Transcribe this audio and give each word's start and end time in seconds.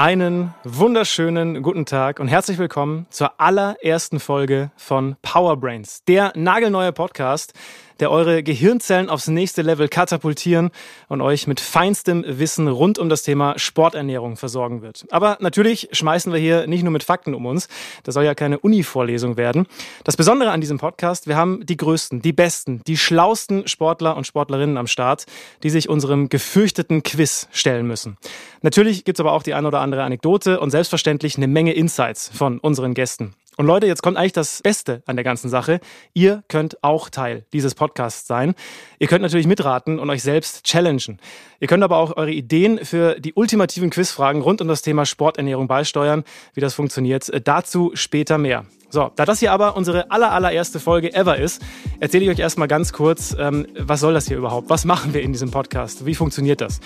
Einen 0.00 0.54
wunderschönen 0.64 1.62
guten 1.62 1.84
Tag 1.84 2.20
und 2.20 2.28
herzlich 2.28 2.56
willkommen 2.56 3.04
zur 3.10 3.38
allerersten 3.38 4.18
Folge 4.18 4.70
von 4.74 5.16
Powerbrains, 5.20 6.04
der 6.04 6.32
nagelneue 6.34 6.90
Podcast, 6.90 7.52
der 8.00 8.10
eure 8.10 8.42
Gehirnzellen 8.42 9.08
aufs 9.08 9.28
nächste 9.28 9.62
Level 9.62 9.88
katapultieren 9.88 10.70
und 11.08 11.20
euch 11.20 11.46
mit 11.46 11.60
feinstem 11.60 12.24
Wissen 12.26 12.68
rund 12.68 12.98
um 12.98 13.08
das 13.08 13.22
Thema 13.22 13.58
Sporternährung 13.58 14.36
versorgen 14.36 14.82
wird. 14.82 15.06
Aber 15.10 15.36
natürlich 15.40 15.88
schmeißen 15.92 16.32
wir 16.32 16.40
hier 16.40 16.66
nicht 16.66 16.82
nur 16.82 16.92
mit 16.92 17.04
Fakten 17.04 17.34
um 17.34 17.46
uns. 17.46 17.68
Das 18.02 18.14
soll 18.14 18.24
ja 18.24 18.34
keine 18.34 18.58
Uni-Vorlesung 18.58 19.36
werden. 19.36 19.66
Das 20.04 20.16
Besondere 20.16 20.50
an 20.50 20.60
diesem 20.60 20.78
Podcast, 20.78 21.26
wir 21.26 21.36
haben 21.36 21.64
die 21.66 21.76
größten, 21.76 22.22
die 22.22 22.32
besten, 22.32 22.82
die 22.86 22.96
schlausten 22.96 23.68
Sportler 23.68 24.16
und 24.16 24.26
Sportlerinnen 24.26 24.76
am 24.76 24.86
Start, 24.86 25.26
die 25.62 25.70
sich 25.70 25.88
unserem 25.88 26.28
gefürchteten 26.28 27.02
Quiz 27.02 27.48
stellen 27.52 27.86
müssen. 27.86 28.16
Natürlich 28.62 29.04
gibt's 29.04 29.20
aber 29.20 29.32
auch 29.32 29.42
die 29.42 29.54
eine 29.54 29.68
oder 29.68 29.80
andere 29.80 30.02
Anekdote 30.02 30.60
und 30.60 30.70
selbstverständlich 30.70 31.36
eine 31.36 31.48
Menge 31.48 31.72
Insights 31.72 32.30
von 32.32 32.58
unseren 32.58 32.94
Gästen. 32.94 33.34
Und 33.56 33.66
Leute, 33.66 33.86
jetzt 33.86 34.02
kommt 34.02 34.16
eigentlich 34.16 34.32
das 34.32 34.62
Beste 34.62 35.02
an 35.06 35.16
der 35.16 35.24
ganzen 35.24 35.50
Sache. 35.50 35.80
Ihr 36.14 36.42
könnt 36.48 36.82
auch 36.82 37.10
Teil 37.10 37.44
dieses 37.52 37.74
Podcasts 37.74 38.26
sein. 38.26 38.54
Ihr 38.98 39.06
könnt 39.06 39.22
natürlich 39.22 39.46
mitraten 39.46 39.98
und 39.98 40.08
euch 40.08 40.22
selbst 40.22 40.64
challengen. 40.64 41.18
Ihr 41.58 41.68
könnt 41.68 41.84
aber 41.84 41.98
auch 41.98 42.16
eure 42.16 42.30
Ideen 42.30 42.84
für 42.84 43.20
die 43.20 43.34
ultimativen 43.34 43.90
Quizfragen 43.90 44.40
rund 44.40 44.60
um 44.62 44.68
das 44.68 44.82
Thema 44.82 45.04
Sporternährung 45.04 45.68
beisteuern. 45.68 46.24
Wie 46.54 46.60
das 46.60 46.74
funktioniert, 46.74 47.28
äh, 47.28 47.40
dazu 47.40 47.90
später 47.94 48.38
mehr. 48.38 48.64
So, 48.92 49.08
da 49.14 49.24
das 49.24 49.38
hier 49.38 49.52
aber 49.52 49.76
unsere 49.76 50.10
aller, 50.10 50.32
allererste 50.32 50.80
Folge 50.80 51.14
ever 51.14 51.38
ist, 51.38 51.62
erzähle 52.00 52.24
ich 52.24 52.30
euch 52.30 52.38
erstmal 52.40 52.66
ganz 52.66 52.92
kurz, 52.92 53.36
ähm, 53.38 53.68
was 53.78 54.00
soll 54.00 54.14
das 54.14 54.26
hier 54.26 54.36
überhaupt? 54.36 54.68
Was 54.68 54.84
machen 54.84 55.14
wir 55.14 55.22
in 55.22 55.32
diesem 55.32 55.52
Podcast? 55.52 56.06
Wie 56.06 56.16
funktioniert 56.16 56.60
das? 56.60 56.80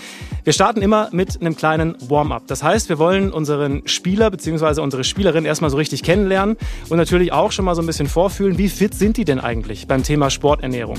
Wir 0.45 0.53
starten 0.53 0.83
immer 0.83 1.09
mit 1.13 1.41
einem 1.41 1.57
kleinen 1.57 1.97
Warm-up. 2.07 2.43
Das 2.47 2.63
heißt, 2.63 2.91
wir 2.91 2.99
wollen 2.99 3.33
unseren 3.33 3.89
Spieler 3.89 4.31
bzw. 4.31 4.83
unsere 4.83 5.03
Spielerin 5.03 5.47
erstmal 5.47 5.71
so 5.71 5.79
richtig 5.79 6.03
kennenlernen 6.03 6.59
und 6.91 6.99
natürlich 6.99 7.33
auch 7.33 7.53
schon 7.53 7.65
mal 7.65 7.75
so 7.75 7.81
ein 7.81 7.87
bisschen 7.87 8.09
vorfühlen, 8.09 8.59
wie 8.59 8.69
fit 8.69 8.95
sind 8.95 9.17
die 9.17 9.25
denn 9.25 9.41
eigentlich 9.41 9.87
beim 9.87 10.03
Thema 10.03 10.29
Sporternährung. 10.29 10.99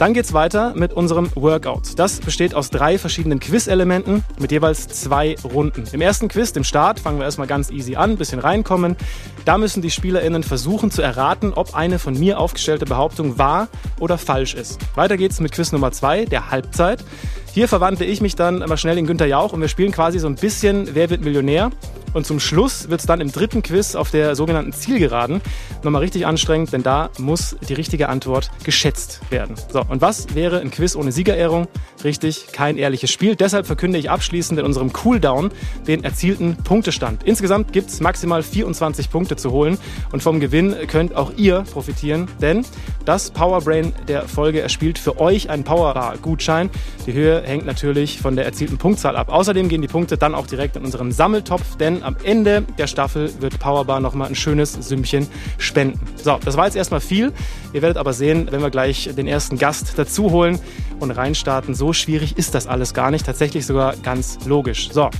Dann 0.00 0.14
geht's 0.14 0.32
weiter 0.32 0.72
mit 0.74 0.94
unserem 0.94 1.30
Workout. 1.34 1.98
Das 1.98 2.20
besteht 2.20 2.54
aus 2.54 2.70
drei 2.70 2.96
verschiedenen 2.96 3.38
Quiz-Elementen 3.38 4.24
mit 4.38 4.50
jeweils 4.50 4.88
zwei 4.88 5.36
Runden. 5.44 5.84
Im 5.92 6.00
ersten 6.00 6.28
Quiz, 6.28 6.54
dem 6.54 6.64
Start, 6.64 6.98
fangen 6.98 7.18
wir 7.18 7.26
erstmal 7.26 7.46
ganz 7.46 7.70
easy 7.70 7.96
an, 7.96 8.16
bisschen 8.16 8.38
reinkommen. 8.38 8.96
Da 9.44 9.58
müssen 9.58 9.82
die 9.82 9.90
SpielerInnen 9.90 10.42
versuchen 10.42 10.90
zu 10.90 11.02
erraten, 11.02 11.52
ob 11.52 11.74
eine 11.74 11.98
von 11.98 12.18
mir 12.18 12.38
aufgestellte 12.38 12.86
Behauptung 12.86 13.36
wahr 13.36 13.68
oder 13.98 14.16
falsch 14.16 14.54
ist. 14.54 14.78
Weiter 14.94 15.18
geht's 15.18 15.38
mit 15.38 15.52
Quiz 15.52 15.70
Nummer 15.70 15.92
zwei, 15.92 16.24
der 16.24 16.50
Halbzeit. 16.50 17.04
Hier 17.52 17.66
verwandle 17.66 18.06
ich 18.06 18.20
mich 18.20 18.36
dann 18.36 18.62
immer 18.62 18.76
schnell 18.76 18.96
in 18.96 19.06
Günter 19.06 19.26
Jauch 19.26 19.52
und 19.52 19.60
wir 19.60 19.66
spielen 19.66 19.90
quasi 19.90 20.20
so 20.20 20.28
ein 20.28 20.36
bisschen 20.36 20.94
Wer 20.94 21.10
wird 21.10 21.22
Millionär? 21.22 21.70
Und 22.12 22.26
zum 22.26 22.40
Schluss 22.40 22.90
wird 22.90 23.00
es 23.00 23.06
dann 23.06 23.20
im 23.20 23.30
dritten 23.30 23.62
Quiz 23.62 23.94
auf 23.94 24.10
der 24.10 24.34
sogenannten 24.34 24.72
Zielgeraden 24.72 25.40
nochmal 25.84 26.02
richtig 26.02 26.26
anstrengend, 26.26 26.72
denn 26.72 26.82
da 26.82 27.10
muss 27.18 27.56
die 27.68 27.74
richtige 27.74 28.08
Antwort 28.08 28.50
geschätzt 28.64 29.20
werden. 29.30 29.54
So, 29.72 29.84
und 29.88 30.00
was 30.00 30.34
wäre 30.34 30.60
ein 30.60 30.70
Quiz 30.70 30.96
ohne 30.96 31.12
Siegerehrung? 31.12 31.68
Richtig, 32.02 32.48
kein 32.52 32.76
ehrliches 32.76 33.10
Spiel. 33.10 33.36
Deshalb 33.36 33.66
verkünde 33.66 33.98
ich 33.98 34.10
abschließend 34.10 34.58
in 34.58 34.66
unserem 34.66 34.92
Cooldown 34.92 35.50
den 35.86 36.02
erzielten 36.02 36.56
Punktestand. 36.56 37.22
Insgesamt 37.24 37.72
gibt 37.72 37.90
es 37.90 38.00
maximal 38.00 38.42
24 38.42 39.10
Punkte 39.10 39.36
zu 39.36 39.52
holen 39.52 39.78
und 40.12 40.22
vom 40.22 40.40
Gewinn 40.40 40.74
könnt 40.88 41.14
auch 41.14 41.32
ihr 41.36 41.62
profitieren, 41.72 42.28
denn 42.40 42.64
das 43.04 43.30
Powerbrain 43.30 43.92
der 44.08 44.26
Folge 44.26 44.60
erspielt 44.60 44.98
für 44.98 45.20
euch 45.20 45.48
einen 45.48 45.64
Powerbar-Gutschein. 45.64 46.70
Die 47.06 47.12
Höhe 47.12 47.39
hängt 47.42 47.66
natürlich 47.66 48.20
von 48.20 48.36
der 48.36 48.44
erzielten 48.44 48.78
Punktzahl 48.78 49.16
ab. 49.16 49.28
Außerdem 49.30 49.68
gehen 49.68 49.82
die 49.82 49.88
Punkte 49.88 50.16
dann 50.16 50.34
auch 50.34 50.46
direkt 50.46 50.76
in 50.76 50.84
unseren 50.84 51.12
Sammeltopf, 51.12 51.76
denn 51.76 52.02
am 52.02 52.16
Ende 52.22 52.62
der 52.78 52.86
Staffel 52.86 53.30
wird 53.40 53.58
Powerbar 53.58 54.00
nochmal 54.00 54.28
ein 54.28 54.34
schönes 54.34 54.72
Sümmchen 54.72 55.26
spenden. 55.58 56.00
So, 56.16 56.38
das 56.44 56.56
war 56.56 56.66
jetzt 56.66 56.76
erstmal 56.76 57.00
viel. 57.00 57.32
Ihr 57.72 57.82
werdet 57.82 57.96
aber 57.96 58.12
sehen, 58.12 58.48
wenn 58.50 58.62
wir 58.62 58.70
gleich 58.70 59.10
den 59.16 59.26
ersten 59.26 59.58
Gast 59.58 59.98
dazu 59.98 60.30
holen 60.30 60.58
und 60.98 61.10
reinstarten, 61.10 61.74
so 61.74 61.92
schwierig 61.92 62.36
ist 62.36 62.54
das 62.54 62.66
alles 62.66 62.94
gar 62.94 63.10
nicht. 63.10 63.26
Tatsächlich 63.26 63.66
sogar 63.66 63.96
ganz 63.96 64.38
logisch. 64.46 64.90
So, 64.92 65.10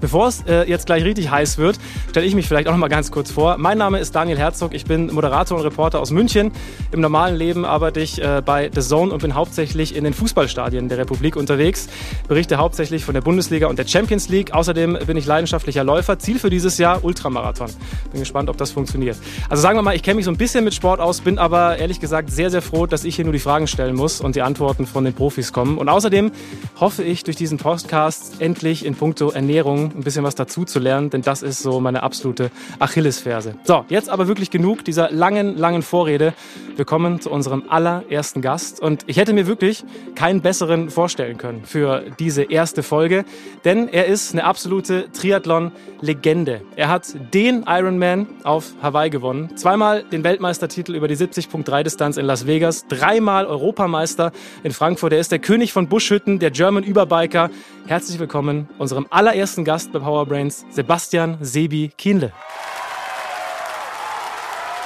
Bevor 0.00 0.28
es 0.28 0.42
äh, 0.46 0.68
jetzt 0.68 0.86
gleich 0.86 1.04
richtig 1.04 1.30
heiß 1.30 1.58
wird, 1.58 1.78
stelle 2.08 2.26
ich 2.26 2.34
mich 2.34 2.48
vielleicht 2.48 2.68
auch 2.68 2.72
noch 2.72 2.78
mal 2.78 2.88
ganz 2.88 3.10
kurz 3.10 3.30
vor. 3.30 3.58
Mein 3.58 3.76
Name 3.76 3.98
ist 3.98 4.14
Daniel 4.14 4.38
Herzog, 4.38 4.72
ich 4.72 4.84
bin 4.84 5.12
Moderator 5.12 5.58
und 5.58 5.64
Reporter 5.64 6.00
aus 6.00 6.10
München. 6.10 6.52
Im 6.90 7.00
normalen 7.00 7.36
Leben 7.36 7.64
arbeite 7.64 8.00
ich 8.00 8.22
äh, 8.22 8.42
bei 8.44 8.70
The 8.74 8.80
Zone 8.80 9.12
und 9.12 9.20
bin 9.20 9.34
hauptsächlich 9.34 9.94
in 9.94 10.04
den 10.04 10.14
Fußballstadien 10.14 10.88
der 10.88 10.98
Republik 10.98 11.36
unterwegs. 11.36 11.88
Berichte 12.28 12.56
hauptsächlich 12.56 13.04
von 13.04 13.12
der 13.14 13.20
Bundesliga 13.20 13.66
und 13.66 13.78
der 13.78 13.86
Champions 13.86 14.28
League. 14.28 14.54
Außerdem 14.54 14.98
bin 15.06 15.16
ich 15.16 15.26
leidenschaftlicher 15.26 15.84
Läufer. 15.84 16.18
Ziel 16.18 16.38
für 16.38 16.48
dieses 16.48 16.78
Jahr 16.78 17.04
Ultramarathon. 17.04 17.68
Bin 18.10 18.20
gespannt, 18.20 18.48
ob 18.48 18.56
das 18.56 18.70
funktioniert. 18.70 19.18
Also 19.50 19.62
sagen 19.62 19.76
wir 19.76 19.82
mal, 19.82 19.94
ich 19.94 20.02
kenne 20.02 20.16
mich 20.16 20.24
so 20.24 20.30
ein 20.30 20.38
bisschen 20.38 20.64
mit 20.64 20.72
Sport 20.72 21.00
aus, 21.00 21.20
bin 21.20 21.38
aber 21.38 21.76
ehrlich 21.76 22.00
gesagt 22.00 22.30
sehr, 22.30 22.50
sehr 22.50 22.62
froh, 22.62 22.86
dass 22.86 23.04
ich 23.04 23.16
hier 23.16 23.24
nur 23.24 23.32
die 23.32 23.38
Fragen 23.38 23.66
stellen 23.66 23.96
muss 23.96 24.20
und 24.20 24.34
die 24.34 24.42
Antworten 24.42 24.86
von 24.86 25.04
den 25.04 25.12
Profis 25.12 25.52
kommen. 25.52 25.76
Und 25.76 25.88
außerdem 25.88 26.32
hoffe 26.78 27.02
ich 27.02 27.22
durch 27.24 27.36
diesen 27.36 27.58
Podcast 27.58 28.40
endlich 28.40 28.86
in 28.86 28.94
puncto 28.94 29.30
Ernährung 29.30 29.89
ein 29.94 30.02
bisschen 30.02 30.24
was 30.24 30.34
dazu 30.34 30.64
zu 30.64 30.78
lernen, 30.78 31.10
denn 31.10 31.22
das 31.22 31.42
ist 31.42 31.62
so 31.62 31.80
meine 31.80 32.02
absolute 32.02 32.50
Achillesferse. 32.78 33.54
So, 33.64 33.84
jetzt 33.88 34.08
aber 34.08 34.28
wirklich 34.28 34.50
genug 34.50 34.84
dieser 34.84 35.10
langen, 35.10 35.56
langen 35.56 35.82
Vorrede. 35.82 36.34
Wir 36.76 36.84
kommen 36.84 37.20
zu 37.20 37.30
unserem 37.30 37.64
allerersten 37.68 38.42
Gast 38.42 38.80
und 38.80 39.04
ich 39.06 39.16
hätte 39.16 39.32
mir 39.32 39.46
wirklich 39.46 39.84
keinen 40.14 40.40
besseren 40.40 40.90
vorstellen 40.90 41.38
können 41.38 41.62
für 41.64 42.04
diese 42.18 42.42
erste 42.42 42.82
Folge, 42.82 43.24
denn 43.64 43.88
er 43.88 44.06
ist 44.06 44.32
eine 44.32 44.44
absolute 44.44 45.10
Triathlon-Legende. 45.12 46.62
Er 46.76 46.88
hat 46.88 47.14
den 47.34 47.64
Ironman 47.66 48.26
auf 48.44 48.72
Hawaii 48.82 49.10
gewonnen, 49.10 49.56
zweimal 49.56 50.04
den 50.04 50.24
Weltmeistertitel 50.24 50.94
über 50.94 51.08
die 51.08 51.16
70.3-Distanz 51.16 52.16
in 52.16 52.26
Las 52.26 52.46
Vegas, 52.46 52.86
dreimal 52.88 53.46
Europameister 53.46 54.32
in 54.62 54.72
Frankfurt. 54.72 55.12
Er 55.12 55.20
ist 55.20 55.32
der 55.32 55.38
König 55.38 55.72
von 55.72 55.88
Buschhütten, 55.88 56.38
der 56.38 56.50
German 56.50 56.84
Überbiker. 56.84 57.50
Herzlich 57.86 58.18
willkommen 58.18 58.68
unserem 58.78 59.06
allerersten 59.10 59.64
Gast 59.64 59.79
Gast 59.80 59.92
bei 59.94 59.98
Powerbrains, 59.98 60.66
Sebastian 60.68 61.38
Sebi 61.40 61.90
Kienle. 61.96 62.34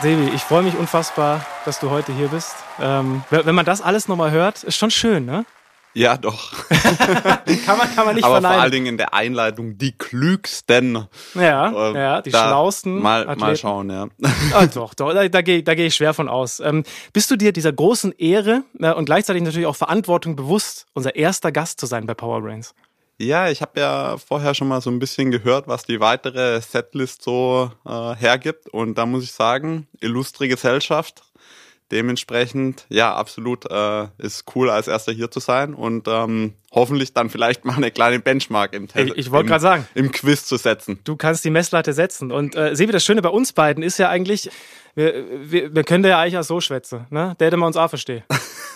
Sebi, 0.00 0.30
ich 0.32 0.42
freue 0.42 0.62
mich 0.62 0.76
unfassbar, 0.76 1.44
dass 1.64 1.80
du 1.80 1.90
heute 1.90 2.12
hier 2.12 2.28
bist. 2.28 2.54
Ähm, 2.80 3.24
wenn 3.30 3.56
man 3.56 3.64
das 3.64 3.82
alles 3.82 4.06
nochmal 4.06 4.30
hört, 4.30 4.62
ist 4.62 4.76
schon 4.76 4.92
schön, 4.92 5.24
ne? 5.24 5.46
Ja, 5.94 6.16
doch. 6.16 6.52
kann, 6.68 7.76
man, 7.76 7.92
kann 7.92 8.06
man 8.06 8.14
nicht 8.14 8.24
Aber 8.24 8.34
verneinen. 8.34 8.54
vor 8.54 8.62
allen 8.62 8.70
Dingen 8.70 8.86
in 8.86 8.96
der 8.96 9.14
Einleitung 9.14 9.78
die 9.78 9.98
klügsten. 9.98 11.08
Ja, 11.34 11.90
äh, 11.90 11.94
ja 11.94 12.22
die 12.22 12.30
schlausten. 12.30 13.02
Mal, 13.02 13.22
Athleten. 13.22 13.40
mal 13.40 13.56
schauen, 13.56 13.90
ja. 13.90 14.06
Ah, 14.52 14.66
doch, 14.66 14.94
doch, 14.94 15.12
da, 15.12 15.28
da 15.28 15.42
gehe 15.42 15.64
da 15.64 15.74
geh 15.74 15.86
ich 15.86 15.96
schwer 15.96 16.14
von 16.14 16.28
aus. 16.28 16.60
Ähm, 16.60 16.84
bist 17.12 17.32
du 17.32 17.36
dir 17.36 17.52
dieser 17.52 17.72
großen 17.72 18.12
Ehre 18.12 18.62
äh, 18.78 18.92
und 18.92 19.06
gleichzeitig 19.06 19.42
natürlich 19.42 19.66
auch 19.66 19.74
Verantwortung 19.74 20.36
bewusst, 20.36 20.86
unser 20.92 21.16
erster 21.16 21.50
Gast 21.50 21.80
zu 21.80 21.86
sein 21.86 22.06
bei 22.06 22.14
Powerbrains? 22.14 22.76
Ja, 23.18 23.48
ich 23.48 23.62
habe 23.62 23.78
ja 23.78 24.16
vorher 24.18 24.54
schon 24.54 24.68
mal 24.68 24.80
so 24.80 24.90
ein 24.90 24.98
bisschen 24.98 25.30
gehört, 25.30 25.68
was 25.68 25.84
die 25.84 26.00
weitere 26.00 26.60
Setlist 26.60 27.22
so 27.22 27.70
äh, 27.86 28.14
hergibt. 28.16 28.68
Und 28.68 28.98
da 28.98 29.06
muss 29.06 29.24
ich 29.24 29.32
sagen, 29.32 29.86
illustre 30.00 30.48
Gesellschaft. 30.48 31.22
Dementsprechend, 31.92 32.86
ja, 32.88 33.14
absolut 33.14 33.70
äh, 33.70 34.08
ist 34.18 34.44
cool, 34.56 34.70
als 34.70 34.88
erster 34.88 35.12
hier 35.12 35.30
zu 35.30 35.38
sein 35.38 35.74
und 35.74 36.08
ähm, 36.08 36.54
hoffentlich 36.72 37.12
dann 37.12 37.28
vielleicht 37.28 37.66
mal 37.66 37.76
eine 37.76 37.90
kleine 37.90 38.18
Benchmark 38.20 38.72
im, 38.72 38.88
ich, 38.94 39.16
ich 39.16 39.30
wollte 39.30 39.50
gerade 39.50 39.60
sagen, 39.60 39.86
im 39.94 40.10
Quiz 40.10 40.46
zu 40.46 40.56
setzen. 40.56 40.98
Du 41.04 41.14
kannst 41.14 41.44
die 41.44 41.50
Messlatte 41.50 41.92
setzen. 41.92 42.32
Und 42.32 42.56
äh, 42.56 42.74
Sebi, 42.74 42.90
das 42.90 43.04
Schöne 43.04 43.20
bei 43.20 43.28
uns 43.28 43.52
beiden 43.52 43.84
ist 43.84 43.98
ja 43.98 44.08
eigentlich, 44.08 44.50
wir, 44.94 45.24
wir, 45.50 45.74
wir 45.74 45.84
können 45.84 46.02
ja 46.04 46.18
eigentlich 46.18 46.38
auch 46.38 46.42
so 46.42 46.60
schwätzen, 46.60 47.06
ne? 47.10 47.36
Der 47.38 47.48
hätte 47.48 47.58
man 47.58 47.66
uns 47.66 47.76
auch 47.76 47.90
verstehen. 47.90 48.24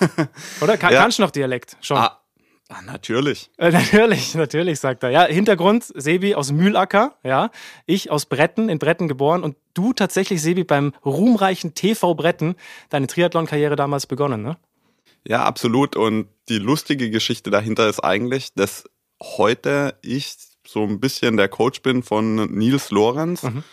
Oder? 0.60 0.76
Kann, 0.76 0.92
ja. 0.92 1.00
Kannst 1.00 1.18
du 1.18 1.22
noch 1.22 1.30
Dialekt? 1.30 1.78
Schon. 1.80 1.96
Ah, 1.96 2.20
Ah, 2.68 2.82
natürlich. 2.82 3.50
Äh, 3.56 3.70
natürlich, 3.70 4.34
natürlich, 4.34 4.78
sagt 4.78 5.02
er. 5.02 5.10
Ja, 5.10 5.24
Hintergrund, 5.24 5.84
Sebi 5.84 6.34
aus 6.34 6.52
Mühlacker, 6.52 7.14
ja. 7.24 7.50
Ich 7.86 8.10
aus 8.10 8.26
Bretten, 8.26 8.68
in 8.68 8.78
Bretten 8.78 9.08
geboren 9.08 9.42
und 9.42 9.56
du 9.72 9.94
tatsächlich, 9.94 10.42
Sebi, 10.42 10.64
beim 10.64 10.92
ruhmreichen 11.04 11.74
TV 11.74 12.14
Bretten 12.14 12.56
deine 12.90 13.06
Triathlon-Karriere 13.06 13.74
damals 13.74 14.06
begonnen, 14.06 14.42
ne? 14.42 14.58
Ja, 15.26 15.44
absolut. 15.44 15.96
Und 15.96 16.28
die 16.48 16.58
lustige 16.58 17.10
Geschichte 17.10 17.50
dahinter 17.50 17.88
ist 17.88 18.00
eigentlich, 18.00 18.52
dass 18.54 18.84
heute 19.22 19.98
ich 20.02 20.36
so 20.66 20.84
ein 20.84 21.00
bisschen 21.00 21.38
der 21.38 21.48
Coach 21.48 21.80
bin 21.82 22.02
von 22.02 22.36
Nils 22.52 22.90
Lorenz. 22.90 23.42
Mhm. 23.42 23.64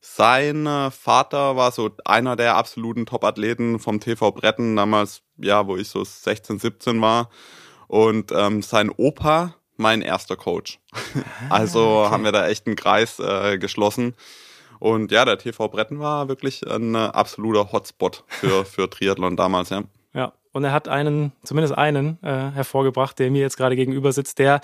Sein 0.00 0.66
Vater 0.92 1.56
war 1.56 1.72
so 1.72 1.90
einer 2.04 2.36
der 2.36 2.56
absoluten 2.56 3.06
Top-Athleten 3.06 3.78
vom 3.78 4.00
TV 4.00 4.32
Bretten 4.32 4.76
damals, 4.76 5.22
ja, 5.38 5.66
wo 5.66 5.76
ich 5.76 5.88
so 5.88 6.04
16, 6.04 6.58
17 6.58 7.00
war. 7.00 7.30
Und 7.88 8.32
ähm, 8.32 8.62
sein 8.62 8.90
Opa, 8.90 9.54
mein 9.76 10.02
erster 10.02 10.36
Coach. 10.36 10.78
also 11.50 12.00
okay. 12.00 12.10
haben 12.10 12.24
wir 12.24 12.32
da 12.32 12.48
echt 12.48 12.66
einen 12.66 12.76
Kreis 12.76 13.18
äh, 13.18 13.58
geschlossen. 13.58 14.14
Und 14.78 15.12
ja, 15.12 15.24
der 15.24 15.38
TV 15.38 15.68
Bretten 15.68 15.98
war 15.98 16.28
wirklich 16.28 16.66
ein 16.68 16.94
äh, 16.94 16.98
absoluter 16.98 17.72
Hotspot 17.72 18.24
für, 18.28 18.64
für 18.66 18.90
Triathlon 18.90 19.36
damals, 19.36 19.70
ja. 19.70 19.84
Ja, 20.12 20.32
und 20.52 20.62
er 20.62 20.72
hat 20.72 20.88
einen, 20.88 21.32
zumindest 21.42 21.76
einen, 21.76 22.18
äh, 22.22 22.50
hervorgebracht, 22.52 23.18
der 23.18 23.30
mir 23.30 23.40
jetzt 23.40 23.56
gerade 23.56 23.76
gegenüber 23.76 24.12
sitzt, 24.12 24.38
der 24.38 24.60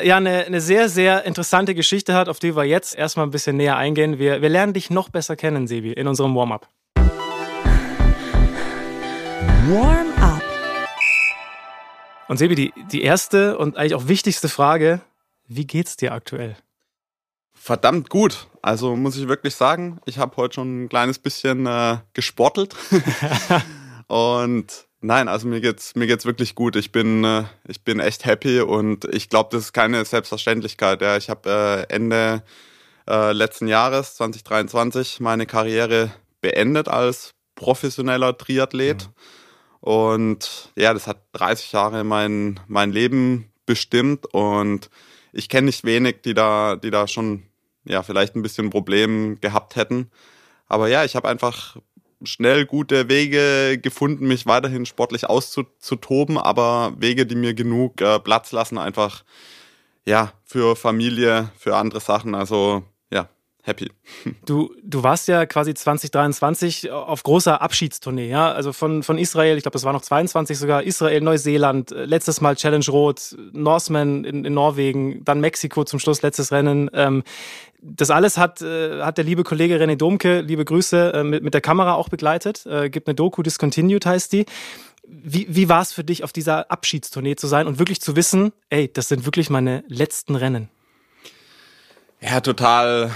ja 0.00 0.16
eine, 0.16 0.44
eine 0.46 0.60
sehr, 0.60 0.88
sehr 0.88 1.24
interessante 1.24 1.74
Geschichte 1.74 2.14
hat, 2.14 2.28
auf 2.28 2.38
die 2.38 2.56
wir 2.56 2.64
jetzt 2.64 2.96
erstmal 2.96 3.26
ein 3.26 3.30
bisschen 3.30 3.56
näher 3.56 3.76
eingehen. 3.76 4.18
Wir, 4.18 4.40
wir 4.40 4.48
lernen 4.48 4.72
dich 4.72 4.90
noch 4.90 5.08
besser 5.08 5.36
kennen, 5.36 5.66
Sebi, 5.66 5.92
in 5.92 6.08
unserem 6.08 6.34
Warm-up. 6.34 6.68
Warm-up. 9.66 10.13
Und 12.28 12.38
Sebi, 12.38 12.54
die, 12.54 12.72
die 12.90 13.02
erste 13.02 13.58
und 13.58 13.76
eigentlich 13.76 13.94
auch 13.94 14.08
wichtigste 14.08 14.48
Frage, 14.48 15.00
wie 15.46 15.66
geht's 15.66 15.96
dir 15.96 16.12
aktuell? 16.12 16.56
Verdammt 17.52 18.10
gut. 18.10 18.48
Also 18.62 18.96
muss 18.96 19.16
ich 19.16 19.28
wirklich 19.28 19.54
sagen, 19.54 20.00
ich 20.06 20.18
habe 20.18 20.36
heute 20.36 20.54
schon 20.54 20.84
ein 20.84 20.88
kleines 20.88 21.18
bisschen 21.18 21.66
äh, 21.66 21.98
gesportelt. 22.14 22.74
und 24.06 24.86
nein, 25.00 25.28
also 25.28 25.46
mir 25.46 25.60
geht's 25.60 25.94
mir 25.94 26.06
geht's 26.06 26.24
wirklich 26.24 26.54
gut. 26.54 26.76
Ich 26.76 26.92
bin 26.92 27.24
äh, 27.24 27.44
ich 27.66 27.82
bin 27.84 28.00
echt 28.00 28.24
happy 28.24 28.60
und 28.60 29.04
ich 29.06 29.28
glaube, 29.28 29.50
das 29.52 29.64
ist 29.64 29.72
keine 29.72 30.04
Selbstverständlichkeit. 30.04 31.02
Ja. 31.02 31.16
Ich 31.16 31.30
habe 31.30 31.86
äh, 31.88 31.94
Ende 31.94 32.42
äh, 33.08 33.32
letzten 33.32 33.68
Jahres 33.68 34.16
2023 34.16 35.20
meine 35.20 35.46
Karriere 35.46 36.10
beendet 36.40 36.88
als 36.88 37.34
professioneller 37.54 38.36
Triathlet. 38.36 39.06
Mhm. 39.06 39.12
Und 39.84 40.72
ja, 40.76 40.94
das 40.94 41.06
hat 41.06 41.18
30 41.32 41.72
Jahre 41.72 42.04
mein 42.04 42.58
mein 42.68 42.90
Leben 42.90 43.52
bestimmt 43.66 44.24
und 44.32 44.88
ich 45.30 45.50
kenne 45.50 45.66
nicht 45.66 45.84
wenig, 45.84 46.22
die 46.24 46.32
da, 46.32 46.76
die 46.76 46.90
da 46.90 47.06
schon 47.06 47.42
ja, 47.84 48.02
vielleicht 48.02 48.34
ein 48.34 48.40
bisschen 48.40 48.70
Problem 48.70 49.38
gehabt 49.42 49.76
hätten. 49.76 50.10
Aber 50.68 50.88
ja, 50.88 51.04
ich 51.04 51.16
habe 51.16 51.28
einfach 51.28 51.76
schnell 52.22 52.64
gute 52.64 53.10
Wege 53.10 53.78
gefunden, 53.78 54.26
mich 54.26 54.46
weiterhin 54.46 54.86
sportlich 54.86 55.28
auszutoben, 55.28 56.38
aber 56.38 56.94
Wege, 56.96 57.26
die 57.26 57.34
mir 57.34 57.52
genug 57.52 58.00
äh, 58.00 58.18
Platz 58.20 58.52
lassen, 58.52 58.78
einfach 58.78 59.22
ja, 60.06 60.32
für 60.46 60.76
Familie, 60.76 61.50
für 61.58 61.76
andere 61.76 62.00
Sachen. 62.00 62.34
Also 62.34 62.84
happy. 63.64 63.90
Du, 64.46 64.74
du 64.82 65.02
warst 65.02 65.26
ja 65.28 65.46
quasi 65.46 65.74
2023 65.74 66.90
auf 66.90 67.22
großer 67.22 67.62
Abschiedstournee, 67.62 68.28
ja? 68.28 68.52
Also 68.52 68.72
von, 68.72 69.02
von 69.02 69.18
Israel, 69.18 69.56
ich 69.56 69.62
glaube, 69.62 69.72
das 69.72 69.84
war 69.84 69.92
noch 69.92 70.02
22 70.02 70.58
sogar, 70.58 70.82
Israel, 70.82 71.20
Neuseeland, 71.22 71.92
äh, 71.92 72.04
letztes 72.04 72.40
Mal 72.40 72.56
Challenge 72.56 72.84
Rot, 72.88 73.34
Norseman 73.52 74.24
in, 74.24 74.44
in 74.44 74.54
Norwegen, 74.54 75.24
dann 75.24 75.40
Mexiko 75.40 75.84
zum 75.84 75.98
Schluss, 75.98 76.22
letztes 76.22 76.52
Rennen. 76.52 76.90
Ähm, 76.92 77.22
das 77.80 78.10
alles 78.10 78.38
hat, 78.38 78.62
äh, 78.62 79.02
hat 79.02 79.18
der 79.18 79.24
liebe 79.24 79.44
Kollege 79.44 79.76
René 79.76 79.96
Domke, 79.96 80.40
liebe 80.40 80.64
Grüße, 80.64 81.12
äh, 81.14 81.24
mit, 81.24 81.42
mit 81.42 81.54
der 81.54 81.60
Kamera 81.60 81.94
auch 81.94 82.08
begleitet. 82.08 82.66
Äh, 82.66 82.90
gibt 82.90 83.08
eine 83.08 83.14
Doku, 83.14 83.42
Discontinued 83.42 84.04
heißt 84.06 84.32
die. 84.32 84.46
Wie, 85.06 85.46
wie 85.48 85.68
war 85.68 85.82
es 85.82 85.92
für 85.92 86.04
dich, 86.04 86.24
auf 86.24 86.32
dieser 86.32 86.70
Abschiedstournee 86.70 87.36
zu 87.36 87.46
sein 87.46 87.66
und 87.66 87.78
wirklich 87.78 88.00
zu 88.00 88.16
wissen, 88.16 88.52
ey, 88.70 88.90
das 88.92 89.08
sind 89.08 89.26
wirklich 89.26 89.50
meine 89.50 89.84
letzten 89.86 90.34
Rennen? 90.34 90.70
Ja, 92.20 92.40
total 92.40 93.10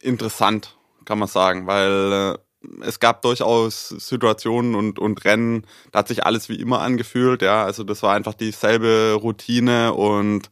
interessant, 0.00 0.76
kann 1.04 1.18
man 1.18 1.28
sagen, 1.28 1.66
weil 1.66 2.12
äh, 2.34 2.38
es 2.84 3.00
gab 3.00 3.22
durchaus 3.22 3.88
Situationen 3.88 4.74
und, 4.74 4.98
und 4.98 5.24
Rennen, 5.24 5.66
da 5.92 6.00
hat 6.00 6.08
sich 6.08 6.24
alles 6.24 6.48
wie 6.48 6.60
immer 6.60 6.80
angefühlt, 6.80 7.42
ja. 7.42 7.64
Also 7.64 7.84
das 7.84 8.02
war 8.02 8.14
einfach 8.14 8.34
dieselbe 8.34 9.14
Routine 9.20 9.94
und 9.94 10.50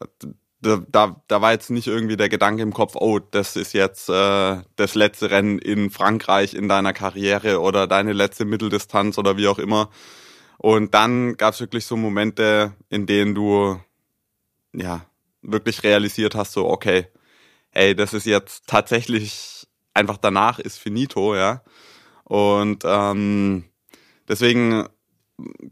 äh, 0.00 0.26
da, 0.62 0.82
da, 0.88 1.22
da 1.28 1.40
war 1.42 1.52
jetzt 1.52 1.70
nicht 1.70 1.86
irgendwie 1.86 2.16
der 2.16 2.28
Gedanke 2.28 2.62
im 2.62 2.72
Kopf, 2.72 2.96
oh, 2.96 3.18
das 3.18 3.56
ist 3.56 3.72
jetzt 3.74 4.08
äh, 4.08 4.56
das 4.76 4.94
letzte 4.94 5.30
Rennen 5.30 5.58
in 5.58 5.90
Frankreich 5.90 6.54
in 6.54 6.68
deiner 6.68 6.92
Karriere 6.92 7.60
oder 7.60 7.86
deine 7.86 8.12
letzte 8.12 8.44
Mitteldistanz 8.44 9.18
oder 9.18 9.36
wie 9.36 9.48
auch 9.48 9.58
immer. 9.58 9.90
Und 10.58 10.94
dann 10.94 11.36
gab 11.36 11.54
es 11.54 11.60
wirklich 11.60 11.84
so 11.84 11.96
Momente, 11.96 12.72
in 12.88 13.06
denen 13.06 13.34
du 13.34 13.78
ja 14.72 15.04
wirklich 15.42 15.82
realisiert 15.82 16.34
hast, 16.34 16.52
so 16.52 16.68
okay, 16.68 17.06
ey, 17.76 17.94
das 17.94 18.14
ist 18.14 18.26
jetzt 18.26 18.66
tatsächlich 18.66 19.66
einfach 19.94 20.16
danach 20.18 20.58
ist 20.58 20.78
finito, 20.78 21.34
ja. 21.34 21.62
Und 22.24 22.82
ähm, 22.84 23.64
deswegen 24.28 24.88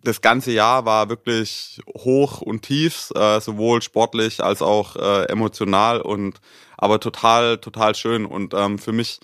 das 0.02 0.20
ganze 0.20 0.52
Jahr 0.52 0.84
war 0.84 1.08
wirklich 1.08 1.80
hoch 1.88 2.42
und 2.42 2.62
tief, 2.62 3.10
äh, 3.14 3.40
sowohl 3.40 3.80
sportlich 3.82 4.42
als 4.42 4.60
auch 4.60 4.96
äh, 4.96 5.24
emotional 5.24 6.00
und 6.00 6.40
aber 6.76 7.00
total, 7.00 7.58
total 7.58 7.94
schön. 7.94 8.26
Und 8.26 8.52
ähm, 8.54 8.78
für 8.78 8.92
mich, 8.92 9.20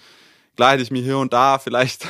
klar 0.57 0.79
ich 0.79 0.91
mir 0.91 1.03
hier 1.03 1.19
und 1.19 1.33
da 1.33 1.59
vielleicht 1.59 2.07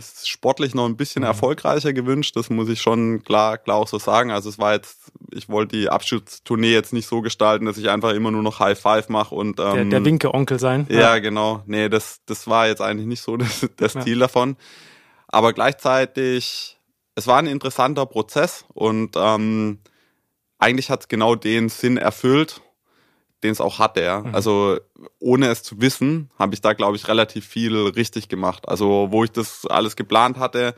es 0.00 0.28
sportlich 0.28 0.74
noch 0.74 0.86
ein 0.86 0.96
bisschen 0.96 1.22
mhm. 1.22 1.28
erfolgreicher 1.28 1.92
gewünscht. 1.92 2.36
Das 2.36 2.50
muss 2.50 2.68
ich 2.68 2.80
schon 2.80 3.22
klar, 3.22 3.58
klar 3.58 3.76
auch 3.76 3.88
so 3.88 3.98
sagen. 3.98 4.30
Also 4.30 4.48
es 4.48 4.58
war 4.58 4.72
jetzt, 4.72 5.12
ich 5.32 5.48
wollte 5.48 5.76
die 5.76 5.88
Abschiedstournee 5.88 6.72
jetzt 6.72 6.92
nicht 6.92 7.06
so 7.06 7.20
gestalten, 7.20 7.66
dass 7.66 7.78
ich 7.78 7.88
einfach 7.88 8.12
immer 8.12 8.30
nur 8.30 8.42
noch 8.42 8.60
High 8.60 8.78
Five 8.78 9.08
mache 9.08 9.34
und 9.34 9.60
ähm, 9.60 9.74
der, 9.74 9.84
der 9.84 10.04
Winke-Onkel 10.04 10.58
sein. 10.58 10.86
Ja, 10.90 11.00
ja, 11.00 11.18
genau. 11.18 11.62
Nee, 11.66 11.88
das, 11.88 12.20
das 12.26 12.46
war 12.46 12.66
jetzt 12.66 12.82
eigentlich 12.82 13.06
nicht 13.06 13.22
so 13.22 13.36
das, 13.38 13.66
das 13.76 13.94
ja. 13.94 14.00
Ziel 14.02 14.18
davon. 14.18 14.56
Aber 15.28 15.52
gleichzeitig, 15.52 16.78
es 17.14 17.26
war 17.26 17.38
ein 17.38 17.46
interessanter 17.46 18.06
Prozess 18.06 18.64
und 18.74 19.16
ähm, 19.16 19.78
eigentlich 20.58 20.90
hat 20.90 21.00
es 21.00 21.08
genau 21.08 21.34
den 21.34 21.68
Sinn 21.68 21.96
erfüllt 21.96 22.60
den 23.42 23.52
es 23.52 23.60
auch 23.60 23.78
hatte. 23.78 24.02
Ja. 24.02 24.20
Mhm. 24.20 24.34
Also 24.34 24.78
ohne 25.18 25.48
es 25.48 25.62
zu 25.62 25.80
wissen, 25.80 26.30
habe 26.38 26.54
ich 26.54 26.60
da, 26.60 26.72
glaube 26.72 26.96
ich, 26.96 27.08
relativ 27.08 27.46
viel 27.46 27.76
richtig 27.76 28.28
gemacht. 28.28 28.68
Also 28.68 29.08
wo 29.10 29.24
ich 29.24 29.32
das 29.32 29.66
alles 29.66 29.96
geplant 29.96 30.38
hatte, 30.38 30.74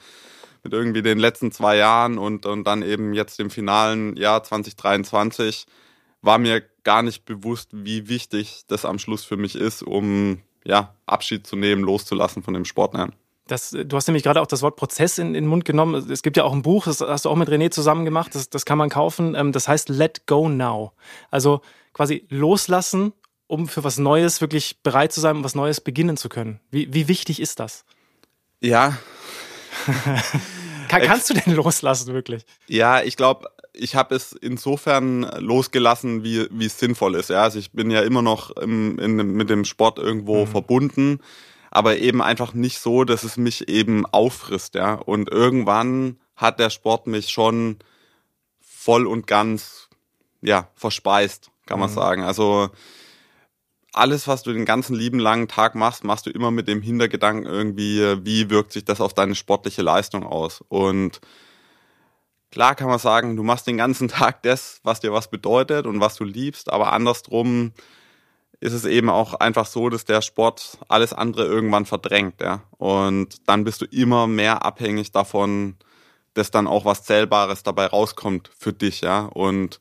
mit 0.62 0.72
irgendwie 0.72 1.02
den 1.02 1.18
letzten 1.18 1.50
zwei 1.50 1.76
Jahren 1.76 2.18
und, 2.18 2.46
und 2.46 2.64
dann 2.64 2.82
eben 2.82 3.14
jetzt 3.14 3.40
im 3.40 3.50
finalen 3.50 4.16
Jahr 4.16 4.44
2023, 4.44 5.66
war 6.20 6.38
mir 6.38 6.62
gar 6.84 7.02
nicht 7.02 7.24
bewusst, 7.24 7.70
wie 7.72 8.08
wichtig 8.08 8.62
das 8.68 8.84
am 8.84 8.98
Schluss 8.98 9.24
für 9.24 9.36
mich 9.36 9.56
ist, 9.56 9.82
um 9.82 10.40
ja, 10.64 10.94
Abschied 11.06 11.46
zu 11.46 11.56
nehmen, 11.56 11.82
loszulassen 11.82 12.42
von 12.42 12.54
dem 12.54 12.64
Sport. 12.64 12.94
Ja. 12.94 13.08
Das, 13.52 13.69
du 13.70 13.96
hast 13.96 14.06
nämlich 14.06 14.22
gerade 14.22 14.40
auch 14.40 14.46
das 14.46 14.62
Wort 14.62 14.76
Prozess 14.76 15.19
in, 15.19 15.28
in 15.28 15.44
den 15.44 15.46
Mund 15.46 15.66
genommen. 15.66 16.10
Es 16.10 16.22
gibt 16.22 16.38
ja 16.38 16.44
auch 16.44 16.54
ein 16.54 16.62
Buch, 16.62 16.87
das 16.87 17.02
hast 17.02 17.26
du 17.26 17.28
auch 17.28 17.37
mit 17.37 17.50
René 17.50 17.70
zusammen 17.70 18.06
gemacht, 18.06 18.34
das, 18.34 18.49
das 18.49 18.64
kann 18.64 18.78
man 18.78 18.88
kaufen. 18.88 19.34
Ähm, 19.34 19.52
das 19.52 19.69
heißt 19.69 19.90
Let 19.90 20.26
Go 20.26 20.49
Now. 20.49 20.93
Also 21.31 21.60
quasi 21.93 22.25
loslassen, 22.31 23.12
um 23.49 23.69
für 23.69 23.84
was 23.84 23.99
Neues 23.99 24.40
wirklich 24.40 24.82
bereit 24.82 25.12
zu 25.12 25.20
sein, 25.20 25.37
um 25.37 25.44
was 25.44 25.54
Neues 25.54 25.82
beginnen 25.82 26.16
zu 26.16 26.31
können. 26.31 26.60
Wie, 26.70 26.94
wie 26.94 27.08
wichtig 27.08 27.40
ist 27.40 27.60
das? 27.60 27.84
Ja. 28.60 28.96
Kann, 30.88 31.03
kannst 31.03 31.29
du 31.29 31.34
denn 31.34 31.55
loslassen, 31.55 32.15
wirklich? 32.15 32.46
Ja, 32.69 33.03
ich 33.03 33.19
glaube, 33.19 33.50
ich 33.74 33.96
habe 33.96 34.15
es 34.15 34.32
insofern 34.32 35.24
losgelassen, 35.41 36.24
wie, 36.24 36.48
wie 36.50 36.67
es 36.67 36.79
sinnvoll 36.79 37.17
ist. 37.17 37.29
Ja, 37.29 37.43
also 37.43 37.58
ich 37.58 37.72
bin 37.72 37.91
ja 37.91 38.00
immer 38.00 38.22
noch 38.22 38.56
im, 38.56 38.98
in, 38.98 39.17
mit 39.17 39.50
dem 39.50 39.67
Sport 39.67 39.98
irgendwo 39.98 40.46
mhm. 40.46 40.48
verbunden, 40.48 41.20
aber 41.74 41.96
eben 41.96 42.20
einfach 42.20 42.52
nicht 42.52 42.79
so, 42.79 43.05
dass 43.05 43.24
es 43.24 43.38
mich 43.38 43.67
eben 43.69 44.05
auffrisst. 44.05 44.74
Ja, 44.74 44.93
und 44.93 45.31
irgendwann 45.31 46.19
hat 46.36 46.60
der 46.60 46.69
Sport 46.69 47.06
mich 47.06 47.31
schon 47.31 47.79
voll 48.60 49.06
und 49.06 49.26
ganz 49.26 49.88
ja 50.43 50.69
verspeist 50.74 51.50
kann 51.64 51.81
man 51.81 51.88
mhm. 51.88 51.94
sagen. 51.94 52.22
Also 52.24 52.69
alles, 53.94 54.29
was 54.29 54.43
du 54.43 54.52
den 54.52 54.67
ganzen 54.67 54.94
lieben 54.94 55.19
langen 55.19 55.48
Tag 55.48 55.74
machst, 55.74 56.05
machst 56.05 56.26
du 56.26 56.31
immer 56.31 56.50
mit 56.50 56.69
dem 56.69 56.82
Hintergedanken 56.82 57.46
irgendwie, 57.46 58.19
wie 58.22 58.50
wirkt 58.50 58.72
sich 58.72 58.84
das 58.84 59.00
auf 59.00 59.14
deine 59.14 59.34
sportliche 59.34 59.81
Leistung 59.81 60.26
aus. 60.26 60.62
Und 60.69 61.22
klar 62.50 62.74
kann 62.74 62.88
man 62.88 62.98
sagen, 62.98 63.34
du 63.36 63.43
machst 63.43 63.67
den 63.67 63.79
ganzen 63.79 64.08
Tag 64.08 64.43
das, 64.43 64.81
was 64.82 65.00
dir 65.00 65.14
was 65.14 65.31
bedeutet 65.31 65.86
und 65.86 66.00
was 66.00 66.17
du 66.17 66.24
liebst, 66.24 66.70
aber 66.70 66.93
andersrum 66.93 67.72
ist 68.62 68.74
es 68.74 68.84
eben 68.84 69.10
auch 69.10 69.34
einfach 69.34 69.66
so, 69.66 69.88
dass 69.88 70.04
der 70.04 70.22
Sport 70.22 70.78
alles 70.86 71.12
andere 71.12 71.44
irgendwann 71.44 71.84
verdrängt, 71.84 72.40
ja. 72.40 72.62
Und 72.78 73.48
dann 73.48 73.64
bist 73.64 73.81
du 73.81 73.86
immer 73.86 74.28
mehr 74.28 74.64
abhängig 74.64 75.10
davon, 75.10 75.74
dass 76.34 76.52
dann 76.52 76.69
auch 76.69 76.84
was 76.84 77.02
Zählbares 77.02 77.64
dabei 77.64 77.86
rauskommt 77.86 78.50
für 78.56 78.72
dich, 78.72 79.00
ja. 79.00 79.24
Und 79.24 79.81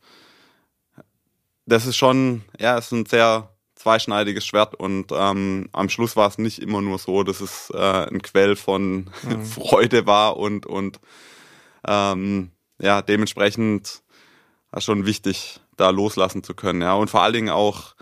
das 1.67 1.85
ist 1.85 1.95
schon, 1.95 2.43
ja, 2.59 2.75
es 2.75 2.87
ist 2.87 2.91
ein 2.93 3.05
sehr 3.05 3.49
zweischneidiges 3.75 4.47
Schwert 4.47 4.73
und 4.73 5.11
ähm, 5.11 5.69
am 5.73 5.89
Schluss 5.89 6.15
war 6.15 6.27
es 6.27 6.39
nicht 6.39 6.59
immer 6.59 6.81
nur 6.81 6.97
so, 6.97 7.21
dass 7.21 7.39
es 7.39 7.69
äh, 7.75 8.07
ein 8.07 8.23
Quell 8.23 8.55
von 8.55 9.11
mhm. 9.21 9.45
Freude 9.45 10.07
war 10.07 10.37
und, 10.37 10.65
und 10.65 10.99
ähm, 11.87 12.49
ja, 12.79 13.03
dementsprechend 13.03 14.01
schon 14.79 15.05
wichtig, 15.05 15.59
da 15.77 15.91
loslassen 15.91 16.43
zu 16.43 16.55
können, 16.55 16.81
ja. 16.81 16.95
Und 16.95 17.11
vor 17.11 17.21
allen 17.21 17.33
Dingen 17.33 17.49
auch, 17.49 17.93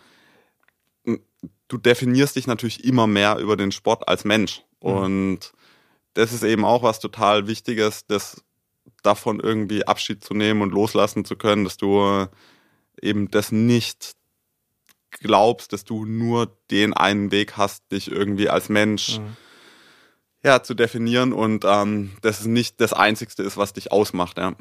du 1.69 1.77
definierst 1.77 2.35
dich 2.35 2.47
natürlich 2.47 2.83
immer 2.83 3.07
mehr 3.07 3.37
über 3.37 3.55
den 3.55 3.71
Sport 3.71 4.07
als 4.09 4.25
Mensch. 4.25 4.63
Mhm. 4.83 4.91
Und 4.91 5.53
das 6.15 6.33
ist 6.33 6.43
eben 6.43 6.65
auch 6.65 6.83
was 6.83 6.99
total 6.99 7.47
Wichtiges, 7.47 8.05
das 8.05 8.43
davon 9.03 9.39
irgendwie 9.39 9.87
Abschied 9.87 10.23
zu 10.23 10.33
nehmen 10.33 10.61
und 10.61 10.73
loslassen 10.73 11.23
zu 11.23 11.37
können, 11.37 11.63
dass 11.63 11.77
du 11.77 12.27
eben 13.01 13.31
das 13.31 13.53
nicht 13.53 14.15
glaubst, 15.11 15.71
dass 15.71 15.85
du 15.85 16.05
nur 16.05 16.57
den 16.69 16.93
einen 16.93 17.31
Weg 17.31 17.55
hast, 17.55 17.91
dich 17.91 18.11
irgendwie 18.11 18.49
als 18.49 18.69
Mensch 18.69 19.19
mhm. 19.19 19.37
ja, 20.43 20.61
zu 20.61 20.73
definieren 20.73 21.33
und 21.33 21.63
ähm, 21.65 22.11
das 22.21 22.41
ist 22.41 22.47
nicht 22.47 22.81
das 22.81 22.93
Einzigste 22.93 23.43
ist, 23.43 23.57
was 23.57 23.73
dich 23.73 23.91
ausmacht. 23.91 24.37
Ja. 24.37 24.55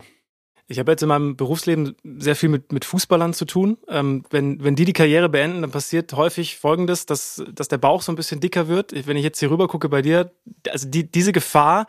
Ich 0.70 0.78
habe 0.78 0.92
jetzt 0.92 1.02
in 1.02 1.08
meinem 1.08 1.34
Berufsleben 1.34 1.96
sehr 2.18 2.37
viel 2.37 2.50
mit, 2.50 2.72
mit 2.72 2.84
Fußballern 2.84 3.32
zu 3.32 3.46
tun. 3.46 3.78
Ähm, 3.88 4.25
wenn, 4.28 4.62
wenn 4.62 4.76
die 4.76 4.84
die 4.84 4.92
Karriere 4.92 5.30
beenden, 5.30 5.62
dann 5.62 5.70
passiert 5.70 6.12
häufig 6.12 6.58
Folgendes, 6.58 7.06
dass, 7.06 7.42
dass 7.50 7.68
der 7.68 7.78
Bauch 7.78 8.02
so 8.02 8.12
ein 8.12 8.16
bisschen 8.16 8.40
dicker 8.40 8.68
wird. 8.68 8.92
Wenn 9.06 9.16
ich 9.16 9.25
jetzt 9.25 9.40
hier 9.40 9.50
rüber 9.50 9.66
gucke 9.66 9.88
bei 9.88 10.02
dir, 10.02 10.30
also 10.70 10.87
die, 10.87 11.10
diese 11.10 11.32
Gefahr, 11.32 11.87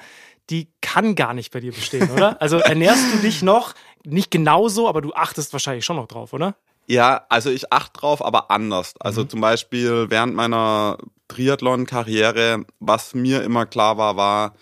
die 0.50 0.70
kann 0.82 1.16
gar 1.16 1.34
nicht 1.34 1.52
bei 1.52 1.60
dir 1.60 1.74
bestehen, 1.74 2.10
oder? 2.10 2.38
Also 2.42 2.58
ernährst 2.58 3.14
du 3.14 3.18
dich 3.18 3.42
noch 3.42 3.76
nicht 4.06 4.32
genauso, 4.32 4.88
aber 4.88 5.02
du 5.02 5.14
achtest 5.14 5.52
wahrscheinlich 5.52 5.84
schon 5.84 5.98
noch 5.98 6.08
drauf, 6.08 6.32
oder? 6.32 6.56
Ja, 6.88 7.26
also 7.28 7.52
ich 7.52 7.74
achte 7.74 8.00
drauf, 8.00 8.24
aber 8.24 8.50
anders. 8.50 8.94
Also 9.00 9.24
mhm. 9.24 9.30
zum 9.30 9.42
Beispiel 9.42 10.10
während 10.10 10.36
meiner 10.36 10.98
Triathlon-Karriere, 11.28 12.66
was 12.80 13.14
mir 13.14 13.44
immer 13.44 13.66
klar 13.66 13.98
war, 13.98 14.16
war, 14.16 14.56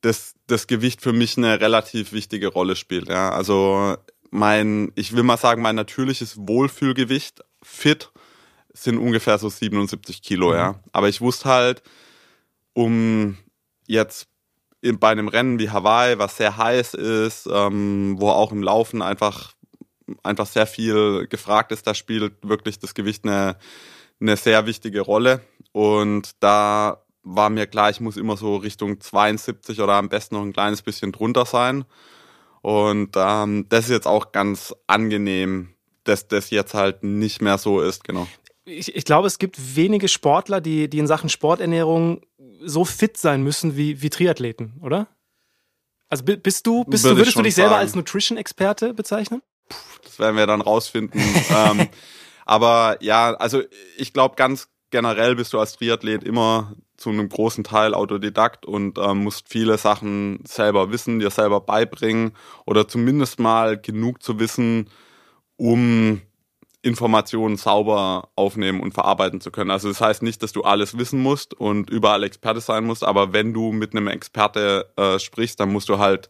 dass 0.00 0.34
das 0.50 0.66
Gewicht 0.66 1.00
für 1.00 1.12
mich 1.12 1.36
eine 1.36 1.60
relativ 1.60 2.12
wichtige 2.12 2.48
Rolle 2.48 2.76
spielt. 2.76 3.08
Ja. 3.08 3.30
Also 3.30 3.96
mein, 4.30 4.92
ich 4.94 5.14
will 5.14 5.22
mal 5.22 5.36
sagen, 5.36 5.62
mein 5.62 5.76
natürliches 5.76 6.36
Wohlfühlgewicht, 6.36 7.42
fit, 7.62 8.10
sind 8.72 8.98
ungefähr 8.98 9.38
so 9.38 9.48
77 9.48 10.22
Kilo, 10.22 10.50
mhm. 10.50 10.54
ja. 10.54 10.80
Aber 10.92 11.08
ich 11.08 11.20
wusste 11.20 11.48
halt, 11.48 11.82
um 12.72 13.36
jetzt 13.86 14.28
bei 14.82 15.10
einem 15.10 15.28
Rennen 15.28 15.58
wie 15.58 15.70
Hawaii, 15.70 16.18
was 16.18 16.36
sehr 16.36 16.56
heiß 16.56 16.94
ist, 16.94 17.48
ähm, 17.52 18.16
wo 18.18 18.30
auch 18.30 18.52
im 18.52 18.62
Laufen 18.62 19.02
einfach, 19.02 19.52
einfach 20.22 20.46
sehr 20.46 20.66
viel 20.66 21.26
gefragt 21.28 21.72
ist, 21.72 21.86
da 21.86 21.94
spielt 21.94 22.34
wirklich 22.42 22.78
das 22.78 22.94
Gewicht 22.94 23.24
eine, 23.24 23.56
eine 24.20 24.36
sehr 24.36 24.66
wichtige 24.66 25.02
Rolle. 25.02 25.42
Und 25.72 26.30
da 26.40 27.02
war 27.22 27.50
mir 27.50 27.66
klar, 27.66 27.90
ich 27.90 28.00
muss 28.00 28.16
immer 28.16 28.36
so 28.36 28.56
Richtung 28.56 29.00
72 29.00 29.80
oder 29.80 29.94
am 29.94 30.08
besten 30.08 30.36
noch 30.36 30.42
ein 30.42 30.52
kleines 30.52 30.82
bisschen 30.82 31.12
drunter 31.12 31.44
sein. 31.44 31.84
Und 32.62 33.10
ähm, 33.16 33.66
das 33.68 33.84
ist 33.84 33.90
jetzt 33.90 34.06
auch 34.06 34.32
ganz 34.32 34.74
angenehm, 34.86 35.74
dass 36.04 36.28
das 36.28 36.50
jetzt 36.50 36.74
halt 36.74 37.02
nicht 37.02 37.40
mehr 37.40 37.58
so 37.58 37.80
ist, 37.80 38.04
genau. 38.04 38.26
Ich, 38.64 38.94
ich 38.94 39.04
glaube, 39.04 39.26
es 39.26 39.38
gibt 39.38 39.76
wenige 39.76 40.08
Sportler, 40.08 40.60
die, 40.60 40.88
die 40.88 40.98
in 40.98 41.06
Sachen 41.06 41.28
Sporternährung 41.28 42.22
so 42.62 42.84
fit 42.84 43.16
sein 43.16 43.42
müssen 43.42 43.76
wie, 43.76 44.02
wie 44.02 44.10
Triathleten, 44.10 44.74
oder? 44.82 45.08
Also 46.08 46.24
bist 46.24 46.66
du, 46.66 46.84
bist 46.84 47.04
Würde 47.04 47.14
du 47.14 47.20
würdest 47.20 47.36
du 47.36 47.42
dich 47.42 47.54
selber 47.54 47.76
als 47.76 47.94
Nutrition-Experte 47.94 48.94
bezeichnen? 48.94 49.42
Puh, 49.68 49.76
das 50.02 50.18
werden 50.18 50.36
wir 50.36 50.46
dann 50.46 50.60
rausfinden. 50.60 51.20
ähm, 51.50 51.88
aber 52.44 52.98
ja, 53.00 53.34
also 53.34 53.62
ich 53.96 54.12
glaube 54.12 54.34
ganz 54.34 54.68
generell 54.90 55.36
bist 55.36 55.52
du 55.52 55.60
als 55.60 55.76
Triathlet 55.76 56.24
immer 56.24 56.74
zu 57.00 57.08
einem 57.08 57.28
großen 57.30 57.64
Teil 57.64 57.94
Autodidakt 57.94 58.66
und 58.66 58.98
ähm, 58.98 59.24
musst 59.24 59.48
viele 59.48 59.78
Sachen 59.78 60.40
selber 60.46 60.92
wissen, 60.92 61.18
dir 61.18 61.30
selber 61.30 61.60
beibringen 61.62 62.32
oder 62.66 62.86
zumindest 62.86 63.40
mal 63.40 63.78
genug 63.78 64.22
zu 64.22 64.38
wissen, 64.38 64.90
um 65.56 66.20
Informationen 66.82 67.56
sauber 67.56 68.28
aufnehmen 68.36 68.80
und 68.80 68.92
verarbeiten 68.92 69.40
zu 69.40 69.50
können. 69.50 69.70
Also 69.70 69.88
das 69.88 70.00
heißt 70.00 70.22
nicht, 70.22 70.42
dass 70.42 70.52
du 70.52 70.62
alles 70.62 70.98
wissen 70.98 71.20
musst 71.20 71.54
und 71.54 71.88
überall 71.88 72.22
Experte 72.22 72.60
sein 72.60 72.84
musst, 72.84 73.02
aber 73.02 73.32
wenn 73.32 73.54
du 73.54 73.72
mit 73.72 73.92
einem 73.92 74.08
Experte 74.08 74.92
äh, 74.96 75.18
sprichst, 75.18 75.58
dann 75.58 75.72
musst 75.72 75.88
du 75.88 75.98
halt 75.98 76.28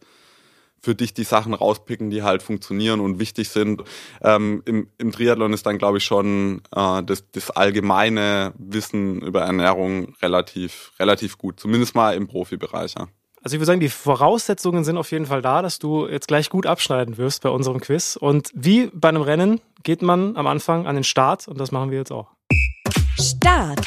für 0.81 0.95
dich 0.95 1.13
die 1.13 1.23
Sachen 1.23 1.53
rauspicken, 1.53 2.09
die 2.09 2.23
halt 2.23 2.41
funktionieren 2.41 2.99
und 2.99 3.19
wichtig 3.19 3.49
sind. 3.49 3.83
Ähm, 4.21 4.63
im, 4.65 4.87
Im 4.97 5.11
Triathlon 5.11 5.53
ist 5.53 5.65
dann, 5.65 5.77
glaube 5.77 5.99
ich, 5.99 6.03
schon 6.03 6.61
äh, 6.75 7.03
das, 7.03 7.23
das 7.31 7.51
allgemeine 7.51 8.53
Wissen 8.57 9.21
über 9.21 9.41
Ernährung 9.41 10.15
relativ, 10.21 10.91
relativ 10.99 11.37
gut, 11.37 11.59
zumindest 11.59 11.95
mal 11.95 12.15
im 12.15 12.27
Profibereich. 12.27 12.95
Ja. 12.97 13.07
Also 13.43 13.55
ich 13.55 13.59
würde 13.59 13.65
sagen, 13.65 13.79
die 13.79 13.89
Voraussetzungen 13.89 14.83
sind 14.83 14.97
auf 14.97 15.11
jeden 15.11 15.25
Fall 15.25 15.41
da, 15.41 15.61
dass 15.61 15.79
du 15.79 16.07
jetzt 16.07 16.27
gleich 16.27 16.49
gut 16.49 16.67
abschneiden 16.67 17.17
wirst 17.17 17.41
bei 17.41 17.49
unserem 17.49 17.79
Quiz. 17.79 18.15
Und 18.15 18.51
wie 18.53 18.91
bei 18.93 19.09
einem 19.09 19.23
Rennen 19.23 19.61
geht 19.83 20.03
man 20.03 20.35
am 20.37 20.45
Anfang 20.45 20.85
an 20.85 20.95
den 20.95 21.03
Start 21.03 21.47
und 21.47 21.59
das 21.59 21.71
machen 21.71 21.89
wir 21.89 21.97
jetzt 21.97 22.11
auch. 22.11 22.27
Start. 23.19 23.85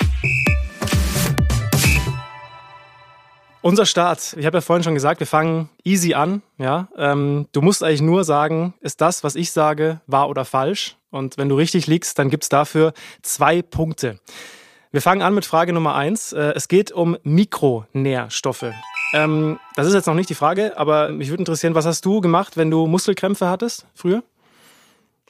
Unser 3.64 3.86
Start, 3.86 4.36
ich 4.38 4.44
habe 4.44 4.58
ja 4.58 4.60
vorhin 4.60 4.82
schon 4.82 4.92
gesagt, 4.92 5.20
wir 5.20 5.26
fangen 5.26 5.70
easy 5.84 6.12
an. 6.12 6.42
Ja, 6.58 6.88
ähm, 6.98 7.46
du 7.52 7.62
musst 7.62 7.82
eigentlich 7.82 8.02
nur 8.02 8.22
sagen, 8.22 8.74
ist 8.82 9.00
das, 9.00 9.24
was 9.24 9.36
ich 9.36 9.52
sage, 9.52 10.02
wahr 10.06 10.28
oder 10.28 10.44
falsch? 10.44 10.98
Und 11.08 11.38
wenn 11.38 11.48
du 11.48 11.56
richtig 11.56 11.86
liegst, 11.86 12.18
dann 12.18 12.28
gibt's 12.28 12.50
dafür 12.50 12.92
zwei 13.22 13.62
Punkte. 13.62 14.20
Wir 14.90 15.00
fangen 15.00 15.22
an 15.22 15.34
mit 15.34 15.46
Frage 15.46 15.72
Nummer 15.72 15.94
eins. 15.94 16.34
Äh, 16.34 16.52
es 16.54 16.68
geht 16.68 16.92
um 16.92 17.16
Mikronährstoffe. 17.22 18.66
Ähm, 19.14 19.58
das 19.76 19.86
ist 19.86 19.94
jetzt 19.94 20.06
noch 20.08 20.14
nicht 20.14 20.28
die 20.28 20.34
Frage, 20.34 20.76
aber 20.76 21.08
mich 21.08 21.30
würde 21.30 21.40
interessieren, 21.40 21.74
was 21.74 21.86
hast 21.86 22.04
du 22.04 22.20
gemacht, 22.20 22.58
wenn 22.58 22.70
du 22.70 22.86
Muskelkrämpfe 22.86 23.48
hattest 23.48 23.86
früher? 23.94 24.22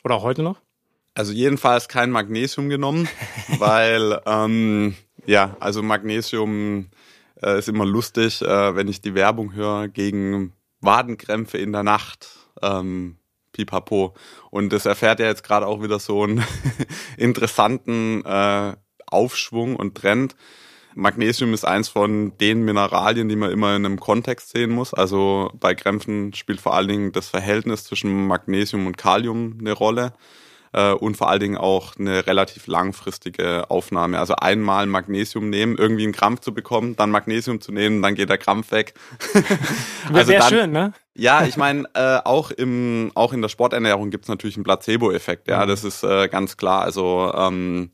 Oder 0.02 0.16
auch 0.16 0.24
heute 0.24 0.42
noch? 0.42 0.56
Also 1.14 1.32
jedenfalls 1.32 1.86
kein 1.86 2.10
Magnesium 2.10 2.68
genommen, 2.68 3.08
weil 3.60 4.20
ähm, 4.26 4.96
ja, 5.24 5.56
also 5.60 5.84
Magnesium 5.84 6.88
äh, 7.42 7.58
ist 7.58 7.68
immer 7.68 7.86
lustig, 7.86 8.42
äh, 8.42 8.76
wenn 8.76 8.88
ich 8.88 9.00
die 9.00 9.14
Werbung 9.14 9.54
höre 9.54 9.88
gegen 9.88 10.52
Wadenkrämpfe 10.80 11.58
in 11.58 11.72
der 11.72 11.82
Nacht. 11.82 12.28
Ähm, 12.62 13.16
pipapo. 13.52 14.14
Und 14.50 14.72
das 14.72 14.84
erfährt 14.84 15.20
ja 15.20 15.26
jetzt 15.26 15.44
gerade 15.44 15.66
auch 15.66 15.82
wieder 15.82 15.98
so 15.98 16.24
einen 16.24 16.44
interessanten 17.16 18.24
äh, 18.24 18.74
Aufschwung 19.06 19.76
und 19.76 19.94
Trend. 19.94 20.36
Magnesium 20.96 21.54
ist 21.54 21.64
eins 21.64 21.88
von 21.88 22.36
den 22.38 22.64
Mineralien, 22.64 23.28
die 23.28 23.36
man 23.36 23.50
immer 23.50 23.74
in 23.74 23.84
einem 23.84 23.98
Kontext 23.98 24.50
sehen 24.50 24.70
muss. 24.70 24.94
Also 24.94 25.50
bei 25.58 25.74
Krämpfen 25.74 26.32
spielt 26.34 26.60
vor 26.60 26.74
allen 26.74 26.88
Dingen 26.88 27.12
das 27.12 27.28
Verhältnis 27.28 27.84
zwischen 27.84 28.26
Magnesium 28.26 28.86
und 28.86 28.96
Kalium 28.96 29.56
eine 29.58 29.72
Rolle 29.72 30.12
äh, 30.74 30.92
und 30.92 31.16
vor 31.16 31.30
allen 31.30 31.40
Dingen 31.40 31.56
auch 31.56 31.96
eine 31.96 32.26
relativ 32.26 32.66
langfristige 32.66 33.70
Aufnahme. 33.70 34.18
Also 34.18 34.34
einmal 34.34 34.86
Magnesium 34.86 35.48
nehmen, 35.48 35.76
irgendwie 35.78 36.02
einen 36.02 36.12
Krampf 36.12 36.40
zu 36.40 36.52
bekommen, 36.52 36.96
dann 36.96 37.10
Magnesium 37.10 37.60
zu 37.60 37.70
nehmen, 37.72 38.02
dann 38.02 38.16
geht 38.16 38.28
der 38.28 38.38
Krampf 38.38 38.72
weg. 38.72 38.94
also 40.12 40.32
Wäre 40.32 40.48
schön, 40.48 40.72
ne? 40.72 40.92
Ja, 41.14 41.44
ich 41.44 41.56
meine, 41.56 41.84
äh, 41.94 42.18
auch 42.24 42.50
im 42.50 43.12
auch 43.14 43.32
in 43.32 43.40
der 43.40 43.48
Sporternährung 43.48 44.10
gibt's 44.10 44.26
natürlich 44.26 44.56
einen 44.56 44.64
Placebo-Effekt. 44.64 45.46
Ja, 45.46 45.64
mhm. 45.64 45.68
das 45.68 45.84
ist 45.84 46.02
äh, 46.02 46.28
ganz 46.28 46.56
klar. 46.56 46.82
Also 46.82 47.32
ähm, 47.36 47.92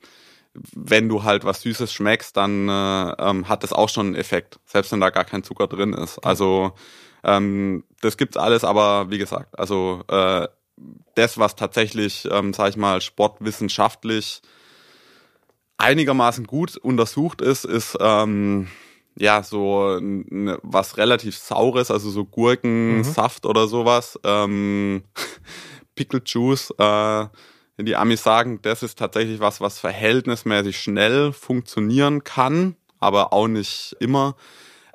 wenn 0.75 1.09
du 1.11 1.23
halt 1.23 1.45
was 1.45 1.61
Süßes 1.61 1.93
schmeckst, 1.93 2.37
dann 2.37 2.69
äh, 2.69 3.13
ähm, 3.19 3.49
hat 3.49 3.63
das 3.63 3.75
auch 3.75 3.91
schon 3.91 4.07
einen 4.07 4.15
Effekt, 4.15 4.59
selbst 4.65 4.91
wenn 4.93 5.01
da 5.01 5.11
gar 5.11 5.25
kein 5.25 5.43
Zucker 5.43 5.67
drin 5.67 5.93
ist. 5.93 6.19
Also 6.21 6.73
ähm, 7.23 7.85
das 8.01 8.17
gibt's 8.17 8.39
alles, 8.39 8.65
aber 8.65 9.11
wie 9.11 9.19
gesagt, 9.19 9.59
also 9.59 10.03
äh, 10.09 10.49
das, 11.15 11.39
was 11.39 11.57
tatsächlich, 11.57 12.29
ähm, 12.31 12.53
sag 12.53 12.71
ich 12.71 12.77
mal, 12.77 13.01
sportwissenschaftlich 13.01 14.43
einigermaßen 15.79 16.47
gut 16.47 16.77
untersucht 16.77 17.41
ist, 17.41 17.65
ist 17.65 17.97
ähm, 18.01 18.69
ja 19.17 19.43
so 19.43 19.99
ne, 20.01 20.59
was 20.63 20.97
relativ 20.97 21.37
saures, 21.37 21.91
also 21.91 22.11
so 22.11 22.25
Gurkensaft 22.25 23.45
mhm. 23.45 23.51
oder 23.51 23.67
sowas, 23.67 24.19
ähm, 24.25 25.05
Pickle 25.95 26.23
Juice. 26.25 26.73
Äh, 26.79 27.27
die 27.79 27.97
Amis 27.97 28.23
sagen, 28.23 28.61
das 28.63 28.83
ist 28.83 28.99
tatsächlich 28.99 29.41
was, 29.41 29.61
was 29.63 29.79
verhältnismäßig 29.79 30.79
schnell 30.79 31.33
funktionieren 31.33 32.25
kann, 32.25 32.77
aber 32.99 33.33
auch 33.33 33.49
nicht 33.49 33.97
immer 34.01 34.37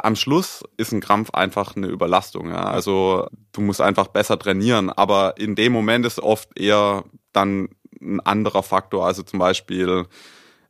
am 0.05 0.15
Schluss 0.15 0.63
ist 0.77 0.91
ein 0.91 1.01
Krampf 1.01 1.31
einfach 1.31 1.75
eine 1.75 1.87
Überlastung. 1.87 2.49
Ja. 2.49 2.65
Also 2.65 3.27
du 3.53 3.61
musst 3.61 3.81
einfach 3.81 4.07
besser 4.07 4.37
trainieren, 4.37 4.91
aber 4.91 5.37
in 5.37 5.55
dem 5.55 5.73
Moment 5.73 6.05
ist 6.05 6.19
oft 6.19 6.57
eher 6.59 7.05
dann 7.33 7.69
ein 7.99 8.19
anderer 8.19 8.61
Faktor, 8.61 9.07
also 9.07 9.23
zum 9.23 9.39
Beispiel 9.39 10.05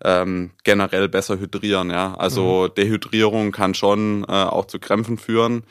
ähm, 0.03 0.51
generell 0.63 1.09
besser 1.09 1.37
hydrieren. 1.37 1.89
Ja. 1.89 2.15
Also 2.15 2.69
mhm. 2.69 2.75
Dehydrierung 2.75 3.51
kann 3.51 3.73
schon 3.73 4.23
äh, 4.23 4.31
auch 4.31 4.65
zu 4.65 4.79
Krämpfen 4.79 5.17
führen. 5.17 5.63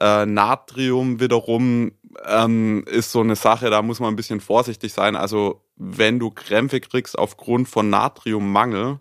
Äh, 0.00 0.24
Natrium 0.26 1.18
wiederum 1.18 1.90
ähm, 2.26 2.84
ist 2.86 3.10
so 3.10 3.20
eine 3.20 3.34
Sache, 3.34 3.70
da 3.70 3.82
muss 3.82 3.98
man 3.98 4.12
ein 4.12 4.16
bisschen 4.16 4.40
vorsichtig 4.40 4.92
sein. 4.92 5.16
Also 5.16 5.62
wenn 5.74 6.20
du 6.20 6.30
Krämpfe 6.30 6.80
kriegst 6.80 7.18
aufgrund 7.18 7.68
von 7.68 7.90
Natriummangel, 7.90 9.00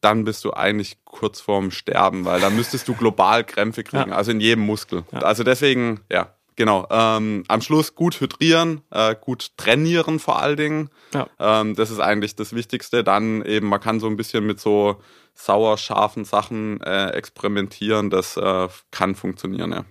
dann 0.00 0.24
bist 0.24 0.44
du 0.44 0.52
eigentlich 0.52 0.98
kurz 1.04 1.40
vorm 1.40 1.70
Sterben, 1.70 2.24
weil 2.24 2.40
dann 2.40 2.56
müsstest 2.56 2.86
du 2.88 2.94
global 2.94 3.44
Krämpfe 3.44 3.84
kriegen, 3.84 4.10
ja. 4.10 4.16
also 4.16 4.30
in 4.30 4.40
jedem 4.40 4.64
Muskel. 4.64 5.04
Ja. 5.12 5.20
Also 5.20 5.42
deswegen, 5.42 6.00
ja, 6.10 6.34
genau. 6.56 6.86
Ähm, 6.90 7.44
am 7.48 7.62
Schluss 7.62 7.94
gut 7.94 8.20
hydrieren, 8.20 8.82
äh, 8.90 9.16
gut 9.18 9.56
trainieren 9.56 10.18
vor 10.18 10.40
allen 10.40 10.56
Dingen. 10.56 10.90
Ja. 11.14 11.26
Ähm, 11.38 11.74
das 11.74 11.90
ist 11.90 12.00
eigentlich 12.00 12.36
das 12.36 12.54
Wichtigste. 12.54 13.02
Dann 13.02 13.42
eben, 13.44 13.68
man 13.68 13.80
kann 13.80 14.00
so 14.00 14.06
ein 14.06 14.16
bisschen 14.16 14.46
mit 14.46 14.60
so 14.60 15.00
sauer, 15.34 15.78
scharfen 15.78 16.24
Sachen 16.24 16.80
äh, 16.82 17.10
experimentieren. 17.10 18.10
Das 18.10 18.36
äh, 18.36 18.68
kann 18.90 19.14
funktionieren, 19.14 19.72
ja. 19.72 19.84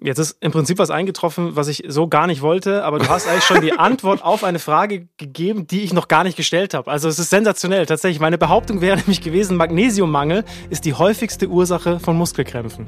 Jetzt 0.00 0.18
ist 0.18 0.36
im 0.40 0.52
Prinzip 0.52 0.78
was 0.78 0.90
eingetroffen, 0.90 1.56
was 1.56 1.66
ich 1.66 1.82
so 1.88 2.06
gar 2.06 2.28
nicht 2.28 2.40
wollte, 2.40 2.84
aber 2.84 3.00
du 3.00 3.08
hast 3.08 3.26
eigentlich 3.26 3.42
schon 3.44 3.60
die 3.60 3.72
Antwort 3.78 4.22
auf 4.22 4.44
eine 4.44 4.60
Frage 4.60 5.08
gegeben, 5.16 5.66
die 5.66 5.82
ich 5.82 5.92
noch 5.92 6.06
gar 6.06 6.22
nicht 6.22 6.36
gestellt 6.36 6.72
habe. 6.72 6.88
Also 6.88 7.08
es 7.08 7.18
ist 7.18 7.30
sensationell. 7.30 7.84
Tatsächlich, 7.84 8.20
meine 8.20 8.38
Behauptung 8.38 8.80
wäre 8.80 8.96
nämlich 9.00 9.22
gewesen, 9.22 9.56
Magnesiummangel 9.56 10.44
ist 10.70 10.84
die 10.84 10.94
häufigste 10.94 11.48
Ursache 11.48 11.98
von 11.98 12.16
Muskelkrämpfen. 12.16 12.86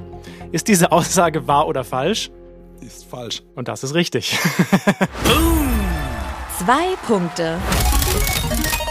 Ist 0.53 0.69
diese 0.69 0.93
Aussage 0.93 1.49
wahr 1.49 1.67
oder 1.67 1.83
falsch? 1.83 2.31
Ist 2.81 3.07
falsch. 3.07 3.43
Und 3.57 3.67
das 3.67 3.83
ist 3.83 3.95
richtig. 3.95 4.39
Zwei 6.59 6.95
Punkte. 7.07 7.59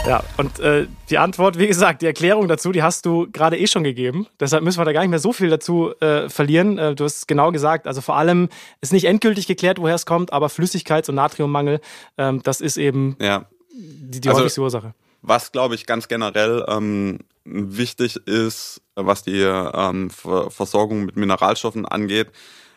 Ja, 0.06 0.24
und 0.38 0.58
äh, 0.60 0.86
die 1.10 1.18
Antwort, 1.18 1.58
wie 1.58 1.66
gesagt, 1.66 2.02
die 2.02 2.06
Erklärung 2.06 2.48
dazu, 2.48 2.72
die 2.72 2.82
hast 2.82 3.04
du 3.06 3.28
gerade 3.30 3.58
eh 3.58 3.66
schon 3.66 3.84
gegeben. 3.84 4.26
Deshalb 4.40 4.64
müssen 4.64 4.80
wir 4.80 4.84
da 4.84 4.92
gar 4.92 5.02
nicht 5.02 5.10
mehr 5.10 5.18
so 5.18 5.32
viel 5.32 5.50
dazu 5.50 5.92
äh, 6.00 6.28
verlieren. 6.28 6.78
Äh, 6.78 6.94
du 6.94 7.04
hast 7.04 7.28
genau 7.28 7.52
gesagt, 7.52 7.86
also 7.86 8.00
vor 8.00 8.16
allem 8.16 8.48
ist 8.80 8.92
nicht 8.92 9.04
endgültig 9.04 9.46
geklärt, 9.46 9.78
woher 9.78 9.94
es 9.94 10.06
kommt, 10.06 10.32
aber 10.32 10.46
Flüssigkeits- 10.48 11.08
und 11.10 11.16
Natriummangel, 11.16 11.80
ähm, 12.18 12.42
das 12.42 12.60
ist 12.60 12.76
eben 12.78 13.16
Ja. 13.20 13.44
die, 13.72 14.20
die 14.20 14.28
Also- 14.28 14.40
häufigste 14.40 14.62
Ursache. 14.62 14.94
Was, 15.22 15.52
glaube 15.52 15.74
ich, 15.74 15.84
ganz 15.84 16.08
generell 16.08 16.64
ähm, 16.66 17.18
wichtig 17.44 18.16
ist, 18.26 18.80
was 18.94 19.22
die 19.22 19.42
ähm, 19.42 20.08
Ver 20.08 20.50
Versorgung 20.50 21.04
mit 21.04 21.16
Mineralstoffen 21.16 21.84
angeht. 21.84 22.28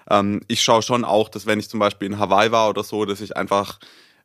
Ähm, 0.10 0.42
ich 0.50 0.62
schaue 0.62 0.82
schon 0.82 1.06
auch, 1.06 1.30
dass 1.30 1.46
wenn 1.46 1.60
ich 1.60 1.70
zum 1.70 1.80
Beispiel 1.80 2.08
in 2.12 2.20
Hawaii 2.20 2.52
war 2.52 2.70
oder 2.70 2.84
so, 2.84 3.06
dass 3.06 3.22
ich 3.22 3.38
einfach 3.38 3.80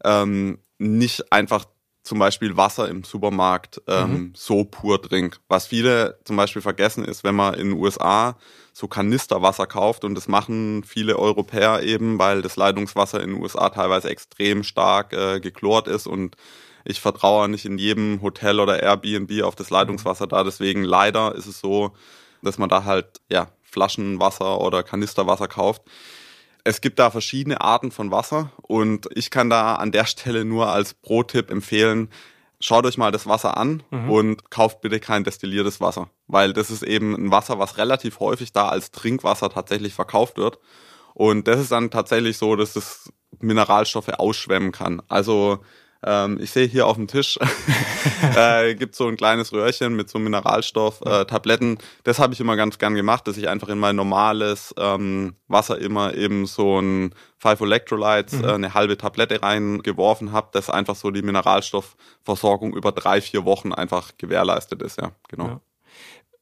ähm, 0.05 0.59
nicht 0.79 1.33
einfach 1.33 1.65
zum 2.03 2.19
Beispiel 2.19 2.57
Wasser 2.57 2.89
im 2.89 3.05
Supermarkt 3.05 3.83
ähm, 3.87 4.33
so 4.35 4.65
pur 4.65 5.01
trinke. 5.03 5.39
Was 5.49 5.67
viele 5.67 6.19
zum 6.25 6.37
Beispiel 6.37 6.63
vergessen 6.63 7.05
ist, 7.05 7.25
wenn 7.25 7.35
man 7.35 7.55
in 7.55 7.71
den 7.71 7.79
USA 7.79 8.37
so 8.73 8.89
Kanisterwasser 8.89 9.67
kauft 9.67 10.05
und 10.05 10.15
das 10.15 10.29
machen 10.29 10.85
viele 10.85 11.19
Europäer 11.19 11.83
eben, 11.83 12.19
weil 12.19 12.43
das 12.43 12.57
Leitungswasser 12.57 13.21
in 13.23 13.31
den 13.31 13.43
USA 13.43 13.69
teilweise 13.69 14.09
extrem 14.09 14.63
stark 14.63 15.13
äh, 15.13 15.41
geklort 15.41 15.89
ist 15.89 16.07
und 16.07 16.37
ich 16.85 17.01
vertraue 17.01 17.49
nicht 17.49 17.67
in 17.67 17.77
jedem 17.77 18.23
Hotel 18.23 18.61
oder 18.61 18.83
Airbnb 18.83 19.43
auf 19.43 19.55
das 19.55 19.69
Leitungswasser 19.69 20.27
da. 20.27 20.45
Deswegen 20.45 20.85
leider 20.85 21.35
ist 21.35 21.47
es 21.47 21.61
so, 21.61 21.93
dass 22.41 22.57
man 22.57 22.69
da 22.69 22.85
halt 22.85 23.21
ja 23.29 23.49
Flaschenwasser 23.63 24.61
oder 24.61 24.83
Kanisterwasser 24.83 25.49
kauft. 25.49 25.83
Es 26.69 26.83
gibt 26.83 26.99
da 26.99 27.11
verschiedene 27.11 27.63
Arten 27.63 27.91
von 27.91 28.11
Wasser 28.11 28.53
und 28.61 29.09
ich 29.15 29.31
kann 29.31 29.49
da 29.49 29.77
an 29.77 29.91
der 29.91 30.05
Stelle 30.05 30.45
nur 30.45 30.69
als 30.69 30.93
Pro-Tipp 30.93 31.51
empfehlen, 31.51 32.11
schaut 32.61 32.85
euch 32.85 32.99
mal 32.99 33.11
das 33.11 33.27
Wasser 33.27 33.57
an 33.57 33.83
und 33.91 34.51
kauft 34.51 34.83
bitte 34.83 35.01
kein 35.01 35.25
destilliertes 35.25 35.81
Wasser, 35.81 36.11
weil 36.27 36.53
das 36.53 36.71
ist 36.71 36.83
eben 36.83 37.15
ein 37.15 37.31
Wasser, 37.31 37.59
was 37.59 37.79
relativ 37.79 38.21
häufig 38.21 38.53
da 38.53 38.69
als 38.69 38.91
Trinkwasser 38.91 39.49
tatsächlich 39.49 39.95
verkauft 39.95 40.37
wird. 40.37 40.59
Und 41.15 41.49
das 41.49 41.59
ist 41.59 41.73
dann 41.73 41.91
tatsächlich 41.91 42.37
so, 42.37 42.55
dass 42.55 42.77
es 42.77 43.11
Mineralstoffe 43.41 44.11
ausschwemmen 44.11 44.71
kann. 44.71 45.01
Also 45.09 45.61
ähm, 46.05 46.39
ich 46.41 46.53
sehe 46.53 46.67
hier 46.67 46.87
auf 46.87 46.97
dem 46.97 47.09
Tisch 47.09 47.39
äh, 48.37 48.75
gibt 48.77 48.95
so 48.95 49.09
ein 49.09 49.17
kleines 49.17 49.53
Röhrchen 49.53 49.97
mit 49.97 50.09
so 50.09 50.19
Mineralstoff, 50.19 51.01
äh. 51.03 51.25
Das 52.05 52.19
habe 52.19 52.35
ich 52.35 52.41
immer 52.41 52.57
ganz 52.57 52.79
gern 52.79 52.95
gemacht, 52.95 53.27
dass 53.27 53.37
ich 53.37 53.49
einfach 53.49 53.69
in 53.69 53.79
mein 53.79 53.97
normales 53.97 54.75
ähm, 54.79 55.35
Wasser 55.49 55.79
immer 55.79 56.15
eben 56.15 56.47
so 56.47 56.81
ein 56.81 57.15
Five 57.39 57.61
Electrolytes, 57.61 58.43
äh, 58.43 58.53
eine 58.53 58.75
halbe 58.75 58.97
Tablette 58.97 59.43
reingeworfen 59.43 60.33
habe, 60.33 60.49
dass 60.53 60.71
einfach 60.71 60.95
so 60.95 61.11
die 61.11 61.23
Mineralstoffversorgung 61.23 62.75
über 62.75 62.93
drei, 62.93 63.21
vier 63.21 63.45
Wochen 63.45 63.73
einfach 63.73 64.13
gewährleistet 64.19 64.83
ist. 64.83 65.01
Ja, 65.01 65.13
genau. 65.29 65.47
Ja. 65.47 65.61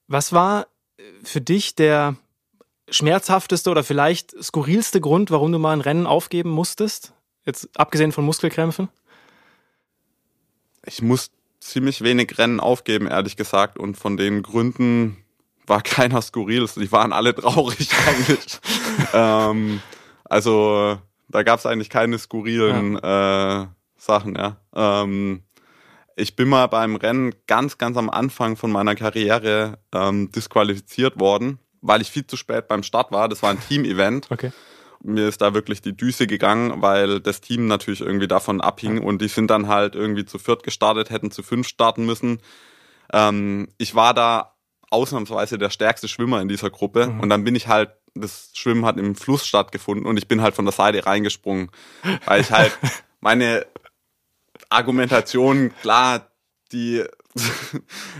Was 0.06 0.32
war 0.32 0.66
äh, 0.98 1.02
für 1.22 1.40
dich 1.40 1.74
der 1.74 2.16
schmerzhafteste 2.90 3.70
oder 3.70 3.82
vielleicht 3.82 4.32
skurrilste 4.42 5.00
Grund, 5.00 5.30
warum 5.30 5.50
du 5.50 5.58
mal 5.58 5.72
ein 5.72 5.80
Rennen 5.80 6.06
aufgeben 6.06 6.50
musstest? 6.50 7.14
Jetzt 7.44 7.68
abgesehen 7.76 8.12
von 8.12 8.24
Muskelkrämpfen? 8.24 8.88
Ich 10.86 11.02
muss 11.02 11.30
ziemlich 11.60 12.02
wenig 12.02 12.38
Rennen 12.38 12.60
aufgeben, 12.60 13.06
ehrlich 13.06 13.36
gesagt. 13.36 13.78
Und 13.78 13.96
von 13.96 14.16
den 14.16 14.42
Gründen 14.42 15.18
war 15.66 15.82
keiner 15.82 16.22
skurril. 16.22 16.66
Die 16.76 16.92
waren 16.92 17.12
alle 17.12 17.34
traurig 17.34 17.90
eigentlich. 18.06 18.60
ähm, 19.12 19.80
also 20.24 20.98
da 21.28 21.42
gab 21.42 21.58
es 21.58 21.66
eigentlich 21.66 21.90
keine 21.90 22.18
skurrilen 22.18 22.96
äh, 22.96 23.66
Sachen, 23.96 24.36
ja. 24.36 24.56
Ähm, 24.74 25.42
ich 26.18 26.34
bin 26.34 26.48
mal 26.48 26.66
beim 26.68 26.96
Rennen 26.96 27.34
ganz, 27.46 27.76
ganz 27.76 27.96
am 27.98 28.08
Anfang 28.08 28.56
von 28.56 28.72
meiner 28.72 28.94
Karriere 28.94 29.78
ähm, 29.92 30.30
disqualifiziert 30.32 31.20
worden, 31.20 31.58
weil 31.82 32.00
ich 32.00 32.10
viel 32.10 32.26
zu 32.26 32.36
spät 32.36 32.68
beim 32.68 32.82
Start 32.82 33.12
war. 33.12 33.28
Das 33.28 33.42
war 33.42 33.50
ein 33.50 33.60
Team-Event 33.60 34.30
Okay. 34.30 34.50
Mir 35.02 35.28
ist 35.28 35.40
da 35.40 35.54
wirklich 35.54 35.82
die 35.82 35.96
Düse 35.96 36.26
gegangen, 36.26 36.82
weil 36.82 37.20
das 37.20 37.40
Team 37.40 37.66
natürlich 37.66 38.00
irgendwie 38.00 38.28
davon 38.28 38.60
abhing 38.60 39.02
und 39.02 39.22
die 39.22 39.28
sind 39.28 39.48
dann 39.48 39.68
halt 39.68 39.94
irgendwie 39.94 40.24
zu 40.24 40.38
viert 40.38 40.62
gestartet, 40.62 41.10
hätten 41.10 41.30
zu 41.30 41.42
fünf 41.42 41.68
starten 41.68 42.06
müssen. 42.06 42.40
Ähm, 43.12 43.68
ich 43.78 43.94
war 43.94 44.14
da 44.14 44.54
ausnahmsweise 44.90 45.58
der 45.58 45.70
stärkste 45.70 46.08
Schwimmer 46.08 46.40
in 46.40 46.48
dieser 46.48 46.70
Gruppe 46.70 47.14
und 47.20 47.28
dann 47.28 47.44
bin 47.44 47.54
ich 47.54 47.68
halt, 47.68 47.90
das 48.14 48.50
Schwimmen 48.54 48.86
hat 48.86 48.98
im 48.98 49.14
Fluss 49.14 49.46
stattgefunden 49.46 50.06
und 50.06 50.16
ich 50.16 50.28
bin 50.28 50.40
halt 50.40 50.54
von 50.54 50.64
der 50.64 50.72
Seite 50.72 51.04
reingesprungen, 51.04 51.70
weil 52.24 52.40
ich 52.40 52.50
halt 52.50 52.76
meine 53.20 53.66
Argumentation, 54.68 55.72
klar, 55.82 56.30
die 56.72 57.04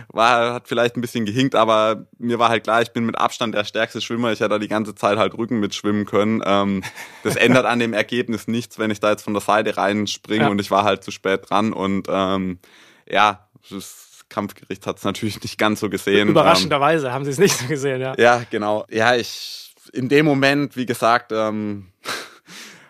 war, 0.09 0.55
hat 0.55 0.68
vielleicht 0.68 0.96
ein 0.96 1.00
bisschen 1.00 1.24
gehinkt, 1.24 1.55
aber 1.55 2.07
mir 2.18 2.38
war 2.38 2.48
halt 2.48 2.64
klar, 2.64 2.83
ich 2.83 2.92
bin 2.92 3.05
mit 3.07 3.18
Abstand 3.18 3.55
der 3.55 3.64
stärkste 3.64 4.00
Schwimmer. 4.00 4.33
Ich 4.33 4.40
hätte 4.40 4.50
da 4.50 4.59
die 4.59 4.68
ganze 4.68 4.94
Zeit 4.94 5.18
halt 5.18 5.37
Rücken 5.37 5.59
mitschwimmen 5.61 6.07
können. 6.07 6.42
Ähm, 6.44 6.83
das 7.22 7.37
ändert 7.37 7.66
an 7.66 7.79
dem 7.79 7.92
Ergebnis 7.92 8.48
nichts, 8.48 8.79
wenn 8.79 8.90
ich 8.90 9.00
da 9.00 9.11
jetzt 9.11 9.22
von 9.22 9.35
der 9.35 9.42
Seite 9.42 9.76
reinspringe 9.76 10.44
Ja. 10.44 10.48
und 10.50 10.61
ich 10.61 10.70
war 10.70 10.85
halt 10.85 11.02
zu 11.05 11.11
spät 11.11 11.48
dran. 11.48 11.72
Und 11.72 12.07
ähm, 12.11 12.59
ja, 13.09 13.48
das 13.70 14.24
Kampfgericht 14.29 14.87
hat 14.87 14.98
es 14.98 15.05
natürlich 15.05 15.42
nicht 15.42 15.59
ganz 15.59 15.81
so 15.81 15.88
gesehen. 15.88 16.22
Ähm, 16.22 16.29
Überraschenderweise 16.31 17.12
haben 17.12 17.24
sie 17.24 17.31
es 17.31 17.38
nicht 17.38 17.57
so 17.57 17.66
gesehen, 17.66 18.00
ja. 18.00 18.14
ja, 18.18 18.42
genau. 18.50 18.87
Ja, 18.90 19.14
ich 19.14 19.74
in 19.92 20.09
dem 20.09 20.26
Moment, 20.26 20.76
wie 20.76 20.87
gesagt, 20.87 21.33
ähm, 21.33 21.87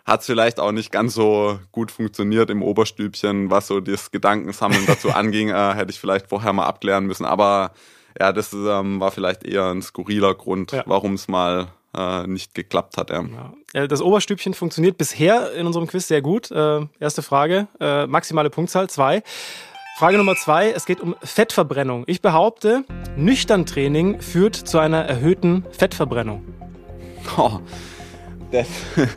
hat 0.06 0.20
es 0.20 0.26
vielleicht 0.26 0.60
auch 0.60 0.72
nicht 0.72 0.92
ganz 0.92 1.14
so 1.14 1.58
gut 1.72 1.90
funktioniert 1.90 2.48
im 2.50 2.62
Oberstübchen, 2.62 3.50
was 3.50 3.66
so 3.66 3.80
das 3.80 4.10
Gedankensammeln 4.10 4.84
dazu 4.86 5.10
anging. 5.14 5.48
Äh, 5.50 5.74
hätte 5.74 5.90
ich 5.90 5.98
vielleicht 6.00 6.28
vorher 6.28 6.52
mal 6.52 6.64
abklären 6.66 7.06
müssen. 7.06 7.24
Aber 7.24 7.72
ja, 8.18 8.32
das 8.32 8.52
ähm, 8.52 9.00
war 9.00 9.10
vielleicht 9.10 9.44
eher 9.44 9.64
ein 9.66 9.82
skurriler 9.82 10.34
Grund, 10.34 10.72
Ja. 10.72 10.84
warum 10.86 11.14
es 11.14 11.28
mal 11.28 11.66
äh, 11.96 12.26
nicht 12.26 12.54
geklappt 12.54 12.96
hat. 12.96 13.10
Ja. 13.10 13.24
Ja. 13.74 13.86
Das 13.88 14.00
Oberstübchen 14.00 14.54
funktioniert 14.54 14.96
bisher 14.96 15.52
in 15.54 15.66
unserem 15.66 15.86
Quiz 15.86 16.06
sehr 16.08 16.22
gut. 16.22 16.50
Äh, 16.50 16.86
erste 17.00 17.22
Frage, 17.22 17.66
äh, 17.80 18.06
maximale 18.06 18.48
Punktzahl, 18.48 18.88
zwei. 18.88 19.22
Frage 19.98 20.18
Nummer 20.18 20.34
zwei, 20.36 20.70
es 20.70 20.84
geht 20.84 21.00
um 21.00 21.16
Fettverbrennung. 21.22 22.04
Ich 22.06 22.20
behaupte, 22.20 22.84
nüchtern 23.16 23.64
Training 23.66 24.20
führt 24.20 24.54
zu 24.54 24.78
einer 24.78 25.02
erhöhten 25.04 25.64
Fettverbrennung. 25.72 26.44
Oh, 27.38 27.60
das, 28.50 28.68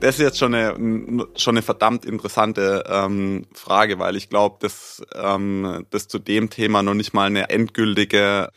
das 0.00 0.14
ist 0.16 0.20
jetzt 0.20 0.38
schon 0.38 0.54
eine, 0.54 1.26
schon 1.36 1.54
eine 1.54 1.62
verdammt 1.62 2.04
interessante 2.04 2.84
ähm, 2.88 3.46
Frage, 3.52 3.98
weil 3.98 4.16
ich 4.16 4.28
glaube, 4.28 4.56
dass 4.60 5.02
ähm, 5.14 5.86
das 5.90 6.08
zu 6.08 6.18
dem 6.18 6.50
Thema 6.50 6.82
noch 6.82 6.94
nicht 6.94 7.14
mal 7.14 7.26
eine 7.26 7.50
endgültige, 7.50 8.50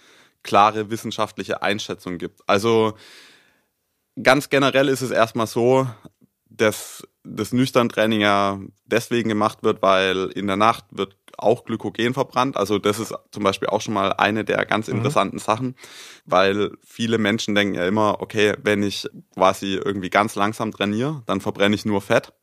klare 0.44 0.90
wissenschaftliche 0.90 1.62
Einschätzung 1.62 2.18
gibt. 2.18 2.42
Also 2.48 2.94
ganz 4.22 4.50
generell 4.50 4.88
ist 4.88 5.02
es 5.02 5.12
erstmal 5.12 5.48
so, 5.48 5.88
dass 6.50 7.08
das 7.36 7.54
Nüchtern-Training 7.54 8.22
ja 8.22 8.60
deswegen 8.86 9.30
gemacht 9.30 9.60
wird, 9.64 9.82
weil 9.82 10.30
in 10.36 10.48
der 10.48 10.56
Nacht 10.56 10.86
wird 10.92 11.16
auch 11.38 11.64
Glykogen 11.64 12.14
verbrannt. 12.14 12.58
Also 12.58 12.80
das 12.80 13.00
ist 13.00 13.14
zum 13.32 13.44
Beispiel 13.44 13.70
auch 13.70 13.82
schon 13.82 13.94
mal 13.94 14.14
eine 14.14 14.44
der 14.44 14.66
ganz 14.66 14.88
interessanten 14.88 15.40
Sachen, 15.40 15.76
weil 16.26 16.72
viele 16.86 17.18
Menschen 17.18 17.56
denken 17.56 17.76
ja 17.76 17.88
immer, 17.88 18.22
okay, 18.22 18.54
wenn 18.62 18.84
ich 18.84 19.08
quasi 19.36 19.76
irgendwie 19.76 20.10
ganz 20.10 20.36
langsam 20.36 20.72
trainiere, 20.72 21.24
dann 21.26 21.42
verbrenne 21.42 21.76
ich 21.76 21.86
nur 21.86 22.02
Fett. 22.02 22.34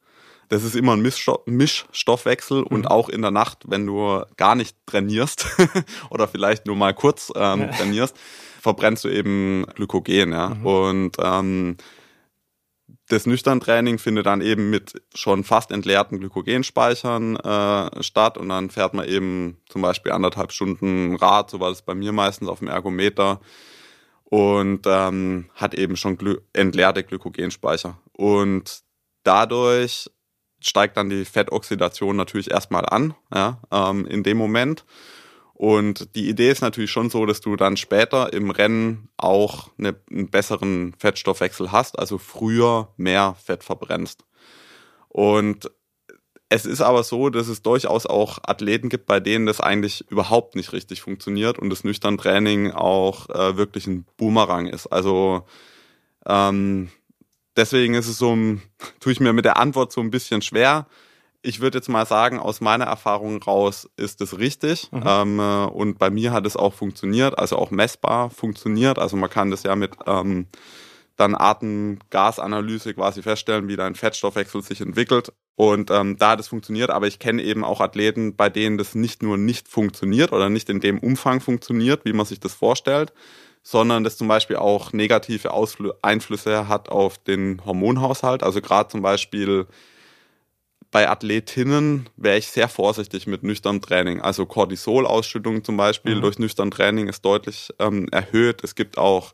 Das 0.49 0.63
ist 0.63 0.77
immer 0.77 0.93
ein 0.93 1.03
Mischsto 1.03 1.43
Mischstoffwechsel 1.47 2.63
und 2.63 2.87
auch 2.87 3.09
in 3.09 3.21
der 3.21 3.33
Nacht, 3.33 3.65
wenn 3.67 3.85
du 3.85 4.23
gar 4.37 4.55
nicht 4.55 4.77
trainierst 4.87 5.47
oder 6.11 6.29
vielleicht 6.29 6.67
nur 6.67 6.77
mal 6.77 6.95
kurz 6.95 7.33
ähm, 7.35 7.69
trainierst, 7.73 8.17
verbrennst 8.61 9.05
du 9.05 9.09
eben 9.09 9.67
Glykogen. 9.75 10.31
Ja? 10.31 10.57
Und 10.63 11.17
ähm, 11.19 11.77
das 13.09 13.27
Nüchtern-Training 13.27 13.99
findet 13.99 14.27
dann 14.27 14.41
eben 14.41 14.71
mit 14.71 15.01
schon 15.15 15.45
fast 15.45 15.71
entleerten 15.71 16.19
Glykogenspeichern 16.19 17.37
äh, 17.37 18.03
statt 18.03 18.37
und 18.37 18.49
dann 18.49 18.71
fährt 18.71 18.95
man 18.95 19.07
eben 19.07 19.59
zum 19.69 19.83
Beispiel 19.83 20.13
anderthalb 20.13 20.53
Stunden 20.53 21.15
Rad, 21.17 21.51
so 21.51 21.61
war 21.61 21.71
das 21.71 21.83
bei 21.83 21.95
mir 21.95 22.13
meistens 22.13 22.49
auf 22.49 22.59
dem 22.59 22.69
Ergometer 22.69 23.41
und 24.25 24.87
ähm, 24.87 25.49
hat 25.55 25.75
eben 25.75 25.97
schon 25.97 26.19
glü 26.19 26.39
entleerte 26.53 27.05
Glykogenspeicher. 27.05 27.99
Und 28.13 28.83
dadurch 29.23 30.11
steigt 30.61 30.97
dann 30.97 31.11
die 31.11 31.25
Fettoxidation 31.25 32.17
natürlich 32.17 32.51
erstmal 32.51 32.87
an, 32.87 33.15
ja, 33.33 33.61
ähm, 33.71 34.05
in 34.07 34.25
dem 34.25 34.37
Moment. 34.37 34.85
Und 35.59 36.15
die 36.17 36.29
Idee 36.29 36.51
ist 36.51 36.61
natürlich 36.61 36.91
schon 36.91 37.09
so, 37.09 37.25
dass 37.25 37.41
du 37.41 37.57
dann 37.57 37.79
später 37.79 38.31
im 38.35 38.51
Rennen 38.51 39.09
auch 39.17 39.71
eine, 39.79 39.97
einen 40.11 40.29
besseren 40.29 40.95
Fettstoffwechsel 40.99 41.73
hast, 41.73 41.99
also 41.99 42.19
früher 42.19 42.93
mehr 42.99 43.37
Fett 43.43 43.65
verbrennst. 43.65 44.27
Und 45.09 45.71
es 46.51 46.67
ist 46.67 46.83
aber 46.83 47.03
so, 47.05 47.31
dass 47.31 47.49
es 47.49 47.63
durchaus 47.63 48.05
auch 48.05 48.39
Athleten 48.43 48.91
gibt, 48.91 49.07
bei 49.07 49.19
denen 49.19 49.47
das 49.47 49.63
eigentlich 49.63 50.05
überhaupt 50.11 50.57
nicht 50.57 50.75
richtig 50.75 51.01
funktioniert 51.01 51.59
und 51.59 51.71
das 51.71 51.85
nüchtern 51.85 52.19
Training 52.19 52.73
auch 52.73 53.31
äh, 53.31 53.57
wirklich 53.57 53.87
ein 53.87 54.05
Boomerang 54.19 54.67
ist. 54.67 54.89
Also 54.89 55.47
ähm, 56.27 56.91
deswegen 57.57 57.95
ist 57.95 58.09
es 58.09 58.19
so, 58.19 58.37
tue 59.01 59.13
ich 59.13 59.21
mir 59.21 59.33
mit 59.33 59.47
der 59.47 59.57
Antwort 59.57 59.91
so 59.91 60.03
ein 60.03 60.11
bisschen 60.11 60.43
schwer 60.43 60.87
ich 61.47 61.61
würde 61.61 61.79
jetzt 61.79 61.89
mal 61.89 62.07
sagen, 62.07 62.41
aus 62.41 62.61
meiner 62.61 62.87
Erfahrung 62.87 63.41
raus 63.41 63.89
ist 63.97 64.21
es 64.21 64.39
richtig. 64.39 64.91
Mhm. 64.91 65.03
Ähm, 65.07 65.39
äh, 65.39 65.65
und 65.67 65.99
bei 65.99 66.11
mir 66.11 66.33
hat 66.33 66.45
es 66.45 66.57
auch 66.57 66.75
funktioniert, 66.75 67.39
also 67.39 67.57
auch 67.57 67.71
messbar 67.71 68.31
funktioniert. 68.31 68.99
Also 68.99 69.17
man 69.17 69.31
kann 69.31 69.53
das 69.53 69.63
ja 69.63 69.77
mit 69.77 69.93
ähm, 70.07 70.49
dann 71.17 71.37
Atemgasanalyse 71.37 72.95
quasi 72.95 73.23
feststellen, 73.23 73.69
wie 73.69 73.77
dein 73.77 73.95
Fettstoffwechsel 73.95 74.61
sich 74.63 74.81
entwickelt. 74.81 75.33
Und 75.55 75.91
ähm, 75.91 76.17
da 76.19 76.31
hat 76.31 76.41
es 76.41 76.49
funktioniert, 76.49 76.91
aber 76.91 77.07
ich 77.07 77.21
kenne 77.21 77.43
eben 77.43 77.65
auch 77.65 77.81
Athleten, 77.81 78.35
bei 78.35 78.51
denen 78.51 78.77
das 78.77 78.97
nicht 78.97 79.23
nur 79.23 79.39
nicht 79.39 79.69
funktioniert 79.69 80.33
oder 80.33 80.51
nicht 80.51 80.69
in 80.69 80.81
dem 80.81 80.99
Umfang 80.99 81.41
funktioniert, 81.41 82.05
wie 82.05 82.13
man 82.13 82.27
sich 82.27 82.41
das 82.41 82.55
vorstellt, 82.55 83.13
sondern 83.63 84.03
das 84.03 84.17
zum 84.17 84.27
Beispiel 84.27 84.57
auch 84.57 84.93
negative 84.93 85.53
Ausfl 85.53 85.95
Einflüsse 86.03 86.67
hat 86.69 86.89
auf 86.89 87.19
den 87.19 87.65
Hormonhaushalt. 87.65 88.43
Also 88.43 88.61
gerade 88.61 88.91
zum 88.91 89.01
Beispiel 89.01 89.67
bei 90.91 91.09
Athletinnen 91.09 92.09
wäre 92.17 92.39
ich 92.39 92.49
sehr 92.49 92.69
vorsichtig 92.69 93.27
mit 93.27 93.43
nüchternem 93.43 93.81
Training. 93.81 94.21
Also 94.21 94.47
Cortisolausschüttung 94.47 95.65
zum 95.65 95.77
Beispiel 95.77 96.17
mhm. 96.17 96.21
durch 96.23 96.39
nüchtern 96.39 96.71
Training 96.71 97.09
ist 97.09 97.25
deutlich 97.25 97.71
ähm, 97.79 98.09
erhöht. 98.11 98.63
Es 98.65 98.75
gibt 98.75 98.99
auch 98.99 99.33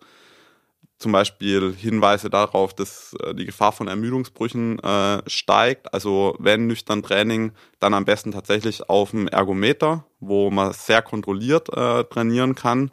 zum 0.98 1.12
Beispiel 1.12 1.74
Hinweise 1.74 2.30
darauf, 2.30 2.74
dass 2.74 3.14
äh, 3.22 3.34
die 3.34 3.44
Gefahr 3.44 3.72
von 3.72 3.88
Ermüdungsbrüchen 3.88 4.78
äh, 4.78 5.22
steigt. 5.28 5.92
Also 5.92 6.36
wenn 6.38 6.68
nüchtern 6.68 7.02
Training, 7.02 7.52
dann 7.80 7.92
am 7.92 8.04
besten 8.04 8.32
tatsächlich 8.32 8.88
auf 8.88 9.10
dem 9.10 9.28
Ergometer, 9.28 10.04
wo 10.20 10.50
man 10.50 10.72
sehr 10.72 11.02
kontrolliert 11.02 11.68
äh, 11.76 12.04
trainieren 12.04 12.54
kann, 12.54 12.92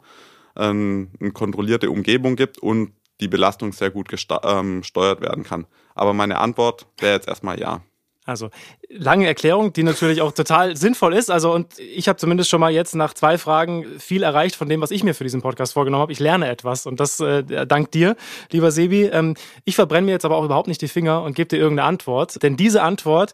ähm, 0.56 1.10
eine 1.20 1.30
kontrollierte 1.30 1.90
Umgebung 1.90 2.36
gibt 2.36 2.58
und 2.58 2.92
die 3.20 3.28
Belastung 3.28 3.72
sehr 3.72 3.90
gut 3.90 4.08
ähm, 4.42 4.80
gesteuert 4.80 5.20
werden 5.20 5.44
kann. 5.44 5.66
Aber 5.94 6.12
meine 6.12 6.38
Antwort 6.38 6.86
wäre 6.98 7.14
jetzt 7.14 7.28
erstmal 7.28 7.60
ja. 7.60 7.82
Also 8.26 8.50
lange 8.92 9.26
Erklärung, 9.26 9.72
die 9.72 9.84
natürlich 9.84 10.20
auch 10.20 10.32
total 10.32 10.76
sinnvoll 10.76 11.14
ist. 11.14 11.30
Also 11.30 11.52
und 11.52 11.78
ich 11.78 12.08
habe 12.08 12.18
zumindest 12.18 12.50
schon 12.50 12.60
mal 12.60 12.72
jetzt 12.72 12.94
nach 12.96 13.14
zwei 13.14 13.38
Fragen 13.38 13.86
viel 13.98 14.24
erreicht 14.24 14.56
von 14.56 14.68
dem, 14.68 14.80
was 14.80 14.90
ich 14.90 15.04
mir 15.04 15.14
für 15.14 15.22
diesen 15.22 15.42
Podcast 15.42 15.74
vorgenommen 15.74 16.02
habe. 16.02 16.12
Ich 16.12 16.18
lerne 16.18 16.48
etwas 16.48 16.86
und 16.86 16.98
das 16.98 17.20
äh, 17.20 17.66
dank 17.66 17.92
dir, 17.92 18.16
lieber 18.50 18.72
Sebi. 18.72 19.04
Ähm, 19.04 19.36
ich 19.64 19.76
verbrenne 19.76 20.06
mir 20.06 20.12
jetzt 20.12 20.24
aber 20.24 20.36
auch 20.36 20.44
überhaupt 20.44 20.66
nicht 20.66 20.82
die 20.82 20.88
Finger 20.88 21.22
und 21.22 21.34
gebe 21.34 21.48
dir 21.48 21.58
irgendeine 21.58 21.88
Antwort, 21.88 22.42
denn 22.42 22.56
diese 22.56 22.82
Antwort, 22.82 23.32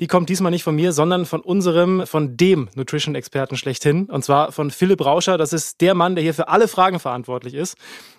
die 0.00 0.08
kommt 0.08 0.28
diesmal 0.28 0.50
nicht 0.50 0.64
von 0.64 0.74
mir, 0.74 0.92
sondern 0.92 1.24
von 1.24 1.40
unserem, 1.40 2.06
von 2.06 2.36
dem 2.36 2.68
Nutrition-Experten 2.74 3.56
schlechthin 3.56 4.06
und 4.06 4.24
zwar 4.24 4.50
von 4.50 4.72
Philipp 4.72 5.04
Rauscher. 5.04 5.38
Das 5.38 5.52
ist 5.52 5.80
der 5.80 5.94
Mann, 5.94 6.16
der 6.16 6.24
hier 6.24 6.34
für 6.34 6.48
alle 6.48 6.66
Fragen 6.66 6.98
verantwortlich 6.98 7.54
ist 7.54 7.76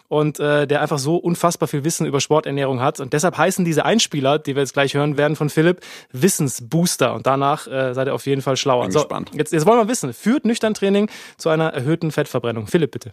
und 0.08 0.40
äh, 0.40 0.68
der 0.68 0.82
einfach 0.82 1.00
so 1.00 1.18
unfassbar 1.18 1.68
viel 1.68 1.84
Wissen 1.84 2.06
über 2.06 2.22
Sporternährung 2.22 2.82
hat. 2.82 3.00
Und 3.00 3.14
deshalb 3.14 3.38
heißen 3.38 3.66
diese 3.66 3.86
Einspieler, 3.86 4.40
die 4.40 4.56
wir 4.56 4.62
jetzt 4.62 4.74
gleich 4.74 4.94
hören 4.94 5.18
werden 5.18 5.36
von 5.36 5.50
Philipp, 5.50 5.82
Wissensbooster. 6.78 7.14
Und 7.14 7.28
danach 7.28 7.68
äh, 7.68 7.94
seid 7.94 8.08
ihr 8.08 8.14
auf 8.14 8.26
jeden 8.26 8.42
Fall 8.42 8.58
schlauer. 8.58 8.84
Bin 8.84 8.92
so, 8.92 9.00
gespannt. 9.00 9.32
Jetzt, 9.34 9.54
jetzt 9.54 9.66
wollen 9.66 9.80
wir 9.80 9.88
wissen, 9.88 10.14
führt 10.14 10.46
nüchtern 10.46 10.74
Training 10.74 11.10
zu 11.38 11.50
einer 11.50 11.74
erhöhten 11.74 12.12
Fettverbrennung? 12.12 12.68
Philipp, 12.68 12.92
bitte. 12.92 13.12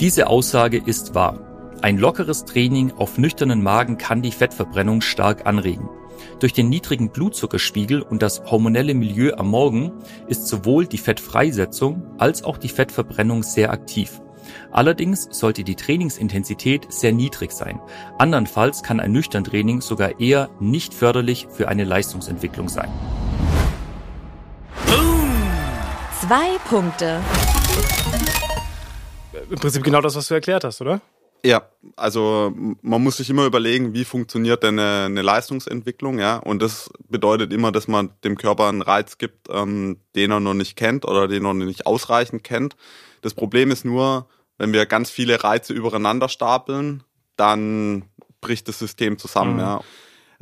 Diese 0.00 0.26
Aussage 0.28 0.80
ist 0.84 1.14
wahr. 1.14 1.40
Ein 1.82 1.98
lockeres 1.98 2.44
Training 2.44 2.92
auf 2.92 3.18
nüchternen 3.18 3.62
Magen 3.62 3.98
kann 3.98 4.22
die 4.22 4.32
Fettverbrennung 4.32 5.00
stark 5.00 5.46
anregen. 5.46 5.88
Durch 6.40 6.54
den 6.54 6.70
niedrigen 6.70 7.10
Blutzuckerspiegel 7.10 8.02
und 8.02 8.22
das 8.22 8.42
hormonelle 8.44 8.94
Milieu 8.94 9.34
am 9.36 9.48
Morgen 9.48 9.92
ist 10.28 10.48
sowohl 10.48 10.86
die 10.86 10.98
Fettfreisetzung 10.98 12.02
als 12.18 12.42
auch 12.42 12.56
die 12.56 12.70
Fettverbrennung 12.70 13.42
sehr 13.42 13.70
aktiv. 13.70 14.20
Allerdings 14.70 15.28
sollte 15.30 15.64
die 15.64 15.76
Trainingsintensität 15.76 16.92
sehr 16.92 17.12
niedrig 17.12 17.52
sein. 17.52 17.80
Andernfalls 18.18 18.82
kann 18.82 19.00
ein 19.00 19.12
nüchtern 19.12 19.44
Training 19.44 19.80
sogar 19.80 20.20
eher 20.20 20.50
nicht 20.60 20.94
förderlich 20.94 21.46
für 21.50 21.68
eine 21.68 21.84
Leistungsentwicklung 21.84 22.68
sein. 22.68 22.90
Zwei 26.20 26.58
Punkte. 26.68 27.20
Im 29.48 29.58
Prinzip 29.58 29.84
genau 29.84 30.00
das, 30.00 30.16
was 30.16 30.28
du 30.28 30.34
erklärt 30.34 30.64
hast, 30.64 30.80
oder? 30.80 31.00
Ja, 31.44 31.62
also 31.94 32.52
man 32.82 33.02
muss 33.02 33.18
sich 33.18 33.30
immer 33.30 33.46
überlegen, 33.46 33.94
wie 33.94 34.04
funktioniert 34.04 34.64
denn 34.64 34.78
eine, 34.80 35.04
eine, 35.04 35.22
Leistungsentwicklung, 35.22 36.18
ja. 36.18 36.38
Und 36.38 36.60
das 36.60 36.90
bedeutet 37.08 37.52
immer, 37.52 37.70
dass 37.70 37.86
man 37.86 38.10
dem 38.24 38.36
Körper 38.36 38.68
einen 38.68 38.82
Reiz 38.82 39.18
gibt, 39.18 39.48
ähm, 39.50 39.98
den 40.16 40.32
er 40.32 40.40
noch 40.40 40.54
nicht 40.54 40.74
kennt 40.76 41.04
oder 41.04 41.28
den 41.28 41.44
er 41.44 41.54
noch 41.54 41.64
nicht 41.64 41.86
ausreichend 41.86 42.42
kennt. 42.42 42.76
Das 43.20 43.34
Problem 43.34 43.70
ist 43.70 43.84
nur, 43.84 44.26
wenn 44.58 44.72
wir 44.72 44.86
ganz 44.86 45.10
viele 45.10 45.42
Reize 45.42 45.72
übereinander 45.72 46.28
stapeln, 46.28 47.02
dann 47.36 48.04
bricht 48.40 48.68
das 48.68 48.78
System 48.78 49.18
zusammen. 49.18 49.54
Mhm. 49.54 49.60
Ja. 49.60 49.80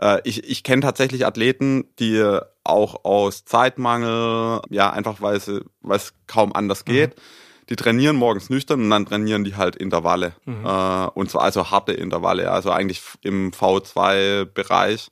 Äh, 0.00 0.20
ich 0.24 0.48
ich 0.48 0.62
kenne 0.62 0.83
tatsächlich 0.83 1.27
Athleten, 1.27 1.88
die 1.98 2.40
auch 2.64 3.05
aus 3.05 3.44
Zeitmangel, 3.44 4.62
ja, 4.70 4.90
einfach 4.90 5.20
weil 5.20 5.37
es, 5.37 6.14
kaum 6.27 6.53
anders 6.55 6.85
mhm. 6.87 6.90
geht, 6.90 7.16
mhm. 7.16 7.20
die 7.68 7.77
trainieren 7.77 8.16
morgens 8.16 8.50
nüchtern 8.50 8.81
und 8.81 8.90
dann 8.90 9.07
trainieren 9.07 9.44
die 9.44 9.57
halt 9.57 9.77
Intervalle. 9.77 10.35
Mhm. 10.44 10.64
Äh, 10.64 11.07
und 11.14 11.31
zwar 11.31 11.42
also 11.42 11.70
harte 11.70 11.92
Intervalle, 11.92 12.50
also 12.50 12.70
eigentlich 12.70 13.03
im 13.22 13.53
V2-Bereich. 13.53 15.11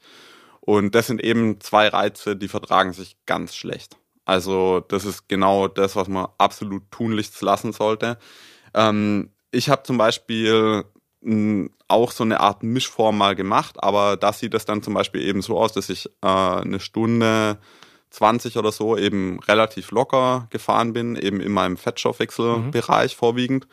Und 0.60 0.94
das 0.94 1.08
sind 1.08 1.22
eben 1.22 1.60
zwei 1.60 1.88
Reize, 1.88 2.36
die 2.36 2.48
vertragen 2.48 2.92
sich 2.92 3.16
ganz 3.26 3.56
schlecht. 3.56 3.96
Also 4.24 4.80
das 4.80 5.04
ist 5.04 5.28
genau 5.28 5.66
das, 5.66 5.96
was 5.96 6.06
man 6.06 6.28
absolut 6.38 6.88
tunlichst 6.92 7.40
lassen 7.42 7.72
sollte. 7.72 8.16
Ähm, 8.74 9.30
ich 9.50 9.68
habe 9.68 9.82
zum 9.82 9.98
Beispiel 9.98 10.84
mh, 11.20 11.68
auch 11.88 12.10
so 12.10 12.24
eine 12.24 12.40
Art 12.40 12.62
Mischform 12.62 13.18
mal 13.18 13.34
gemacht, 13.34 13.82
aber 13.82 14.16
da 14.16 14.32
sieht 14.32 14.54
es 14.54 14.64
dann 14.64 14.82
zum 14.82 14.94
Beispiel 14.94 15.22
eben 15.22 15.42
so 15.42 15.58
aus, 15.58 15.72
dass 15.72 15.88
ich 15.88 16.06
äh, 16.22 16.26
eine 16.26 16.80
Stunde 16.80 17.58
20 18.10 18.56
oder 18.56 18.72
so 18.72 18.96
eben 18.96 19.38
relativ 19.40 19.90
locker 19.90 20.46
gefahren 20.50 20.92
bin, 20.92 21.16
eben 21.16 21.40
in 21.40 21.52
meinem 21.52 21.76
Fettstoffwechselbereich 21.76 23.14
mhm. 23.14 23.18
vorwiegend. 23.18 23.68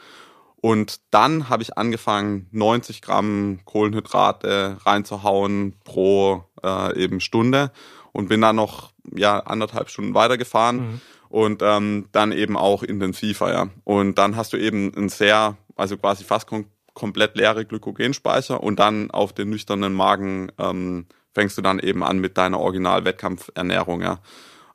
Und 0.61 0.99
dann 1.11 1.47
habe 1.47 1.63
ich 1.63 1.77
angefangen, 1.77 2.47
90 2.51 3.01
Gramm 3.01 3.59
Kohlenhydrate 3.63 4.77
reinzuhauen 4.85 5.75
pro 5.85 6.43
äh, 6.63 7.01
eben 7.01 7.21
Stunde 7.21 7.71
und 8.11 8.27
bin 8.27 8.41
dann 8.41 8.57
noch 8.57 8.91
ja 9.15 9.39
anderthalb 9.39 9.89
Stunden 9.89 10.13
weitergefahren. 10.13 10.77
Mhm 10.77 11.01
und 11.29 11.61
ähm, 11.63 12.07
dann 12.11 12.31
eben 12.31 12.57
auch 12.57 12.83
intensiver, 12.83 13.51
ja. 13.53 13.69
Und 13.83 14.17
dann 14.17 14.35
hast 14.35 14.53
du 14.53 14.57
eben 14.57 14.91
ein 14.97 15.09
sehr, 15.09 15.57
also 15.75 15.97
quasi 15.97 16.23
fast 16.23 16.47
kom 16.47 16.65
komplett 16.95 17.37
leere 17.37 17.63
Glykogenspeicher 17.63 18.61
und 18.61 18.77
dann 18.77 19.09
auf 19.09 19.31
den 19.31 19.49
nüchternen 19.49 19.93
Magen 19.93 20.51
ähm, 20.57 21.05
fängst 21.33 21.57
du 21.57 21.61
dann 21.61 21.79
eben 21.79 22.03
an 22.03 22.19
mit 22.19 22.37
deiner 22.37 22.59
Original-Wettkampfernährung, 22.59 24.01
ja. 24.01 24.19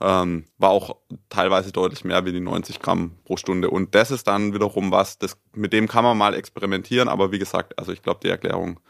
Ähm, 0.01 0.45
war 0.57 0.71
auch 0.71 0.97
teilweise 1.29 1.71
deutlich 1.71 2.05
mehr 2.05 2.25
wie 2.25 2.33
die 2.33 2.40
90 2.40 2.81
Gramm 2.81 3.12
pro 3.25 3.37
Stunde. 3.37 3.69
Und 3.69 3.95
das 3.95 4.11
ist 4.11 4.27
dann 4.27 4.55
wiederum 4.55 4.90
was, 4.90 5.19
das, 5.19 5.37
mit 5.53 5.73
dem 5.73 5.87
kann 5.87 6.05
man 6.05 6.17
mal 6.17 6.35
experimentieren, 6.35 7.09
aber 7.09 7.31
wie 7.31 7.38
gesagt, 7.38 7.79
also 7.79 7.93
ich 7.93 8.03
glaube, 8.03 8.21
die 8.23 8.29
Erklärung 8.29 8.81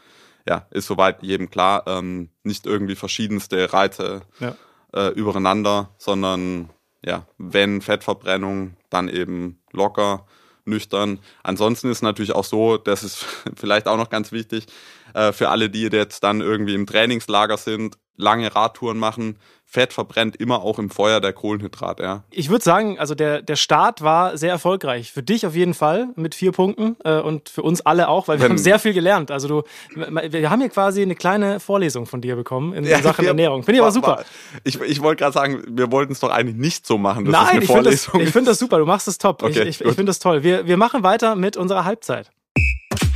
ja, 0.47 0.67
ist 0.71 0.87
soweit 0.87 1.23
jedem 1.23 1.49
klar. 1.49 1.83
Ähm, 1.87 2.29
nicht 2.43 2.65
irgendwie 2.65 2.95
verschiedenste 2.95 3.73
Reize 3.73 4.21
ja. 4.39 4.55
äh, 4.93 5.09
übereinander, 5.09 5.89
sondern 5.97 6.69
ja, 7.05 7.27
wenn 7.37 7.81
Fettverbrennung, 7.81 8.75
dann 8.89 9.09
eben 9.09 9.59
locker, 9.71 10.25
nüchtern. 10.65 11.19
Ansonsten 11.43 11.91
ist 11.91 12.01
natürlich 12.01 12.33
auch 12.33 12.43
so, 12.43 12.77
das 12.77 13.03
ist 13.03 13.25
vielleicht 13.55 13.87
auch 13.87 13.97
noch 13.97 14.09
ganz 14.09 14.31
wichtig, 14.31 14.65
äh, 15.13 15.31
für 15.31 15.49
alle, 15.49 15.69
die 15.69 15.83
jetzt 15.83 16.23
dann 16.23 16.41
irgendwie 16.41 16.73
im 16.73 16.87
Trainingslager 16.87 17.57
sind, 17.57 17.97
lange 18.17 18.55
Radtouren 18.55 18.97
machen, 18.97 19.37
Fett 19.67 19.93
verbrennt 19.93 20.35
immer 20.37 20.61
auch 20.61 20.79
im 20.79 20.89
Feuer 20.89 21.19
der 21.19 21.33
Kohlenhydrate. 21.33 22.03
Ja. 22.03 22.23
Ich 22.29 22.49
würde 22.49 22.63
sagen, 22.63 22.97
also 22.99 23.15
der, 23.15 23.41
der 23.41 23.55
Start 23.55 24.01
war 24.01 24.37
sehr 24.37 24.51
erfolgreich. 24.51 25.11
Für 25.11 25.23
dich 25.23 25.45
auf 25.45 25.55
jeden 25.55 25.73
Fall 25.73 26.07
mit 26.15 26.35
vier 26.35 26.51
Punkten 26.51 26.95
äh, 27.03 27.19
und 27.19 27.49
für 27.49 27.63
uns 27.63 27.81
alle 27.81 28.07
auch, 28.07 28.27
weil 28.27 28.37
wir 28.37 28.43
Wenn, 28.43 28.51
haben 28.51 28.57
sehr 28.57 28.79
viel 28.79 28.93
gelernt. 28.93 29.31
Also 29.31 29.47
du, 29.47 29.63
wir 29.95 30.49
haben 30.49 30.61
hier 30.61 30.69
quasi 30.69 31.01
eine 31.01 31.15
kleine 31.15 31.59
Vorlesung 31.59 32.05
von 32.05 32.21
dir 32.21 32.35
bekommen 32.35 32.73
in, 32.73 32.85
ja, 32.85 33.01
Sachen 33.01 33.23
wir, 33.23 33.29
Ernährung. 33.29 33.63
Finde 33.63 33.77
ich 33.77 33.81
aber 33.81 33.91
super. 33.91 34.23
Ich, 34.63 34.79
ich 34.79 35.01
wollte 35.01 35.23
gerade 35.23 35.33
sagen, 35.33 35.63
wir 35.67 35.91
wollten 35.91 36.13
es 36.13 36.19
doch 36.21 36.29
eigentlich 36.29 36.55
nicht 36.55 36.85
so 36.85 36.97
machen. 36.97 37.25
Nein, 37.25 37.63
ich 37.63 37.67
finde 37.67 37.89
das, 37.89 38.05
find 38.05 38.47
das 38.47 38.59
super. 38.59 38.77
Du 38.77 38.85
machst 38.85 39.07
es 39.07 39.17
top. 39.17 39.43
Okay, 39.43 39.63
ich 39.63 39.81
ich, 39.81 39.81
ich 39.81 39.95
finde 39.95 40.05
das 40.05 40.19
toll. 40.19 40.43
Wir, 40.43 40.67
wir 40.67 40.77
machen 40.77 41.03
weiter 41.03 41.35
mit 41.35 41.57
unserer 41.57 41.83
Halbzeit. 41.83 42.29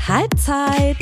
Halbzeit. 0.08 0.98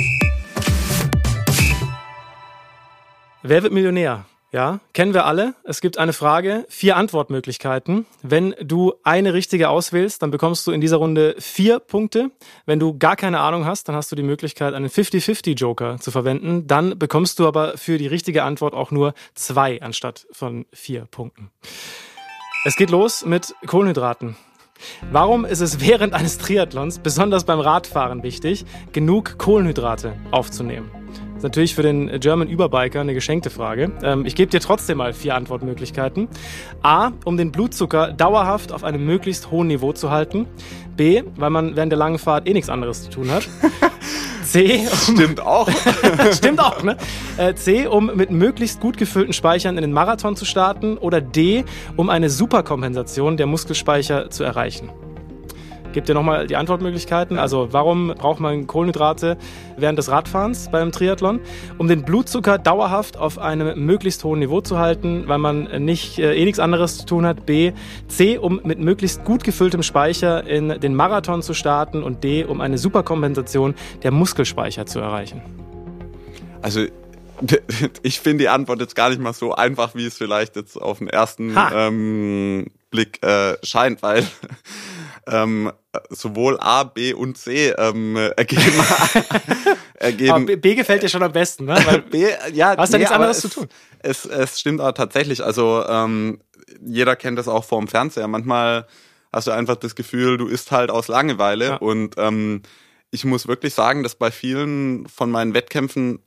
Wer 3.44 3.64
wird 3.64 3.72
Millionär? 3.72 4.26
Ja, 4.52 4.80
kennen 4.94 5.14
wir 5.14 5.26
alle. 5.26 5.54
Es 5.64 5.82
gibt 5.82 5.98
eine 5.98 6.14
Frage, 6.14 6.66
vier 6.70 6.96
Antwortmöglichkeiten. 6.96 8.06
Wenn 8.24 8.56
du 8.62 8.94
eine 9.04 9.34
richtige 9.34 9.70
auswählst, 9.70 10.24
dann 10.24 10.32
bekommst 10.32 10.66
du 10.66 10.72
in 10.72 10.82
dieser 10.82 10.98
Runde 10.98 11.36
vier 11.38 11.80
Punkte. 11.80 12.32
Wenn 12.66 12.80
du 12.80 12.98
gar 12.98 13.16
keine 13.16 13.40
Ahnung 13.40 13.66
hast, 13.66 13.88
dann 13.88 13.96
hast 13.96 14.12
du 14.12 14.16
die 14.16 14.24
Möglichkeit, 14.24 14.74
einen 14.74 14.90
50-50-Joker 14.90 16.00
zu 16.00 16.12
verwenden. 16.12 16.66
Dann 16.66 16.98
bekommst 16.98 17.40
du 17.40 17.48
aber 17.48 17.78
für 17.78 17.98
die 17.98 18.08
richtige 18.08 18.44
Antwort 18.44 18.74
auch 18.74 18.90
nur 18.90 19.14
zwei 19.36 19.82
anstatt 19.82 20.28
von 20.32 20.66
vier 20.74 21.06
Punkten. 21.06 21.52
Es 22.66 22.76
geht 22.76 22.90
los 22.90 23.26
mit 23.26 23.54
Kohlenhydraten. 23.68 24.38
Warum 25.12 25.46
ist 25.46 25.62
es 25.62 25.80
während 25.80 26.14
eines 26.14 26.38
Triathlons, 26.38 27.00
besonders 27.00 27.44
beim 27.44 27.60
Radfahren, 27.60 28.24
wichtig, 28.24 28.66
genug 28.94 29.38
Kohlenhydrate 29.38 30.14
aufzunehmen? 30.32 30.97
Das 31.38 31.42
ist 31.42 31.50
natürlich 31.50 31.76
für 31.76 31.84
den 31.84 32.20
German 32.20 32.50
Überbiker 32.50 33.00
eine 33.00 33.14
geschenkte 33.14 33.52
Frage. 33.52 33.92
Ähm, 34.02 34.26
ich 34.26 34.34
gebe 34.34 34.50
dir 34.50 34.60
trotzdem 34.60 34.98
mal 34.98 35.14
vier 35.14 35.36
Antwortmöglichkeiten. 35.36 36.28
A, 36.82 37.12
um 37.26 37.38
den 37.38 37.52
Blutzucker 37.52 38.12
dauerhaft 38.12 38.72
auf 38.72 38.84
einem 38.84 39.06
möglichst 39.06 39.52
hohen 39.52 39.68
Niveau 39.68 39.94
zu 39.94 40.10
halten. 40.10 40.48
B, 40.96 41.22
weil 41.36 41.52
man 41.52 41.76
während 41.76 41.92
der 41.92 42.00
langen 42.00 42.18
Fahrt 42.18 42.48
eh 42.48 42.54
nichts 42.54 42.70
anderes 42.70 43.04
zu 43.04 43.12
tun 43.12 43.30
hat. 43.30 43.48
C, 44.44 44.80
um, 44.80 45.16
stimmt 45.16 45.40
auch. 45.40 45.70
stimmt 46.32 46.60
auch, 46.60 46.82
ne? 46.82 46.98
Äh, 47.38 47.54
C, 47.54 47.86
um 47.86 48.16
mit 48.16 48.32
möglichst 48.32 48.80
gut 48.80 48.98
gefüllten 48.98 49.34
Speichern 49.34 49.78
in 49.78 49.84
den 49.84 49.94
Marathon 49.94 50.36
zu 50.36 50.44
starten. 50.44 50.98
Oder 50.98 51.22
D, 51.22 51.66
um 51.98 52.10
eine 52.10 52.32
Superkompensation 52.32 53.38
der 53.38 53.46
Muskelspeicher 53.46 54.32
zu 54.32 54.44
erreichen. 54.44 54.90
Gebt 55.98 56.10
ihr 56.10 56.14
nochmal 56.14 56.46
die 56.46 56.56
Antwortmöglichkeiten. 56.56 57.40
Also 57.40 57.70
warum 57.72 58.14
braucht 58.16 58.40
man 58.40 58.68
Kohlenhydrate 58.68 59.36
während 59.78 59.98
des 59.98 60.12
Radfahrens 60.12 60.70
beim 60.70 60.92
Triathlon? 60.92 61.40
Um 61.80 61.88
den 61.88 62.04
Blutzucker 62.04 62.60
dauerhaft 62.60 63.18
auf 63.18 63.40
einem 63.40 63.84
möglichst 63.84 64.24
hohen 64.24 64.38
Niveau 64.38 64.62
zu 64.62 64.78
halten, 64.78 65.24
weil 65.26 65.40
man 65.40 65.64
nicht 65.84 66.20
äh, 66.20 66.36
eh 66.36 66.46
nichts 66.46 66.60
anderes 66.60 67.00
zu 67.00 67.08
tun 67.08 67.26
hat. 67.26 67.48
B. 67.48 67.72
C. 68.10 68.38
Um 68.38 68.62
mit 68.64 68.78
möglichst 68.78 69.26
gut 69.26 69.44
gefülltem 69.44 69.82
Speicher 69.82 70.46
in 70.46 70.80
den 70.80 70.94
Marathon 70.94 71.42
zu 71.42 71.56
starten. 71.56 72.04
Und 72.04 72.24
D. 72.24 72.44
Um 72.44 72.62
eine 72.62 72.78
Superkompensation 72.78 73.74
der 74.04 74.12
Muskelspeicher 74.12 74.86
zu 74.86 75.00
erreichen. 75.00 75.42
Also 76.62 76.82
ich 78.04 78.20
finde 78.20 78.44
die 78.44 78.50
Antwort 78.50 78.82
jetzt 78.82 78.96
gar 78.96 79.10
nicht 79.10 79.20
mal 79.20 79.34
so 79.34 79.56
einfach, 79.56 79.96
wie 79.96 80.06
es 80.06 80.16
vielleicht 80.16 80.58
jetzt 80.58 80.80
auf 80.80 81.00
den 81.00 81.08
ersten 81.08 81.56
ähm, 81.74 82.68
Blick 82.92 83.24
äh, 83.24 83.58
scheint, 83.64 84.04
weil 84.04 84.28
ähm, 85.28 85.72
sowohl 86.10 86.58
A, 86.60 86.84
B 86.84 87.14
und 87.14 87.38
C 87.38 87.70
ähm, 87.70 88.16
ergeben. 88.38 88.84
ergeben. 89.96 90.46
B, 90.46 90.56
B, 90.56 90.76
gefällt 90.76 91.04
dir 91.04 91.10
schon 91.10 91.24
am 91.24 91.32
besten, 91.32 91.66
ne? 91.66 91.78
Weil 91.86 92.02
B, 92.12 92.28
ja, 92.54 92.76
hast 92.78 92.90
nee, 92.90 92.94
ja 92.94 93.00
nichts 93.00 93.12
anderes 93.12 93.42
zu 93.42 93.50
tun. 93.50 93.68
Es, 94.00 94.26
es 94.26 94.60
stimmt 94.60 94.82
auch 94.82 94.94
tatsächlich. 94.94 95.44
Also 95.44 95.84
ähm, 95.88 96.40
jeder 96.86 97.16
kennt 97.16 97.38
das 97.38 97.48
auch 97.48 97.64
vorm 97.64 97.88
Fernseher. 97.88 98.28
Manchmal 98.28 98.88
hast 99.32 99.48
du 99.48 99.52
einfach 99.52 99.76
das 99.76 99.96
Gefühl, 99.96 100.38
du 100.38 100.48
isst 100.48 100.72
halt 100.72 100.90
aus 100.90 101.08
Langeweile. 101.08 101.66
Ja. 101.66 101.76
Und 101.78 102.16
ähm, 102.18 102.62
ich 103.12 103.26
muss 103.26 103.48
wirklich 103.48 103.74
sagen, 103.74 104.04
dass 104.04 104.16
bei 104.16 104.32
vielen 104.32 105.08
von 105.08 105.32
meinen 105.32 105.54
Wettkämpfen, 105.54 106.20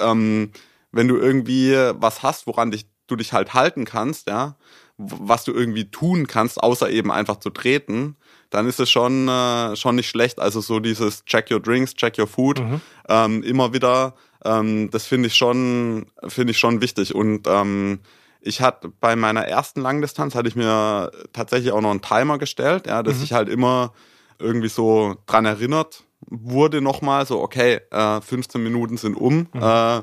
ähm, 0.00 0.52
wenn 0.92 1.08
du 1.08 1.16
irgendwie 1.16 1.72
was 1.94 2.22
hast, 2.22 2.46
woran 2.46 2.70
dich, 2.70 2.86
du 3.06 3.16
dich 3.16 3.32
halt 3.32 3.54
halten 3.54 3.84
kannst, 3.84 4.28
ja, 4.28 4.56
was 4.96 5.44
du 5.44 5.52
irgendwie 5.52 5.90
tun 5.90 6.26
kannst, 6.26 6.62
außer 6.62 6.88
eben 6.90 7.10
einfach 7.10 7.36
zu 7.36 7.50
treten, 7.50 8.16
dann 8.50 8.68
ist 8.68 8.78
es 8.78 8.90
schon, 8.90 9.28
äh, 9.28 9.74
schon 9.76 9.96
nicht 9.96 10.08
schlecht. 10.08 10.38
Also 10.38 10.60
so 10.60 10.78
dieses 10.78 11.24
Check 11.24 11.50
your 11.50 11.60
drinks, 11.60 11.94
check 11.94 12.18
your 12.18 12.26
food, 12.26 12.60
mhm. 12.60 12.80
ähm, 13.08 13.42
immer 13.42 13.72
wieder, 13.72 14.14
ähm, 14.44 14.90
das 14.90 15.06
finde 15.06 15.26
ich 15.28 15.34
schon, 15.34 16.06
finde 16.28 16.52
ich 16.52 16.58
schon 16.58 16.80
wichtig. 16.80 17.14
Und 17.14 17.46
ähm, 17.48 18.00
ich 18.40 18.60
hatte 18.60 18.92
bei 19.00 19.16
meiner 19.16 19.46
ersten 19.46 19.80
Langdistanz 19.80 20.34
hatte 20.34 20.48
ich 20.48 20.56
mir 20.56 21.10
tatsächlich 21.32 21.72
auch 21.72 21.80
noch 21.80 21.90
einen 21.90 22.02
Timer 22.02 22.38
gestellt, 22.38 22.86
ja, 22.86 23.02
dass 23.02 23.18
mhm. 23.18 23.24
ich 23.24 23.32
halt 23.32 23.48
immer 23.48 23.92
irgendwie 24.38 24.68
so 24.68 25.16
dran 25.26 25.46
erinnert 25.46 26.04
wurde 26.26 26.80
nochmal, 26.80 27.26
so 27.26 27.40
okay, 27.40 27.80
äh, 27.90 28.20
15 28.20 28.62
Minuten 28.62 28.96
sind 28.96 29.14
um, 29.14 29.48
mhm. 29.52 29.60
äh, 29.60 30.02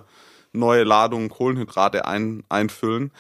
neue 0.54 0.84
Ladungen 0.84 1.30
Kohlenhydrate 1.30 2.06
ein, 2.06 2.44
einfüllen 2.50 3.12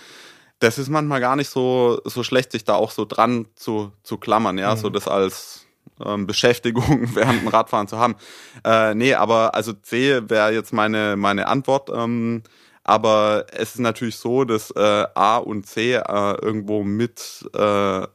das 0.61 0.77
ist 0.77 0.89
manchmal 0.89 1.19
gar 1.19 1.35
nicht 1.35 1.49
so, 1.49 1.99
so 2.05 2.23
schlecht, 2.23 2.51
sich 2.51 2.63
da 2.63 2.75
auch 2.75 2.91
so 2.91 3.03
dran 3.03 3.47
zu, 3.55 3.91
zu 4.03 4.17
klammern, 4.17 4.57
ja, 4.59 4.75
mhm. 4.75 4.79
so 4.79 4.89
das 4.89 5.07
als 5.07 5.65
ähm, 6.05 6.27
Beschäftigung 6.27 7.09
während 7.15 7.41
dem 7.41 7.47
Radfahren 7.47 7.87
zu 7.87 7.97
haben. 7.97 8.15
Äh, 8.63 8.93
nee, 8.93 9.15
aber 9.15 9.55
also 9.55 9.73
C 9.73 10.21
wäre 10.29 10.53
jetzt 10.53 10.71
meine, 10.71 11.17
meine 11.17 11.47
Antwort. 11.47 11.89
Ähm, 11.93 12.43
aber 12.83 13.47
es 13.51 13.73
ist 13.73 13.79
natürlich 13.79 14.17
so, 14.17 14.43
dass 14.43 14.71
äh, 14.71 15.05
A 15.15 15.37
und 15.37 15.65
C 15.65 15.95
äh, 15.95 16.01
irgendwo 16.41 16.83
mit, 16.83 17.43
äh, 17.55 18.07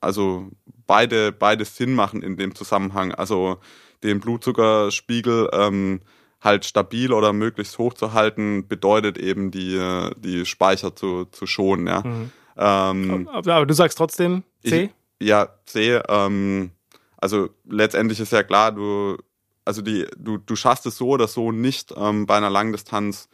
also 0.00 0.50
beide, 0.86 1.32
beide 1.32 1.64
Sinn 1.64 1.94
machen 1.94 2.22
in 2.22 2.36
dem 2.36 2.54
Zusammenhang. 2.54 3.14
Also 3.14 3.58
den 4.02 4.20
Blutzuckerspiegel 4.20 5.48
ähm, 5.52 6.00
halt 6.40 6.64
stabil 6.64 7.12
oder 7.12 7.32
möglichst 7.32 7.78
hoch 7.78 7.94
zu 7.94 8.12
halten, 8.12 8.68
bedeutet 8.68 9.18
eben 9.18 9.50
die, 9.50 9.80
die 10.16 10.46
Speicher 10.46 10.94
zu, 10.94 11.24
zu 11.26 11.46
schonen. 11.46 11.86
Ja. 11.86 12.02
Mhm. 12.02 12.30
Ähm, 12.56 13.28
aber, 13.28 13.66
du 13.66 13.74
sagst 13.74 13.98
trotzdem 13.98 14.42
C? 14.64 14.90
Ich, 15.18 15.28
ja, 15.28 15.48
C. 15.64 16.00
Ähm, 16.08 16.70
also 17.16 17.50
letztendlich 17.68 18.20
ist 18.20 18.32
ja 18.32 18.42
klar, 18.42 18.72
du, 18.72 19.16
also 19.64 19.82
die, 19.82 20.06
du, 20.16 20.38
du 20.38 20.56
schaffst 20.56 20.86
es 20.86 20.96
so 20.96 21.08
oder 21.08 21.28
so 21.28 21.52
nicht 21.52 21.92
ähm, 21.96 22.26
bei 22.26 22.36
einer 22.36 22.50
Langdistanz 22.50 23.28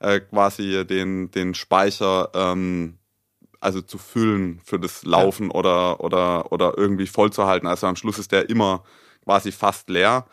äh, 0.00 0.20
quasi 0.20 0.86
den, 0.86 1.30
den 1.30 1.54
Speicher 1.54 2.30
ähm, 2.34 2.98
also 3.60 3.80
zu 3.80 3.98
füllen 3.98 4.60
für 4.64 4.78
das 4.78 5.04
Laufen 5.04 5.46
ja. 5.46 5.54
oder, 5.54 6.00
oder, 6.00 6.52
oder 6.52 6.74
irgendwie 6.76 7.06
voll 7.06 7.32
zu 7.32 7.46
halten. 7.46 7.66
Also 7.66 7.86
am 7.86 7.96
Schluss 7.96 8.18
ist 8.18 8.32
der 8.32 8.48
immer 8.48 8.84
quasi 9.24 9.52
fast 9.52 9.88
leer. 9.88 10.26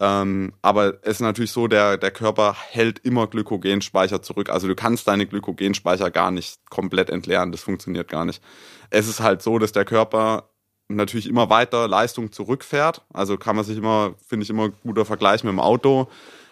Ähm, 0.00 0.52
aber 0.62 0.98
es 1.02 1.16
ist 1.16 1.20
natürlich 1.20 1.52
so, 1.52 1.68
der, 1.68 1.98
der 1.98 2.10
Körper 2.10 2.56
hält 2.70 2.98
immer 3.00 3.26
Glykogenspeicher 3.26 4.22
zurück. 4.22 4.48
Also 4.48 4.66
du 4.66 4.74
kannst 4.74 5.06
deine 5.06 5.26
Glykogenspeicher 5.26 6.10
gar 6.10 6.30
nicht 6.30 6.58
komplett 6.70 7.10
entleeren. 7.10 7.52
Das 7.52 7.62
funktioniert 7.62 8.08
gar 8.08 8.24
nicht. 8.24 8.42
Es 8.90 9.06
ist 9.06 9.20
halt 9.20 9.42
so, 9.42 9.58
dass 9.58 9.72
der 9.72 9.84
Körper 9.84 10.48
natürlich 10.88 11.28
immer 11.28 11.50
weiter 11.50 11.88
Leistung 11.88 12.32
zurückfährt. 12.32 13.02
Also 13.12 13.36
kann 13.36 13.56
man 13.56 13.64
sich 13.64 13.78
immer, 13.78 14.14
finde 14.26 14.44
ich 14.44 14.50
immer 14.50 14.64
ein 14.64 14.74
guter 14.82 15.04
Vergleich 15.04 15.44
mit 15.44 15.52
dem 15.52 15.60
Auto. 15.60 16.08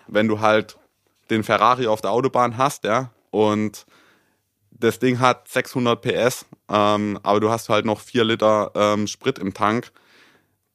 Wenn 0.07 0.29
du 0.29 0.41
halt 0.41 0.77
den 1.31 1.45
Ferrari 1.45 1.87
auf 1.87 2.01
der 2.01 2.11
Autobahn 2.11 2.57
hast, 2.59 2.85
ja, 2.85 3.11
und 3.31 3.87
das 4.71 4.99
Ding 4.99 5.21
hat 5.21 5.49
600 5.49 6.01
PS, 6.01 6.47
ähm, 6.69 7.19
aber 7.23 7.41
du 7.41 7.51
hast 7.51 7.69
halt 7.69 7.85
noch 7.85 8.01
4 8.01 8.25
Liter 8.25 8.73
ähm, 8.75 9.07
Sprit 9.07 9.39
im 9.39 9.55
Tank, 9.55 9.93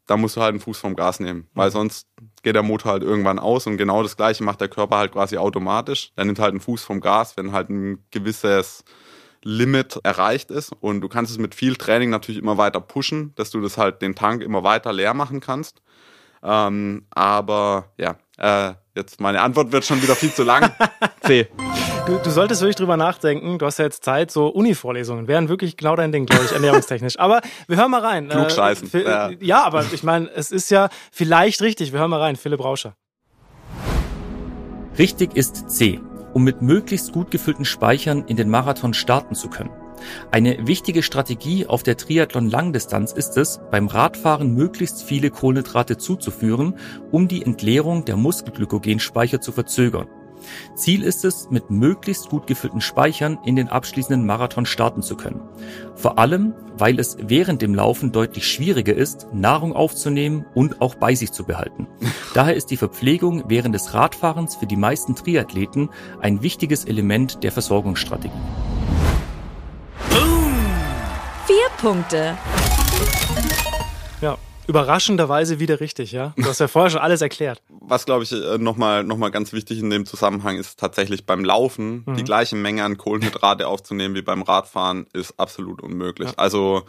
da 0.07 0.17
musst 0.17 0.37
du 0.37 0.41
halt 0.41 0.51
einen 0.51 0.59
Fuß 0.59 0.77
vom 0.77 0.95
Gas 0.95 1.19
nehmen, 1.19 1.47
weil 1.53 1.69
mhm. 1.69 1.73
sonst 1.73 2.07
geht 2.45 2.55
der 2.55 2.63
Motor 2.63 2.91
halt 2.91 3.03
irgendwann 3.03 3.39
aus 3.39 3.65
und 3.65 3.75
genau 3.75 4.03
das 4.03 4.15
gleiche 4.17 4.43
macht 4.43 4.61
der 4.61 4.67
Körper 4.67 4.97
halt 4.97 5.13
quasi 5.13 5.37
automatisch. 5.37 6.11
Der 6.15 6.25
nimmt 6.25 6.37
halt 6.37 6.51
einen 6.51 6.59
Fuß 6.59 6.83
vom 6.83 7.01
Gas, 7.01 7.35
wenn 7.37 7.51
halt 7.51 7.69
ein 7.69 8.05
gewisses 8.11 8.85
Limit 9.41 9.99
erreicht 10.03 10.51
ist 10.51 10.71
und 10.79 11.01
du 11.01 11.09
kannst 11.09 11.31
es 11.31 11.39
mit 11.39 11.55
viel 11.55 11.75
Training 11.75 12.11
natürlich 12.11 12.39
immer 12.39 12.57
weiter 12.57 12.79
pushen, 12.79 13.33
dass 13.35 13.49
du 13.49 13.61
das 13.61 13.79
halt 13.79 14.03
den 14.03 14.13
Tank 14.13 14.43
immer 14.43 14.63
weiter 14.63 14.93
leer 14.93 15.15
machen 15.15 15.39
kannst. 15.39 15.81
Ähm, 16.43 17.07
aber 17.09 17.91
ja, 17.97 18.15
äh, 18.37 18.75
jetzt 18.95 19.19
meine 19.19 19.41
Antwort 19.41 19.71
wird 19.71 19.83
schon 19.83 20.03
wieder 20.03 20.15
viel 20.15 20.31
zu 20.31 20.43
lang. 20.43 20.71
C. 21.21 21.47
Du, 22.05 22.19
du 22.19 22.29
solltest 22.29 22.61
wirklich 22.61 22.75
drüber 22.75 22.97
nachdenken. 22.97 23.57
Du 23.57 23.65
hast 23.65 23.79
ja 23.79 23.85
jetzt 23.85 24.03
Zeit, 24.03 24.29
so 24.29 24.47
Uni-Vorlesungen 24.47 25.27
wären 25.27 25.49
wirklich 25.49 25.75
genau 25.75 25.95
dein 25.95 26.11
Ding, 26.11 26.27
glaube 26.27 26.45
ich, 26.45 26.51
ernährungstechnisch. 26.51 27.17
Aber 27.17 27.41
wir 27.67 27.77
hören 27.77 27.89
mal 27.89 28.01
rein. 28.01 28.29
Klugscheißen. 28.29 28.93
Äh, 28.93 29.03
ja. 29.03 29.31
ja, 29.39 29.63
aber 29.63 29.83
ich 29.91 30.03
meine, 30.03 30.29
es 30.35 30.51
ist 30.51 30.69
ja 30.69 30.89
vielleicht 31.11 31.63
richtig. 31.63 31.93
Wir 31.93 31.99
hören 32.01 32.11
mal 32.11 32.21
rein. 32.21 32.35
Philipp 32.35 32.63
Rauscher. 32.63 32.95
Richtig 34.99 35.35
ist 35.35 35.71
C, 35.71 35.99
um 36.33 36.43
mit 36.43 36.61
möglichst 36.61 37.11
gut 37.11 37.31
gefüllten 37.31 37.65
Speichern 37.65 38.23
in 38.27 38.37
den 38.37 38.51
Marathon 38.51 38.93
starten 38.93 39.33
zu 39.33 39.49
können. 39.49 39.71
Eine 40.29 40.67
wichtige 40.67 41.01
Strategie 41.01 41.65
auf 41.65 41.81
der 41.81 41.97
Triathlon-Langdistanz 41.97 43.13
ist 43.13 43.35
es, 43.35 43.61
beim 43.71 43.87
Radfahren 43.87 44.53
möglichst 44.53 45.01
viele 45.01 45.31
Kohlenhydrate 45.31 45.97
zuzuführen, 45.97 46.77
um 47.09 47.27
die 47.27 47.41
Entleerung 47.41 48.05
der 48.05 48.15
Muskelglykogenspeicher 48.15 49.41
zu 49.41 49.51
verzögern. 49.51 50.07
Ziel 50.75 51.03
ist 51.03 51.25
es, 51.25 51.49
mit 51.49 51.69
möglichst 51.69 52.29
gut 52.29 52.47
gefüllten 52.47 52.81
Speichern 52.81 53.37
in 53.43 53.55
den 53.55 53.67
abschließenden 53.67 54.25
Marathon 54.25 54.65
starten 54.65 55.01
zu 55.01 55.15
können. 55.15 55.41
Vor 55.95 56.19
allem, 56.19 56.53
weil 56.77 56.99
es 56.99 57.17
während 57.19 57.61
dem 57.61 57.73
Laufen 57.73 58.11
deutlich 58.11 58.47
schwieriger 58.47 58.93
ist, 58.93 59.27
Nahrung 59.33 59.73
aufzunehmen 59.73 60.45
und 60.53 60.81
auch 60.81 60.95
bei 60.95 61.15
sich 61.15 61.31
zu 61.31 61.45
behalten. 61.45 61.87
Daher 62.33 62.55
ist 62.55 62.71
die 62.71 62.77
Verpflegung 62.77 63.45
während 63.47 63.75
des 63.75 63.93
Radfahrens 63.93 64.55
für 64.55 64.67
die 64.67 64.75
meisten 64.75 65.15
Triathleten 65.15 65.89
ein 66.21 66.41
wichtiges 66.41 66.85
Element 66.85 67.43
der 67.43 67.51
Versorgungsstrategie. 67.51 68.31
Vier 71.45 71.69
Punkte. 71.77 72.37
Ja, 74.21 74.37
überraschenderweise 74.67 75.59
wieder 75.59 75.79
richtig, 75.79 76.11
ja. 76.11 76.33
Du 76.37 76.45
hast 76.45 76.59
ja 76.59 76.67
vorher 76.67 76.89
schon 76.89 77.01
alles 77.01 77.21
erklärt. 77.21 77.61
Was, 77.69 78.05
glaube 78.05 78.23
ich, 78.23 78.31
äh, 78.31 78.57
nochmal 78.57 79.03
noch 79.03 79.17
mal 79.17 79.29
ganz 79.29 79.53
wichtig 79.53 79.79
in 79.79 79.89
dem 79.89 80.05
Zusammenhang 80.05 80.57
ist, 80.57 80.79
tatsächlich 80.79 81.25
beim 81.25 81.43
Laufen 81.43 82.03
mhm. 82.05 82.15
die 82.15 82.23
gleiche 82.23 82.55
Menge 82.55 82.83
an 82.83 82.97
Kohlenhydrate 82.97 83.67
aufzunehmen 83.67 84.15
wie 84.15 84.21
beim 84.21 84.41
Radfahren, 84.41 85.07
ist 85.13 85.39
absolut 85.39 85.81
unmöglich. 85.81 86.29
Ja. 86.29 86.37
Also 86.37 86.83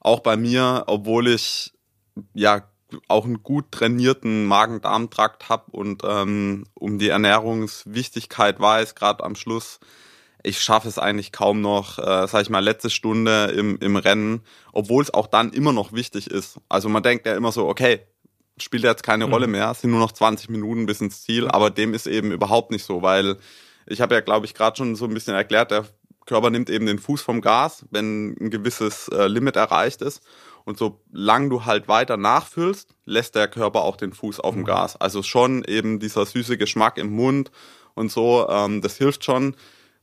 auch 0.00 0.20
bei 0.20 0.36
mir, 0.36 0.84
obwohl 0.86 1.28
ich 1.28 1.72
ja 2.34 2.62
auch 3.08 3.24
einen 3.24 3.42
gut 3.42 3.72
trainierten 3.72 4.46
Magen-Darm-Trakt 4.46 5.48
habe 5.48 5.64
und 5.72 6.02
ähm, 6.04 6.64
um 6.74 6.98
die 6.98 7.08
Ernährungswichtigkeit 7.08 8.60
weiß, 8.60 8.94
gerade 8.94 9.24
am 9.24 9.34
Schluss, 9.34 9.80
ich 10.46 10.60
schaffe 10.60 10.88
es 10.88 10.98
eigentlich 10.98 11.32
kaum 11.32 11.60
noch, 11.60 11.98
äh, 11.98 12.26
sag 12.28 12.42
ich 12.42 12.50
mal, 12.50 12.60
letzte 12.60 12.88
Stunde 12.88 13.46
im, 13.46 13.78
im 13.78 13.96
Rennen, 13.96 14.42
obwohl 14.72 15.02
es 15.02 15.12
auch 15.12 15.26
dann 15.26 15.52
immer 15.52 15.72
noch 15.72 15.92
wichtig 15.92 16.30
ist. 16.30 16.58
Also 16.68 16.88
man 16.88 17.02
denkt 17.02 17.26
ja 17.26 17.34
immer 17.34 17.50
so, 17.50 17.66
okay, 17.66 18.00
spielt 18.56 18.84
jetzt 18.84 19.02
keine 19.02 19.26
mhm. 19.26 19.32
Rolle 19.32 19.46
mehr, 19.48 19.72
es 19.72 19.80
sind 19.80 19.90
nur 19.90 20.00
noch 20.00 20.12
20 20.12 20.48
Minuten 20.48 20.86
bis 20.86 21.00
ins 21.00 21.22
Ziel, 21.22 21.48
aber 21.48 21.70
dem 21.70 21.94
ist 21.94 22.06
eben 22.06 22.30
überhaupt 22.30 22.70
nicht 22.70 22.84
so, 22.84 23.02
weil 23.02 23.38
ich 23.86 24.00
habe 24.00 24.14
ja, 24.14 24.20
glaube 24.20 24.46
ich, 24.46 24.54
gerade 24.54 24.76
schon 24.76 24.94
so 24.94 25.06
ein 25.06 25.14
bisschen 25.14 25.34
erklärt, 25.34 25.72
der 25.72 25.86
Körper 26.26 26.50
nimmt 26.50 26.70
eben 26.70 26.86
den 26.86 26.98
Fuß 26.98 27.22
vom 27.22 27.40
Gas, 27.40 27.84
wenn 27.90 28.36
ein 28.40 28.50
gewisses 28.50 29.08
äh, 29.08 29.26
Limit 29.26 29.56
erreicht 29.56 30.02
ist. 30.02 30.22
Und 30.64 30.78
solange 30.78 31.48
du 31.48 31.64
halt 31.64 31.86
weiter 31.86 32.16
nachfüllst, 32.16 32.96
lässt 33.04 33.36
der 33.36 33.46
Körper 33.46 33.82
auch 33.82 33.96
den 33.96 34.12
Fuß 34.12 34.40
auf 34.40 34.54
dem 34.54 34.62
mhm. 34.62 34.66
Gas. 34.66 34.96
Also 34.96 35.22
schon 35.22 35.62
eben 35.64 36.00
dieser 36.00 36.26
süße 36.26 36.58
Geschmack 36.58 36.98
im 36.98 37.12
Mund 37.12 37.52
und 37.94 38.10
so, 38.10 38.48
ähm, 38.48 38.80
das 38.80 38.96
hilft 38.96 39.24
schon. 39.24 39.54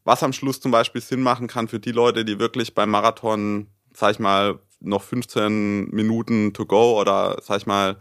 Was 0.03 0.23
am 0.23 0.33
Schluss 0.33 0.59
zum 0.59 0.71
Beispiel 0.71 1.01
Sinn 1.01 1.21
machen 1.21 1.47
kann 1.47 1.67
für 1.67 1.79
die 1.79 1.91
Leute, 1.91 2.25
die 2.25 2.39
wirklich 2.39 2.73
beim 2.75 2.89
Marathon, 2.89 3.67
sag 3.93 4.11
ich 4.11 4.19
mal, 4.19 4.59
noch 4.79 5.03
15 5.03 5.89
Minuten 5.91 6.53
to 6.53 6.65
go 6.65 6.99
oder 6.99 7.37
sag 7.41 7.57
ich 7.59 7.65
mal, 7.65 7.97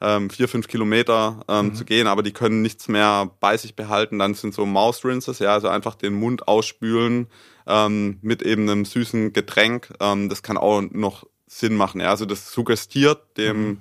ähm, 0.00 0.28
vier, 0.28 0.48
fünf 0.48 0.68
Kilometer 0.68 1.40
ähm, 1.48 1.66
mhm. 1.66 1.74
zu 1.74 1.84
gehen, 1.84 2.06
aber 2.06 2.22
die 2.22 2.32
können 2.32 2.62
nichts 2.62 2.88
mehr 2.88 3.30
bei 3.40 3.56
sich 3.56 3.76
behalten. 3.76 4.18
Dann 4.18 4.34
sind 4.34 4.54
so 4.54 4.66
Mouse 4.66 5.04
Rinses, 5.04 5.38
ja, 5.38 5.54
also 5.54 5.68
einfach 5.68 5.94
den 5.94 6.14
Mund 6.14 6.48
ausspülen 6.48 7.28
ähm, 7.66 8.18
mit 8.22 8.42
eben 8.42 8.68
einem 8.68 8.84
süßen 8.84 9.32
Getränk. 9.32 9.94
Ähm, 10.00 10.28
das 10.28 10.42
kann 10.42 10.58
auch 10.58 10.82
noch 10.82 11.24
Sinn 11.46 11.76
machen. 11.76 12.00
Ja? 12.00 12.10
Also 12.10 12.26
das 12.26 12.52
suggestiert 12.52 13.38
dem 13.38 13.66
mhm. 13.66 13.80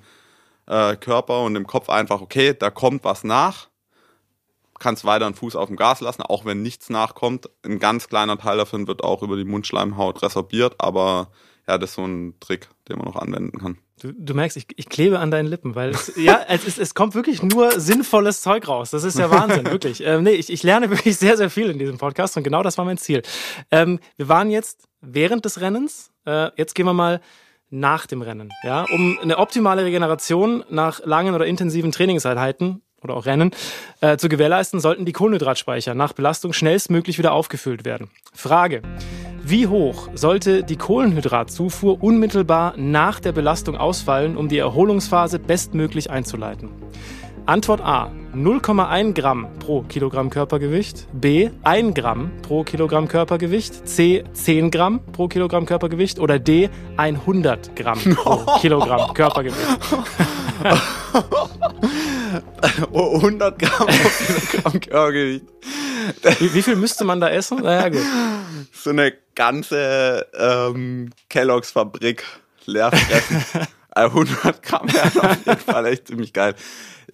äh, 0.67 0.95
Körper 0.95 1.43
und 1.43 1.53
dem 1.53 1.67
Kopf 1.67 1.89
einfach, 1.89 2.21
okay, 2.21 2.55
da 2.57 2.69
kommt 2.69 3.03
was 3.03 3.23
nach, 3.23 3.67
kannst 4.79 5.05
weiter 5.05 5.25
einen 5.25 5.35
Fuß 5.35 5.55
auf 5.55 5.67
dem 5.67 5.77
Gas 5.77 6.01
lassen, 6.01 6.21
auch 6.21 6.45
wenn 6.45 6.61
nichts 6.61 6.89
nachkommt. 6.89 7.49
Ein 7.63 7.79
ganz 7.79 8.09
kleiner 8.09 8.37
Teil 8.37 8.57
davon 8.57 8.87
wird 8.87 9.03
auch 9.03 9.23
über 9.23 9.37
die 9.37 9.45
Mundschleimhaut 9.45 10.21
resorbiert, 10.21 10.75
aber 10.79 11.29
ja, 11.67 11.77
das 11.77 11.91
ist 11.91 11.95
so 11.95 12.05
ein 12.05 12.35
Trick, 12.39 12.69
den 12.87 12.97
man 12.97 13.07
noch 13.07 13.15
anwenden 13.15 13.57
kann. 13.59 13.77
Du, 14.01 14.11
du 14.11 14.33
merkst, 14.33 14.57
ich, 14.57 14.67
ich 14.75 14.89
klebe 14.89 15.19
an 15.19 15.31
deinen 15.31 15.47
Lippen, 15.47 15.73
weil 15.73 15.91
es, 15.91 16.11
ja, 16.17 16.41
es, 16.49 16.65
ist, 16.65 16.79
es 16.79 16.93
kommt 16.93 17.15
wirklich 17.15 17.41
nur 17.41 17.79
sinnvolles 17.79 18.41
Zeug 18.41 18.67
raus. 18.67 18.91
Das 18.91 19.03
ist 19.03 19.17
ja 19.17 19.31
Wahnsinn, 19.31 19.65
wirklich. 19.65 20.03
Ähm, 20.05 20.23
nee, 20.23 20.31
ich, 20.31 20.51
ich 20.51 20.63
lerne 20.63 20.89
wirklich 20.89 21.17
sehr, 21.17 21.37
sehr 21.37 21.49
viel 21.49 21.69
in 21.69 21.79
diesem 21.79 21.97
Podcast 21.97 22.35
und 22.35 22.43
genau 22.43 22.61
das 22.61 22.77
war 22.77 22.85
mein 22.85 22.97
Ziel. 22.97 23.21
Ähm, 23.71 23.99
wir 24.17 24.27
waren 24.27 24.51
jetzt 24.51 24.87
während 25.01 25.45
des 25.45 25.61
Rennens. 25.61 26.11
Äh, 26.25 26.49
jetzt 26.57 26.75
gehen 26.75 26.85
wir 26.85 26.93
mal 26.93 27.21
nach 27.69 28.05
dem 28.05 28.21
Rennen. 28.21 28.51
Ja, 28.63 28.85
um 28.91 29.17
eine 29.21 29.37
optimale 29.37 29.85
Regeneration 29.85 30.63
nach 30.69 31.03
langen 31.05 31.33
oder 31.33 31.45
intensiven 31.45 31.91
Trainingseinheiten 31.91 32.81
oder 33.05 33.15
auch 33.15 33.25
Rennen 33.25 33.51
äh, 34.01 34.17
zu 34.17 34.27
gewährleisten, 34.27 34.81
sollten 34.81 35.05
die 35.05 35.13
Kohlenhydratspeicher 35.13 35.95
nach 35.95 36.11
Belastung 36.13 36.51
schnellstmöglich 36.51 37.17
wieder 37.17 37.31
aufgefüllt 37.31 37.85
werden. 37.85 38.09
Frage: 38.33 38.81
Wie 39.43 39.67
hoch 39.67 40.09
sollte 40.13 40.63
die 40.63 40.75
Kohlenhydratzufuhr 40.75 42.03
unmittelbar 42.03 42.73
nach 42.75 43.19
der 43.21 43.31
Belastung 43.31 43.77
ausfallen, 43.77 44.35
um 44.35 44.49
die 44.49 44.57
Erholungsphase 44.57 45.39
bestmöglich 45.39 46.09
einzuleiten? 46.09 46.69
Antwort 47.45 47.81
A 47.81 48.11
0,1 48.33 49.13
Gramm 49.13 49.47
pro 49.59 49.83
Kilogramm 49.83 50.31
Körpergewicht, 50.31 51.07
B 51.13 51.51
1 51.63 51.93
Gramm 51.93 52.31
pro 52.41 52.63
Kilogramm 52.63 53.07
Körpergewicht, 53.07 53.87
C 53.87 54.23
10 54.33 54.71
Gramm 54.71 54.99
pro 55.11 55.27
Kilogramm 55.27 55.67
Körpergewicht 55.67 56.17
oder 56.19 56.39
D 56.39 56.69
100 56.97 57.75
Gramm 57.75 57.99
pro 58.15 58.57
Kilogramm 58.61 59.13
Körpergewicht. 59.13 59.57
100 62.93 63.59
Gramm 63.59 63.87
pro 63.87 64.09
Kilogramm 64.25 64.79
Körpergewicht. 64.79 65.45
Wie, 66.39 66.53
wie, 66.53 66.61
viel 66.63 66.75
müsste 66.75 67.03
man 67.03 67.19
da 67.19 67.29
essen? 67.29 67.61
Naja, 67.61 67.89
gut. 67.89 68.01
So 68.73 68.89
eine 68.89 69.13
ganze 69.35 70.25
ähm, 70.37 71.11
Kelloggs 71.29 71.71
Fabrik 71.71 72.23
leer 72.65 72.91
fressen. 72.91 73.67
100 73.95 74.61
Gramm 74.61 74.91
wären 74.93 75.21
auf 75.21 75.45
jeden 75.45 75.59
Fall 75.59 75.85
echt 75.85 76.07
ziemlich 76.07 76.33
geil. 76.33 76.53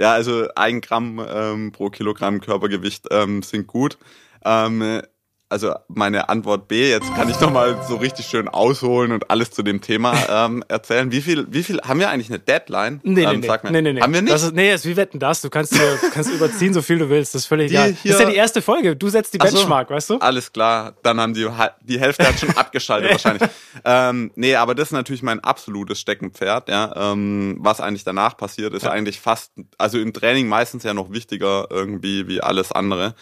Ja, 0.02 0.14
also 0.14 0.48
ein 0.56 0.82
Gramm 0.82 1.24
ähm, 1.32 1.72
pro 1.72 1.92
Kilogramm 1.92 2.42
Körpergewicht 2.42 3.06
ähm, 3.12 3.44
sind 3.44 3.68
gut. 3.68 4.00
Ähm, 4.44 5.04
also 5.52 5.76
meine 5.90 6.30
Antwort 6.30 6.70
B, 6.70 6.90
jetzt 6.90 7.14
kann 7.14 7.30
ich 7.30 7.36
doch 7.36 7.52
mal 7.52 7.84
so 7.88 7.98
richtig 7.98 8.26
schön 8.26 8.48
ausholen 8.48 9.12
und 9.12 9.30
alles 9.30 9.52
zu 9.52 9.64
dem 9.64 9.82
Thema 9.82 10.16
ähm, 10.30 10.64
erzählen. 10.70 11.12
Wie 11.12 11.22
viel, 11.22 11.46
wie 11.50 11.62
viel, 11.62 11.82
haben 11.82 12.00
wir 12.00 12.10
eigentlich 12.10 12.30
eine 12.30 12.40
Deadline? 12.40 13.02
Nee, 13.04 13.26
nee, 13.26 13.34
ähm, 13.34 13.44
sag 13.44 13.66
nee, 13.66 13.82
nee, 13.82 13.94
nee. 13.94 14.02
Haben 14.02 14.14
wir 14.14 14.22
nicht? 14.22 14.34
Das 14.34 14.44
ist, 14.44 14.56
nee, 14.56 14.74
ist 14.74 14.86
wie 14.86 14.96
wetten 14.96 15.20
das? 15.20 15.42
Du 15.42 15.50
kannst, 15.50 15.76
dir, 15.76 16.00
kannst 16.14 16.32
überziehen, 16.32 16.74
so 16.74 16.82
viel 16.82 17.00
du 17.00 17.10
willst. 17.10 17.36
Das 17.36 17.42
ist 17.42 17.48
völlig 17.48 17.70
egal. 17.70 17.92
Das 17.92 18.06
ist 18.06 18.20
ja 18.20 18.30
die 18.30 18.36
erste 18.36 18.62
Folge. 18.62 18.96
Du 18.96 19.10
setzt 19.10 19.34
die 19.34 19.40
Benchmark, 19.40 19.90
so, 19.90 19.94
weißt 19.94 20.10
du? 20.12 20.18
Alles 20.20 20.54
klar. 20.54 20.94
Dann 21.04 21.20
haben 21.20 21.34
die, 21.34 21.46
die 21.82 22.00
Hälfte 22.00 22.26
hat 22.26 22.40
schon 22.40 22.50
abgeschaltet 22.56 23.12
wahrscheinlich. 23.12 23.50
Ähm, 23.84 24.32
nee, 24.36 24.56
aber 24.56 24.74
das 24.74 24.88
ist 24.88 24.94
natürlich 24.94 25.22
mein 25.22 25.42
absolutes 25.42 26.00
Steckenpferd. 26.00 26.70
Ja, 26.70 27.12
ähm, 27.12 27.58
was 27.60 27.82
eigentlich 27.82 28.06
danach 28.06 28.38
passiert, 28.38 28.74
ist 28.74 28.84
ja. 28.84 28.92
eigentlich 28.92 29.20
fast, 29.20 29.52
also 29.78 30.00
im 30.00 30.14
Training 30.14 30.48
meistens 30.48 30.84
ja 30.84 30.94
noch 30.94 31.12
wichtiger 31.12 31.68
irgendwie 31.70 32.30
wie 32.30 32.42
alles 32.42 32.72
andere. 32.72 33.16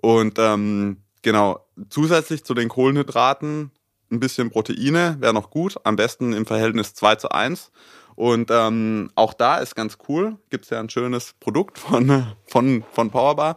Und 0.00 0.38
ähm, 0.40 0.96
Genau. 1.22 1.66
Zusätzlich 1.88 2.44
zu 2.44 2.54
den 2.54 2.68
Kohlenhydraten 2.68 3.70
ein 4.10 4.20
bisschen 4.20 4.50
Proteine 4.50 5.16
wäre 5.20 5.32
noch 5.32 5.50
gut. 5.50 5.76
Am 5.84 5.96
besten 5.96 6.32
im 6.32 6.46
Verhältnis 6.46 6.94
2 6.94 7.16
zu 7.16 7.30
1. 7.30 7.72
Und 8.14 8.50
ähm, 8.50 9.10
auch 9.14 9.32
da 9.32 9.56
ist 9.56 9.74
ganz 9.74 9.96
cool, 10.08 10.36
gibt 10.50 10.64
es 10.64 10.70
ja 10.70 10.80
ein 10.80 10.90
schönes 10.90 11.32
Produkt 11.40 11.78
von, 11.78 12.26
von, 12.44 12.84
von 12.92 13.10
Powerbar, 13.10 13.56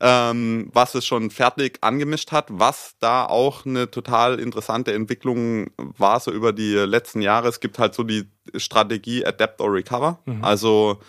ähm, 0.00 0.70
was 0.72 0.94
es 0.94 1.04
schon 1.04 1.30
fertig 1.30 1.78
angemischt 1.80 2.30
hat, 2.30 2.46
was 2.50 2.94
da 3.00 3.26
auch 3.26 3.66
eine 3.66 3.90
total 3.90 4.38
interessante 4.38 4.92
Entwicklung 4.92 5.70
war, 5.76 6.20
so 6.20 6.30
über 6.30 6.52
die 6.52 6.74
letzten 6.74 7.22
Jahre. 7.22 7.48
Es 7.48 7.58
gibt 7.58 7.80
halt 7.80 7.94
so 7.94 8.04
die 8.04 8.30
Strategie 8.54 9.26
Adapt 9.26 9.60
or 9.60 9.72
Recover. 9.72 10.20
Mhm. 10.26 10.44
Also 10.44 11.00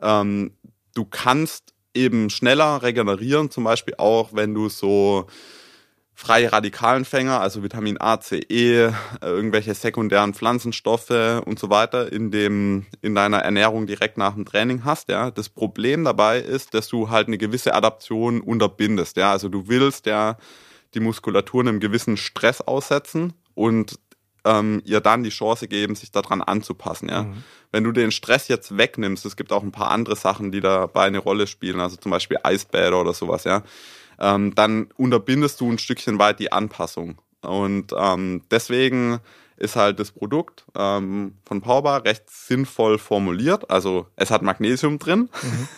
ähm, 0.00 0.52
du 0.94 1.04
kannst 1.04 1.74
eben 1.94 2.30
schneller 2.30 2.82
regenerieren, 2.82 3.50
zum 3.50 3.64
Beispiel 3.64 3.94
auch, 3.98 4.30
wenn 4.32 4.54
du 4.54 4.68
so 4.68 5.26
freie 6.20 6.52
Radikalenfänger, 6.52 7.40
also 7.40 7.62
Vitamin 7.62 7.98
A, 7.98 8.20
C, 8.20 8.40
E, 8.48 8.84
äh, 8.84 8.92
irgendwelche 9.22 9.74
sekundären 9.74 10.34
Pflanzenstoffe 10.34 11.42
und 11.46 11.58
so 11.58 11.70
weiter 11.70 12.12
in 12.12 12.30
dem 12.30 12.84
in 13.00 13.14
deiner 13.14 13.38
Ernährung 13.38 13.86
direkt 13.86 14.18
nach 14.18 14.34
dem 14.34 14.44
Training 14.44 14.84
hast, 14.84 15.08
ja. 15.08 15.30
Das 15.30 15.48
Problem 15.48 16.04
dabei 16.04 16.40
ist, 16.40 16.74
dass 16.74 16.88
du 16.88 17.08
halt 17.08 17.28
eine 17.28 17.38
gewisse 17.38 17.74
Adaption 17.74 18.42
unterbindest, 18.42 19.16
ja. 19.16 19.32
Also 19.32 19.48
du 19.48 19.68
willst 19.68 20.04
ja 20.04 20.36
die 20.92 21.00
Muskulatur 21.00 21.62
einem 21.62 21.80
gewissen 21.80 22.18
Stress 22.18 22.60
aussetzen 22.60 23.32
und 23.54 23.98
ähm, 24.44 24.82
ihr 24.84 25.00
dann 25.00 25.22
die 25.22 25.30
Chance 25.30 25.68
geben, 25.68 25.94
sich 25.94 26.10
daran 26.10 26.42
anzupassen. 26.42 27.08
Ja? 27.08 27.24
Mhm. 27.24 27.44
Wenn 27.72 27.84
du 27.84 27.92
den 27.92 28.10
Stress 28.10 28.48
jetzt 28.48 28.76
wegnimmst, 28.76 29.24
es 29.24 29.36
gibt 29.36 29.52
auch 29.52 29.62
ein 29.62 29.72
paar 29.72 29.90
andere 29.90 30.16
Sachen, 30.16 30.52
die 30.52 30.60
dabei 30.60 31.04
eine 31.04 31.18
Rolle 31.18 31.46
spielen, 31.46 31.80
also 31.80 31.96
zum 31.96 32.10
Beispiel 32.10 32.38
Eisbäder 32.42 33.00
oder 33.00 33.12
sowas, 33.12 33.44
ja, 33.44 33.62
ähm, 34.18 34.54
dann 34.54 34.88
unterbindest 34.96 35.60
du 35.60 35.70
ein 35.70 35.78
Stückchen 35.78 36.18
weit 36.18 36.40
die 36.40 36.52
Anpassung. 36.52 37.18
Und 37.42 37.94
ähm, 37.96 38.42
deswegen 38.50 39.20
ist 39.60 39.76
halt 39.76 40.00
das 40.00 40.10
Produkt 40.10 40.64
ähm, 40.74 41.36
von 41.44 41.60
Powerbar 41.60 42.04
recht 42.04 42.28
sinnvoll 42.28 42.98
formuliert. 42.98 43.70
Also 43.70 44.06
es 44.16 44.30
hat 44.30 44.42
Magnesium 44.42 44.98
drin, 44.98 45.28
mhm. 45.42 45.68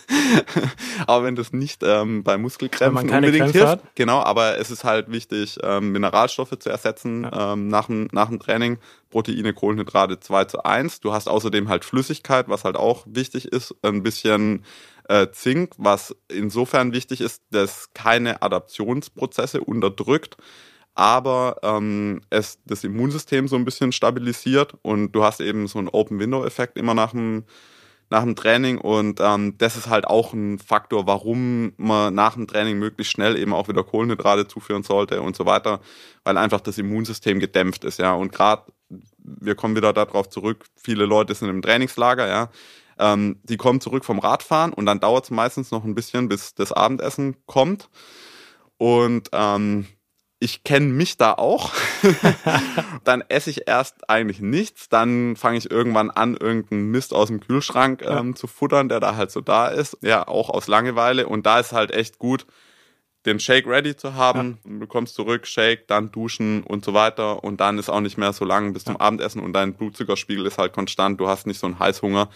aber 1.07 1.25
wenn 1.25 1.37
das 1.37 1.53
nicht 1.53 1.83
ähm, 1.85 2.23
bei 2.23 2.39
Muskelkrämpfen 2.39 3.11
unbedingt 3.11 3.37
Krämpfe 3.37 3.59
hilft, 3.59 3.69
hat. 3.69 3.95
genau, 3.97 4.21
aber 4.23 4.59
es 4.59 4.71
ist 4.71 4.85
halt 4.85 5.11
wichtig, 5.11 5.59
ähm, 5.63 5.93
Mineralstoffe 5.93 6.57
zu 6.59 6.71
ersetzen 6.71 7.25
ja. 7.25 7.53
ähm, 7.53 7.69
nach, 7.69 7.87
dem, 7.87 8.09
nach 8.13 8.29
dem 8.29 8.39
Training. 8.39 8.79
Proteine, 9.11 9.53
Kohlenhydrate 9.53 10.21
2 10.21 10.45
zu 10.47 10.65
1. 10.65 11.01
Du 11.01 11.13
hast 11.13 11.29
außerdem 11.29 11.69
halt 11.69 11.85
Flüssigkeit, 11.85 12.49
was 12.49 12.65
halt 12.65 12.77
auch 12.77 13.05
wichtig 13.07 13.45
ist, 13.45 13.75
ein 13.83 14.03
bisschen 14.03 14.65
äh, 15.09 15.29
Zink, 15.33 15.75
was 15.77 16.17
insofern 16.29 16.95
wichtig 16.95 17.21
ist, 17.21 17.43
dass 17.51 17.93
keine 17.93 18.41
Adaptionsprozesse 18.41 19.61
unterdrückt 19.61 20.39
aber 20.95 21.57
ähm, 21.63 22.21
es 22.31 22.59
das 22.65 22.85
Immunsystem 22.85 23.49
so 23.49 23.57
ein 23.57 23.65
bisschen 23.65 23.93
stabilisiert 23.93 24.75
und 24.83 25.13
du 25.13 25.25
hast 25.25 25.41
eben 25.41 25.67
so 25.67 25.79
einen 25.79 25.89
Open-Window-Effekt 25.89 26.77
immer 26.77 26.95
nach 26.95 27.13
dem, 27.13 27.45
nach 28.11 28.23
dem 28.23 28.37
Training 28.37 28.79
und 28.79 29.21
ähm, 29.21 29.57
das 29.59 29.77
ist 29.77 29.89
halt 29.89 30.07
auch 30.07 30.35
ein 30.35 30.59
Faktor, 30.59 31.07
warum 31.07 31.73
man 31.79 32.15
nach 32.15 32.35
dem 32.35 32.47
Training 32.47 32.79
möglichst 32.79 33.13
schnell 33.13 33.39
eben 33.39 33.55
auch 33.55 33.69
wieder 33.69 33.85
Kohlenhydrate 33.85 34.47
zuführen 34.49 34.83
sollte 34.83 35.23
und 35.23 35.35
so 35.35 35.47
weiter, 35.47 35.81
weil 36.25 36.37
einfach 36.37 36.61
das 36.61 36.77
Immunsystem 36.79 37.41
gedämpft 37.41 37.85
ist, 37.85 37.99
ja 37.99 38.13
und 38.13 38.33
gerade 38.33 38.65
wir 39.19 39.55
kommen 39.55 39.77
wieder 39.77 39.93
darauf 39.93 40.29
zurück, 40.29 40.67
viele 40.77 41.07
Leute 41.07 41.35
sind 41.35 41.49
im 41.49 41.63
Trainingslager, 41.63 42.29
ja. 42.29 42.51
Ähm, 42.99 43.41
die 43.43 43.57
kommen 43.57 43.81
zurück 43.81 44.05
vom 44.05 44.19
Radfahren 44.19 44.73
und 44.73 44.85
dann 44.87 45.01
dauert 45.01 45.25
es 45.25 45.31
meistens 45.31 45.71
noch 45.71 45.85
ein 45.85 45.95
bisschen, 45.95 46.29
bis 46.29 46.55
das 46.55 46.73
Abendessen 46.73 47.37
kommt. 47.47 47.89
Und 48.77 49.31
ähm, 49.33 49.87
ich 50.43 50.65
kenne 50.65 50.87
mich 50.87 51.17
da 51.17 51.35
auch. 51.35 51.73
dann 53.05 53.23
esse 53.29 53.49
ich 53.51 53.69
erst 53.69 54.11
eigentlich 54.11 54.41
nichts, 54.41 54.89
dann 54.89 55.37
fange 55.37 55.59
ich 55.59 55.71
irgendwann 55.71 56.11
an, 56.11 56.37
irgendeinen 56.37 56.91
Mist 56.91 57.15
aus 57.15 57.29
dem 57.29 57.39
Kühlschrank 57.39 58.03
ähm, 58.03 58.31
ja. 58.31 58.35
zu 58.35 58.49
futtern, 58.49 58.89
der 58.89 58.99
da 58.99 59.15
halt 59.15 59.31
so 59.31 59.41
da 59.41 59.69
ist. 59.69 59.99
Ja, 60.01 60.27
auch 60.27 60.51
aus 60.51 60.67
Langeweile. 60.67 61.29
Und 61.29 61.47
da 61.47 61.61
ist 61.61 61.73
halt 61.73 61.93
echt 61.93 62.19
gut, 62.19 62.45
den 63.25 63.39
Shake 63.39 63.69
ready 63.69 63.97
zu 63.97 64.15
haben. 64.15 64.59
Ja. 64.65 64.81
Du 64.81 64.87
kommst 64.89 65.15
zurück, 65.15 65.47
Shake, 65.47 65.87
dann 65.87 66.11
duschen 66.11 66.65
und 66.65 66.85
so 66.85 66.93
weiter. 66.93 67.45
Und 67.45 67.61
dann 67.61 67.79
ist 67.79 67.89
auch 67.89 68.01
nicht 68.01 68.19
mehr 68.19 68.33
so 68.33 68.45
lang 68.45 68.73
bis 68.73 68.83
zum 68.85 68.97
Abendessen 68.97 69.41
und 69.41 69.53
dein 69.53 69.75
Blutzuckerspiegel 69.75 70.45
ist 70.47 70.59
halt 70.59 70.73
konstant. 70.73 71.21
Du 71.21 71.29
hast 71.29 71.47
nicht 71.47 71.61
so 71.61 71.69
einen 71.69 71.79
Heißhunger. 71.79 72.29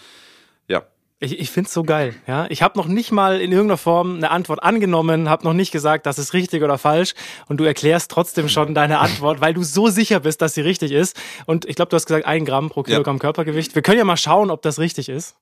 Ja, 0.69 0.83
ich, 1.19 1.39
ich 1.39 1.49
finde 1.49 1.67
es 1.67 1.73
so 1.73 1.83
geil. 1.83 2.13
Ja, 2.27 2.45
ich 2.49 2.61
habe 2.61 2.77
noch 2.77 2.85
nicht 2.85 3.11
mal 3.11 3.41
in 3.41 3.51
irgendeiner 3.51 3.77
Form 3.77 4.17
eine 4.17 4.29
Antwort 4.29 4.61
angenommen, 4.61 5.29
habe 5.29 5.43
noch 5.45 5.53
nicht 5.53 5.71
gesagt, 5.71 6.05
das 6.05 6.19
ist 6.19 6.33
richtig 6.33 6.61
oder 6.61 6.77
falsch, 6.77 7.15
und 7.47 7.57
du 7.57 7.63
erklärst 7.63 8.11
trotzdem 8.11 8.49
schon 8.49 8.75
deine 8.75 8.99
Antwort, 8.99 9.41
weil 9.41 9.53
du 9.53 9.63
so 9.63 9.87
sicher 9.87 10.19
bist, 10.19 10.41
dass 10.41 10.53
sie 10.53 10.61
richtig 10.61 10.91
ist. 10.91 11.19
Und 11.47 11.65
ich 11.65 11.75
glaube, 11.75 11.89
du 11.89 11.95
hast 11.95 12.05
gesagt, 12.05 12.25
ein 12.25 12.45
Gramm 12.45 12.69
pro 12.69 12.83
Kilogramm 12.83 13.15
ja. 13.15 13.21
Körpergewicht. 13.21 13.73
Wir 13.73 13.81
können 13.81 13.97
ja 13.97 14.05
mal 14.05 14.17
schauen, 14.17 14.51
ob 14.51 14.61
das 14.61 14.77
richtig 14.77 15.09
ist. 15.09 15.35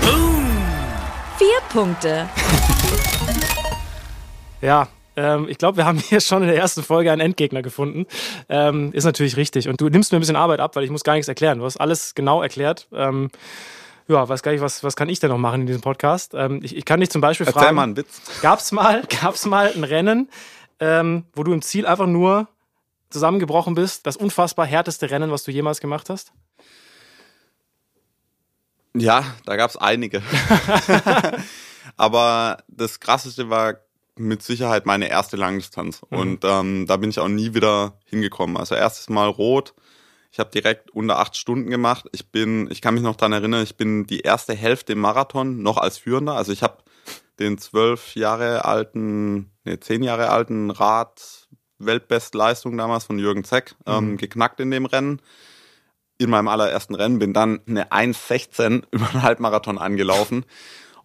Boom. 0.00 0.46
Vier 1.36 1.60
Punkte. 1.72 2.28
ja, 4.60 4.86
ähm, 5.16 5.48
ich 5.48 5.58
glaube, 5.58 5.78
wir 5.78 5.84
haben 5.84 5.98
hier 5.98 6.20
schon 6.20 6.42
in 6.42 6.48
der 6.48 6.56
ersten 6.56 6.84
Folge 6.84 7.10
einen 7.10 7.20
Endgegner 7.20 7.62
gefunden. 7.62 8.06
Ähm, 8.48 8.92
ist 8.92 9.04
natürlich 9.04 9.36
richtig. 9.36 9.68
Und 9.68 9.80
du 9.80 9.88
nimmst 9.88 10.12
mir 10.12 10.18
ein 10.18 10.20
bisschen 10.20 10.36
Arbeit 10.36 10.60
ab, 10.60 10.76
weil 10.76 10.84
ich 10.84 10.90
muss 10.90 11.02
gar 11.02 11.14
nichts 11.14 11.28
erklären. 11.28 11.58
Du 11.58 11.64
hast 11.64 11.76
alles 11.76 12.14
genau 12.14 12.40
erklärt. 12.40 12.86
Ja, 14.08 14.26
weiß 14.26 14.42
gar 14.42 14.52
nicht, 14.52 14.62
was, 14.62 14.82
was 14.82 14.96
kann 14.96 15.10
ich 15.10 15.20
denn 15.20 15.30
noch 15.30 15.38
machen 15.38 15.62
in 15.62 15.66
diesem 15.66 15.82
Podcast? 15.82 16.32
Ähm, 16.34 16.60
ich, 16.62 16.74
ich 16.74 16.84
kann 16.86 17.00
dich 17.00 17.10
zum 17.10 17.20
Beispiel 17.20 17.46
Erzähl 17.46 17.60
fragen. 17.60 17.76
mal 17.76 17.82
einen 17.82 17.96
Witz. 17.96 18.20
Gab's 18.40 18.72
mal, 18.72 19.02
gab's 19.20 19.44
mal 19.44 19.70
ein 19.72 19.84
Rennen, 19.84 20.30
ähm, 20.80 21.26
wo 21.34 21.44
du 21.44 21.52
im 21.52 21.60
Ziel 21.60 21.86
einfach 21.86 22.06
nur 22.06 22.48
zusammengebrochen 23.10 23.74
bist? 23.74 24.06
Das 24.06 24.16
unfassbar 24.16 24.66
härteste 24.66 25.10
Rennen, 25.10 25.30
was 25.30 25.44
du 25.44 25.50
jemals 25.50 25.80
gemacht 25.80 26.08
hast? 26.08 26.32
Ja, 28.94 29.24
da 29.44 29.56
gab's 29.56 29.76
einige. 29.76 30.22
Aber 31.98 32.64
das 32.68 33.00
krasseste 33.00 33.50
war 33.50 33.74
mit 34.16 34.42
Sicherheit 34.42 34.86
meine 34.86 35.08
erste 35.08 35.36
Langdistanz. 35.36 36.00
Mhm. 36.10 36.18
Und 36.18 36.44
ähm, 36.44 36.86
da 36.86 36.96
bin 36.96 37.10
ich 37.10 37.18
auch 37.18 37.28
nie 37.28 37.54
wieder 37.54 37.98
hingekommen. 38.06 38.56
Also 38.56 38.74
erstes 38.74 39.10
Mal 39.10 39.28
rot, 39.28 39.74
ich 40.30 40.38
habe 40.38 40.50
direkt 40.50 40.90
unter 40.90 41.18
acht 41.18 41.36
Stunden 41.36 41.70
gemacht. 41.70 42.06
Ich 42.12 42.30
bin, 42.30 42.70
ich 42.70 42.82
kann 42.82 42.94
mich 42.94 43.02
noch 43.02 43.16
dran 43.16 43.32
erinnern, 43.32 43.62
ich 43.62 43.76
bin 43.76 44.06
die 44.06 44.20
erste 44.20 44.54
Hälfte 44.54 44.92
im 44.92 45.00
Marathon 45.00 45.62
noch 45.62 45.78
als 45.78 45.98
Führender. 45.98 46.34
Also 46.34 46.52
ich 46.52 46.62
habe 46.62 46.78
den 47.38 47.58
zwölf 47.58 48.14
Jahre 48.14 48.64
alten, 48.64 49.52
nee, 49.64 49.78
zehn 49.80 50.02
Jahre 50.02 50.30
alten 50.30 50.70
Rad 50.70 51.48
Weltbestleistung 51.78 52.76
damals 52.76 53.04
von 53.04 53.18
Jürgen 53.18 53.44
Zeck 53.44 53.76
ähm, 53.86 54.12
mhm. 54.12 54.16
geknackt 54.16 54.60
in 54.60 54.70
dem 54.70 54.86
Rennen. 54.86 55.22
In 56.18 56.30
meinem 56.30 56.48
allerersten 56.48 56.96
Rennen 56.96 57.20
bin 57.20 57.32
dann 57.32 57.60
eine 57.68 57.92
1,16 57.92 58.82
über 58.90 59.08
einen 59.10 59.22
Halbmarathon 59.22 59.78
angelaufen. 59.78 60.44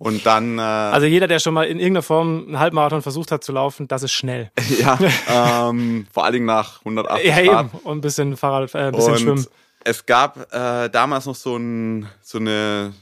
Und 0.03 0.25
dann. 0.25 0.59
Äh, 0.59 0.61
also 0.61 1.07
jeder, 1.07 1.27
der 1.27 1.39
schon 1.39 1.53
mal 1.53 1.63
in 1.63 1.79
irgendeiner 1.79 2.01
Form 2.01 2.43
einen 2.47 2.59
Halbmarathon 2.59 3.01
versucht 3.01 3.31
hat 3.31 3.41
zu 3.41 3.53
laufen, 3.53 3.87
das 3.87 4.03
ist 4.03 4.11
schnell. 4.11 4.51
ja, 4.79 4.99
ähm, 5.69 6.07
vor 6.11 6.25
allen 6.25 6.33
Dingen 6.33 6.45
nach 6.45 6.79
180 6.79 7.25
ja, 7.25 7.41
Grad. 7.41 7.65
Eben. 7.67 7.77
Und 7.83 7.97
ein 7.99 8.01
bisschen 8.01 8.35
Fahrrad, 8.35 8.75
äh, 8.75 8.79
ein 8.79 8.91
bisschen 8.91 9.13
und 9.13 9.19
Schwimmen. 9.19 9.47
Es 9.85 10.05
gab 10.05 10.53
äh, 10.53 10.89
damals 10.89 11.25
noch 11.25 11.35
so, 11.35 11.55
ein, 11.55 12.09
so 12.21 12.37
eine, 12.37 12.93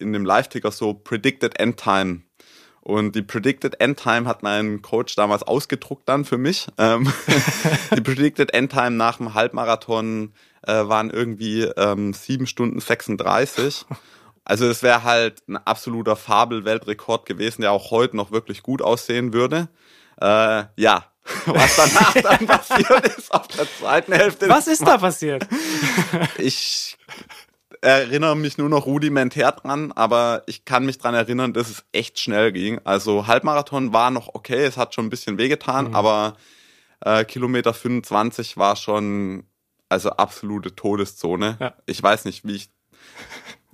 in 0.00 0.12
dem 0.12 0.24
Live-Ticker 0.24 0.72
so 0.72 0.94
Predicted 0.94 1.60
End 1.60 1.76
Time. 1.78 2.22
Und 2.80 3.14
die 3.14 3.22
Predicted 3.22 3.80
End 3.80 4.00
Time 4.00 4.26
hat 4.26 4.42
mein 4.42 4.82
Coach 4.82 5.14
damals 5.14 5.44
ausgedruckt 5.44 6.08
dann 6.08 6.24
für 6.24 6.38
mich. 6.38 6.66
Ähm, 6.76 7.12
die 7.96 8.00
Predicted 8.00 8.52
End 8.52 8.72
Time 8.72 8.92
nach 8.92 9.18
dem 9.18 9.34
Halbmarathon 9.34 10.32
äh, 10.66 10.72
waren 10.72 11.10
irgendwie 11.10 11.62
ähm, 11.76 12.12
7 12.12 12.48
Stunden 12.48 12.80
36. 12.80 13.86
Also 14.48 14.66
es 14.66 14.82
wäre 14.82 15.04
halt 15.04 15.46
ein 15.46 15.58
absoluter 15.58 16.16
Fabel-Weltrekord 16.16 17.26
gewesen, 17.26 17.60
der 17.60 17.70
auch 17.70 17.90
heute 17.90 18.16
noch 18.16 18.30
wirklich 18.32 18.62
gut 18.62 18.80
aussehen 18.80 19.34
würde. 19.34 19.68
Äh, 20.20 20.64
ja, 20.76 21.04
was 21.44 21.76
danach 21.76 22.14
dann 22.14 22.46
passiert 22.46 23.06
ist 23.18 23.32
auf 23.32 23.46
der 23.48 23.66
zweiten 23.70 24.12
Hälfte. 24.14 24.48
Was 24.48 24.66
ist 24.66 24.86
da 24.86 24.98
passiert? 24.98 25.46
Ich 26.38 26.96
erinnere 27.82 28.36
mich 28.36 28.58
nur 28.58 28.68
noch 28.68 28.86
rudimentär 28.86 29.52
dran, 29.52 29.92
aber 29.92 30.42
ich 30.46 30.64
kann 30.64 30.86
mich 30.86 30.98
dran 30.98 31.14
erinnern, 31.14 31.52
dass 31.52 31.68
es 31.68 31.84
echt 31.92 32.18
schnell 32.18 32.50
ging. 32.50 32.80
Also 32.84 33.26
Halbmarathon 33.26 33.92
war 33.92 34.10
noch 34.10 34.34
okay, 34.34 34.64
es 34.64 34.76
hat 34.76 34.94
schon 34.94 35.06
ein 35.06 35.10
bisschen 35.10 35.36
wehgetan, 35.36 35.88
mhm. 35.88 35.94
aber 35.94 36.36
äh, 37.04 37.24
Kilometer 37.24 37.74
25 37.74 38.56
war 38.56 38.76
schon 38.76 39.44
also 39.90 40.10
absolute 40.10 40.74
Todeszone. 40.74 41.56
Ja. 41.60 41.74
Ich 41.86 42.02
weiß 42.02 42.24
nicht, 42.24 42.46
wie 42.46 42.56
ich 42.56 42.70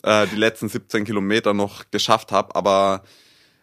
äh, 0.05 0.27
die 0.29 0.37
letzten 0.37 0.69
17 0.69 1.05
Kilometer 1.05 1.55
noch 1.55 1.91
geschafft 1.91 2.33
habe. 2.33 2.55
Aber 2.55 3.03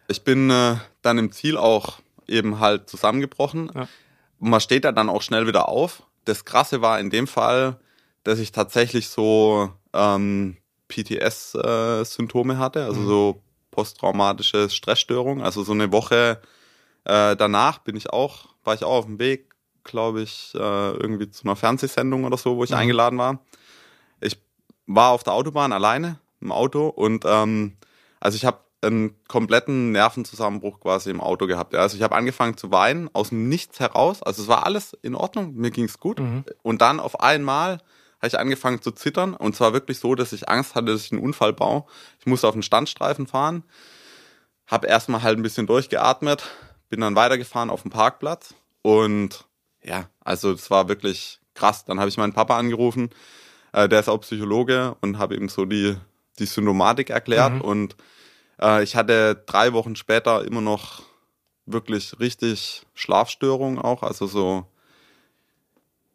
ich 0.08 0.24
bin 0.24 0.50
äh, 0.50 0.76
dann 1.02 1.18
im 1.18 1.32
Ziel 1.32 1.58
auch 1.58 2.00
eben 2.28 2.60
halt 2.60 2.90
zusammengebrochen. 2.90 3.72
Ja. 3.74 3.88
Man 4.40 4.60
steht 4.60 4.86
da 4.86 4.92
dann 4.92 5.10
auch 5.10 5.22
schnell 5.22 5.48
wieder 5.48 5.70
auf. 5.70 6.04
Das 6.26 6.46
Krasse 6.46 6.82
war 6.82 7.00
in 7.00 7.10
dem 7.10 7.28
Fall, 7.28 7.80
dass 8.24 8.40
ich 8.40 8.52
tatsächlich 8.52 9.10
so 9.10 9.72
ähm, 9.94 10.58
PTS-Symptome 10.88 12.54
äh, 12.54 12.58
hatte, 12.58 12.86
also 12.86 13.00
mhm. 13.00 13.08
so 13.08 13.42
posttraumatische 13.72 14.70
Stressstörung. 14.70 15.42
Also 15.42 15.64
so 15.64 15.72
eine 15.72 15.92
Woche 15.92 16.42
äh, 17.04 17.36
danach 17.36 17.80
bin 17.80 17.96
ich 17.96 18.12
auch, 18.12 18.50
war 18.64 18.74
ich 18.74 18.84
auch 18.84 18.98
auf 18.98 19.06
dem 19.06 19.20
Weg, 19.20 19.56
glaube 19.84 20.22
ich, 20.22 20.54
äh, 20.54 20.58
irgendwie 20.92 21.30
zu 21.30 21.44
einer 21.44 21.56
Fernsehsendung 21.56 22.26
oder 22.26 22.38
so, 22.38 22.58
wo 22.58 22.64
ich 22.64 22.70
mhm. 22.72 22.78
eingeladen 22.78 23.18
war. 23.18 23.40
Ich 24.20 24.38
war 24.86 25.12
auf 25.12 25.24
der 25.24 25.34
Autobahn 25.34 25.74
alleine, 25.74 26.20
im 26.42 26.52
Auto 26.52 26.88
und 26.88 27.24
ähm, 27.26 27.78
also 28.20 28.36
ich 28.36 28.46
habe 28.46 28.60
einen 28.82 29.16
kompletten 29.28 29.92
Nervenzusammenbruch 29.92 30.80
quasi 30.80 31.12
im 31.12 31.22
Auto 31.22 31.48
gehabt. 31.48 31.74
Ja. 31.74 31.82
Also 31.82 31.98
ich 31.98 32.04
habe 32.04 32.16
angefangen 32.16 32.58
zu 32.58 32.72
weinen 32.72 33.10
aus 33.14 33.30
dem 33.30 33.48
Nichts 33.48 33.80
heraus. 33.80 34.24
Also 34.24 34.42
es 34.42 34.48
war 34.48 34.66
alles 34.66 34.98
in 35.02 35.16
Ordnung, 35.16 35.54
mir 35.54 35.72
ging's 35.72 36.00
gut. 36.00 36.20
Mhm. 36.20 36.44
Und 36.64 36.82
dann 36.82 37.00
auf 37.00 37.20
einmal 37.20 37.80
habe 38.22 38.28
ich 38.28 38.40
angefangen 38.40 38.82
zu 38.82 38.92
zittern 38.92 39.34
und 39.34 39.56
zwar 39.56 39.74
wirklich 39.74 40.00
so, 40.00 40.16
dass 40.16 40.34
ich 40.34 40.50
Angst 40.50 40.76
hatte, 40.76 40.92
dass 40.92 41.06
ich 41.06 41.12
einen 41.12 41.22
Unfall 41.22 41.54
baue. 41.54 41.86
Ich 42.20 42.26
musste 42.26 42.48
auf 42.48 42.54
den 42.54 42.64
Standstreifen 42.64 43.28
fahren, 43.28 43.64
habe 44.68 44.88
erstmal 44.88 45.24
halt 45.24 45.38
ein 45.38 45.44
bisschen 45.44 45.68
durchgeatmet, 45.68 46.48
bin 46.90 47.02
dann 47.02 47.16
weitergefahren 47.16 47.70
auf 47.70 47.82
den 47.82 47.92
Parkplatz 47.92 48.54
und 48.84 49.46
ja, 49.84 50.06
also 50.24 50.52
es 50.52 50.70
war 50.70 50.88
wirklich 50.88 51.40
krass. 51.56 51.86
Dann 51.86 52.00
habe 52.00 52.10
ich 52.10 52.18
meinen 52.18 52.34
Papa 52.34 52.58
angerufen, 52.58 53.10
äh, 53.74 53.90
der 53.90 54.00
ist 54.00 54.10
auch 54.10 54.22
Psychologe 54.22 54.96
und 55.02 55.18
habe 55.18 55.36
ihm 55.36 55.50
so 55.50 55.66
die 55.66 55.98
die 56.42 56.48
Symptomatik 56.48 57.10
erklärt 57.10 57.54
mhm. 57.54 57.62
und 57.62 57.96
äh, 58.60 58.84
ich 58.84 58.96
hatte 58.96 59.44
drei 59.46 59.74
Wochen 59.74 59.96
später 59.96 60.44
immer 60.44 60.62
noch 60.62 61.04
wirklich 61.66 62.20
richtig 62.20 62.86
Schlafstörungen 62.94 63.80
auch, 63.80 64.04
also 64.04 64.28
so, 64.28 64.66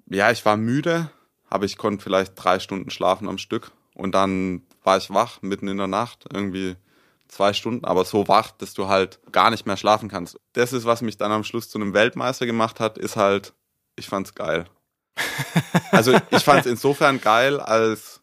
ja, 0.09 0.31
ich 0.31 0.45
war 0.45 0.57
müde, 0.57 1.11
aber 1.49 1.65
ich 1.65 1.79
konnte 1.79 2.03
vielleicht 2.03 2.33
drei 2.37 2.59
Stunden 2.59 2.91
schlafen 2.91 3.29
am 3.29 3.39
Stück 3.39 3.71
und 3.95 4.15
dann 4.15 4.63
war 4.83 4.99
ich 4.99 5.11
wach 5.11 5.41
mitten 5.43 5.69
in 5.69 5.79
der 5.79 5.87
Nacht, 5.87 6.27
irgendwie 6.33 6.77
zwei 7.29 7.53
Stunden, 7.53 7.85
aber 7.85 8.05
so 8.05 8.29
wach, 8.29 8.51
dass 8.53 8.75
du 8.75 8.89
halt 8.89 9.21
gar 9.33 9.51
nicht 9.51 9.67
mehr 9.67 9.77
schlafen 9.77 10.09
kannst. 10.09 10.39
Das 10.53 10.73
ist, 10.73 10.85
was 10.85 11.03
mich 11.03 11.17
dann 11.17 11.33
am 11.33 11.45
Schluss 11.45 11.69
zu 11.69 11.79
einem 11.79 11.93
Weltmeister 11.93 12.47
gemacht 12.47 12.81
hat, 12.81 12.99
ist 12.99 13.17
halt, 13.17 13.53
ich 13.97 14.09
fand's 14.09 14.35
geil. 14.35 14.67
also 15.91 16.17
ich 16.31 16.45
fand's 16.45 16.67
insofern 16.67 17.21
geil, 17.21 17.59
als 17.59 18.21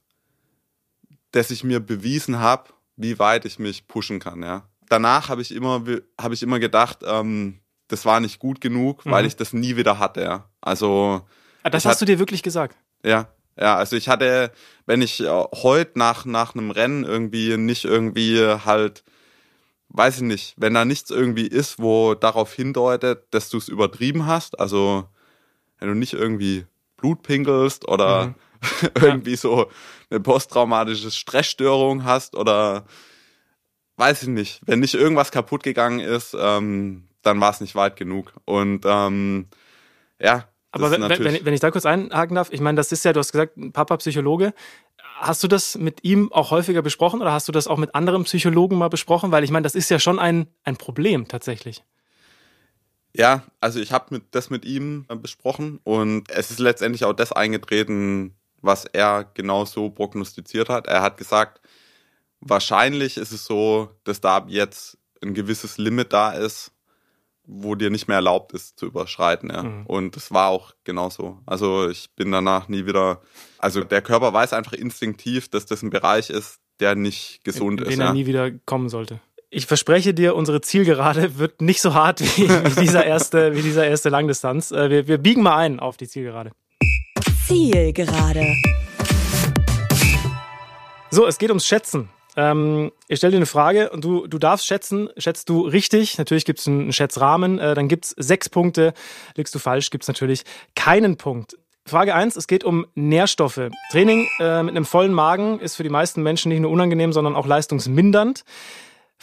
dass 1.33 1.51
ich 1.51 1.63
mir 1.63 1.79
bewiesen 1.79 2.39
habe, 2.39 2.69
wie 2.95 3.19
weit 3.19 3.45
ich 3.45 3.59
mich 3.59 3.87
pushen 3.87 4.19
kann. 4.19 4.41
Ja. 4.41 4.69
Danach 4.87 5.29
habe 5.29 5.41
ich 5.41 5.53
immer, 5.53 5.83
habe 6.19 6.33
ich 6.33 6.43
immer 6.43 6.59
gedacht, 6.59 6.99
ähm, 7.05 7.59
das 7.89 8.05
war 8.05 8.19
nicht 8.19 8.39
gut 8.39 8.61
genug, 8.61 9.05
mhm. 9.05 9.11
weil 9.11 9.25
ich 9.25 9.35
das 9.35 9.51
nie 9.51 9.75
wieder 9.75 9.99
hatte. 9.99 10.21
Ja. 10.21 10.49
Also 10.61 11.21
ah, 11.63 11.69
das 11.69 11.85
hast 11.85 11.95
hat, 11.95 12.01
du 12.01 12.05
dir 12.05 12.19
wirklich 12.19 12.43
gesagt? 12.43 12.77
Ja, 13.03 13.27
ja. 13.59 13.75
Also 13.75 13.95
ich 13.95 14.07
hatte, 14.09 14.51
wenn 14.85 15.01
ich 15.01 15.21
äh, 15.21 15.27
heute 15.27 15.99
nach 15.99 16.25
nach 16.25 16.55
einem 16.55 16.71
Rennen 16.71 17.03
irgendwie 17.03 17.57
nicht 17.57 17.83
irgendwie 17.83 18.39
halt 18.39 19.03
weiß 19.93 20.17
ich 20.17 20.23
nicht, 20.23 20.55
wenn 20.57 20.73
da 20.73 20.85
nichts 20.85 21.11
irgendwie 21.11 21.47
ist, 21.47 21.79
wo 21.79 22.15
darauf 22.15 22.51
hindeutet, 22.51 23.27
dass 23.29 23.49
du 23.49 23.57
es 23.57 23.67
übertrieben 23.67 24.25
hast, 24.25 24.59
also 24.59 25.07
wenn 25.79 25.87
du 25.87 25.93
nicht 25.93 26.13
irgendwie 26.13 26.65
Blut 26.97 27.21
pinkelst 27.21 27.87
oder 27.87 28.27
mhm. 28.27 28.35
irgendwie 29.01 29.35
so 29.35 29.69
eine 30.09 30.19
posttraumatische 30.19 31.11
Stressstörung 31.11 32.03
hast 32.03 32.35
oder 32.35 32.85
weiß 33.97 34.23
ich 34.23 34.29
nicht, 34.29 34.61
wenn 34.65 34.79
nicht 34.79 34.95
irgendwas 34.95 35.31
kaputt 35.31 35.63
gegangen 35.63 35.99
ist, 35.99 36.35
ähm, 36.39 37.07
dann 37.21 37.39
war 37.39 37.51
es 37.51 37.61
nicht 37.61 37.75
weit 37.75 37.95
genug. 37.95 38.33
Und 38.45 38.85
ähm, 38.85 39.47
ja, 40.19 40.47
Aber 40.71 40.91
wenn, 40.91 41.01
wenn, 41.01 41.45
wenn 41.45 41.53
ich 41.53 41.59
da 41.59 41.71
kurz 41.71 41.85
einhaken 41.85 42.35
darf, 42.35 42.51
ich 42.51 42.61
meine, 42.61 42.75
das 42.75 42.91
ist 42.91 43.05
ja, 43.05 43.13
du 43.13 43.19
hast 43.19 43.31
gesagt, 43.31 43.53
Papa 43.73 43.97
Psychologe. 43.97 44.53
Hast 45.15 45.43
du 45.43 45.47
das 45.47 45.77
mit 45.77 46.03
ihm 46.03 46.31
auch 46.33 46.51
häufiger 46.51 46.81
besprochen 46.81 47.21
oder 47.21 47.31
hast 47.31 47.47
du 47.47 47.51
das 47.51 47.67
auch 47.67 47.77
mit 47.77 47.95
anderen 47.95 48.23
Psychologen 48.23 48.77
mal 48.77 48.89
besprochen? 48.89 49.31
Weil 49.31 49.43
ich 49.43 49.51
meine, 49.51 49.63
das 49.63 49.75
ist 49.75 49.89
ja 49.89 49.99
schon 49.99 50.19
ein, 50.19 50.47
ein 50.63 50.75
Problem 50.75 51.27
tatsächlich. 51.27 51.83
Ja, 53.15 53.43
also 53.61 53.79
ich 53.79 53.91
habe 53.91 54.05
mit, 54.09 54.23
das 54.31 54.49
mit 54.49 54.65
ihm 54.65 55.05
äh, 55.07 55.15
besprochen 55.15 55.79
und 55.83 56.29
es 56.31 56.49
ist 56.49 56.59
letztendlich 56.59 57.05
auch 57.05 57.13
das 57.13 57.31
eingetreten, 57.31 58.35
was 58.63 58.85
er 58.85 59.29
genau 59.33 59.65
so 59.65 59.89
prognostiziert 59.89 60.69
hat. 60.69 60.87
Er 60.87 61.01
hat 61.01 61.17
gesagt, 61.17 61.61
wahrscheinlich 62.39 63.17
ist 63.17 63.31
es 63.31 63.45
so, 63.45 63.89
dass 64.05 64.21
da 64.21 64.37
ab 64.37 64.45
jetzt 64.47 64.97
ein 65.21 65.33
gewisses 65.33 65.77
Limit 65.77 66.13
da 66.13 66.31
ist, 66.31 66.71
wo 67.45 67.75
dir 67.75 67.89
nicht 67.89 68.07
mehr 68.07 68.17
erlaubt 68.17 68.53
ist 68.53 68.79
zu 68.79 68.85
überschreiten. 68.85 69.49
Ja. 69.49 69.63
Mhm. 69.63 69.85
Und 69.85 70.15
das 70.15 70.31
war 70.31 70.47
auch 70.47 70.73
genauso. 70.85 71.39
Also 71.45 71.89
ich 71.89 72.09
bin 72.15 72.31
danach 72.31 72.69
nie 72.69 72.85
wieder, 72.85 73.21
also 73.57 73.83
der 73.83 74.01
Körper 74.01 74.33
weiß 74.33 74.53
einfach 74.53 74.73
instinktiv, 74.73 75.49
dass 75.49 75.65
das 75.65 75.83
ein 75.83 75.89
Bereich 75.89 76.29
ist, 76.29 76.59
der 76.79 76.95
nicht 76.95 77.43
gesund 77.43 77.81
in, 77.81 77.87
ist. 77.87 77.93
Den 77.93 77.99
ja. 77.99 78.07
er 78.07 78.13
nie 78.13 78.25
wieder 78.25 78.51
kommen 78.65 78.87
sollte. 78.87 79.19
Ich 79.49 79.67
verspreche 79.67 80.13
dir, 80.13 80.35
unsere 80.35 80.61
Zielgerade 80.61 81.37
wird 81.37 81.61
nicht 81.61 81.81
so 81.81 81.93
hart 81.93 82.21
wie, 82.21 82.49
wie 82.49 82.81
dieser, 82.81 83.05
erste, 83.05 83.55
wie 83.55 83.61
dieser 83.61 83.85
erste 83.85 84.09
Langdistanz. 84.09 84.71
Äh, 84.71 84.89
wir, 84.89 85.07
wir 85.07 85.17
biegen 85.17 85.43
mal 85.43 85.57
ein 85.57 85.79
auf 85.79 85.97
die 85.97 86.07
Zielgerade. 86.07 86.51
Zielgerade. 87.47 88.55
So, 91.11 91.27
es 91.27 91.37
geht 91.37 91.49
ums 91.49 91.67
Schätzen. 91.67 92.09
Ähm, 92.37 92.91
ich 93.09 93.17
stelle 93.17 93.31
dir 93.31 93.37
eine 93.37 93.45
Frage 93.45 93.89
und 93.89 94.03
du, 94.03 94.27
du 94.27 94.39
darfst 94.39 94.65
schätzen. 94.65 95.09
Schätzt 95.17 95.49
du 95.49 95.61
richtig? 95.67 96.17
Natürlich 96.17 96.45
gibt 96.45 96.59
es 96.59 96.67
einen 96.67 96.93
Schätzrahmen. 96.93 97.59
Äh, 97.59 97.75
dann 97.75 97.89
gibt 97.89 98.05
es 98.05 98.15
sechs 98.17 98.47
Punkte. 98.47 98.93
Liegst 99.35 99.53
du 99.53 99.59
falsch, 99.59 99.89
gibt 99.89 100.05
es 100.05 100.07
natürlich 100.07 100.43
keinen 100.75 101.17
Punkt. 101.17 101.57
Frage 101.85 102.15
eins: 102.15 102.37
es 102.37 102.47
geht 102.47 102.63
um 102.63 102.85
Nährstoffe. 102.95 103.69
Training 103.91 104.27
äh, 104.39 104.63
mit 104.63 104.75
einem 104.75 104.85
vollen 104.85 105.13
Magen 105.13 105.59
ist 105.59 105.75
für 105.75 105.83
die 105.83 105.89
meisten 105.89 106.23
Menschen 106.23 106.47
nicht 106.47 106.61
nur 106.61 106.71
unangenehm, 106.71 107.11
sondern 107.11 107.35
auch 107.35 107.45
leistungsmindernd. 107.45 108.45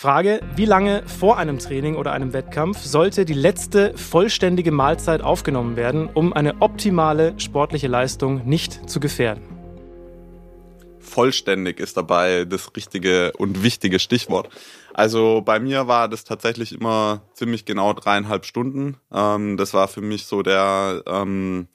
Frage, 0.00 0.40
wie 0.56 0.64
lange 0.64 1.06
vor 1.06 1.36
einem 1.36 1.58
Training 1.58 1.94
oder 1.94 2.12
einem 2.12 2.32
Wettkampf 2.32 2.78
sollte 2.78 3.26
die 3.26 3.34
letzte 3.34 3.92
vollständige 3.98 4.72
Mahlzeit 4.72 5.20
aufgenommen 5.20 5.76
werden, 5.76 6.08
um 6.08 6.32
eine 6.32 6.62
optimale 6.62 7.38
sportliche 7.38 7.86
Leistung 7.86 8.48
nicht 8.48 8.88
zu 8.88 8.98
gefährden? 8.98 9.42
Vollständig 11.00 11.80
ist 11.80 11.98
dabei 11.98 12.46
das 12.46 12.74
richtige 12.74 13.32
und 13.32 13.62
wichtige 13.62 13.98
Stichwort. 13.98 14.48
Also 14.94 15.42
bei 15.44 15.60
mir 15.60 15.86
war 15.86 16.08
das 16.08 16.24
tatsächlich 16.24 16.72
immer 16.72 17.20
ziemlich 17.34 17.66
genau 17.66 17.92
dreieinhalb 17.92 18.46
Stunden. 18.46 18.96
Ähm, 19.12 19.58
das 19.58 19.74
war 19.74 19.86
für 19.86 20.00
mich 20.00 20.24
so 20.24 20.40
der, 20.40 21.02
ähm, 21.04 21.68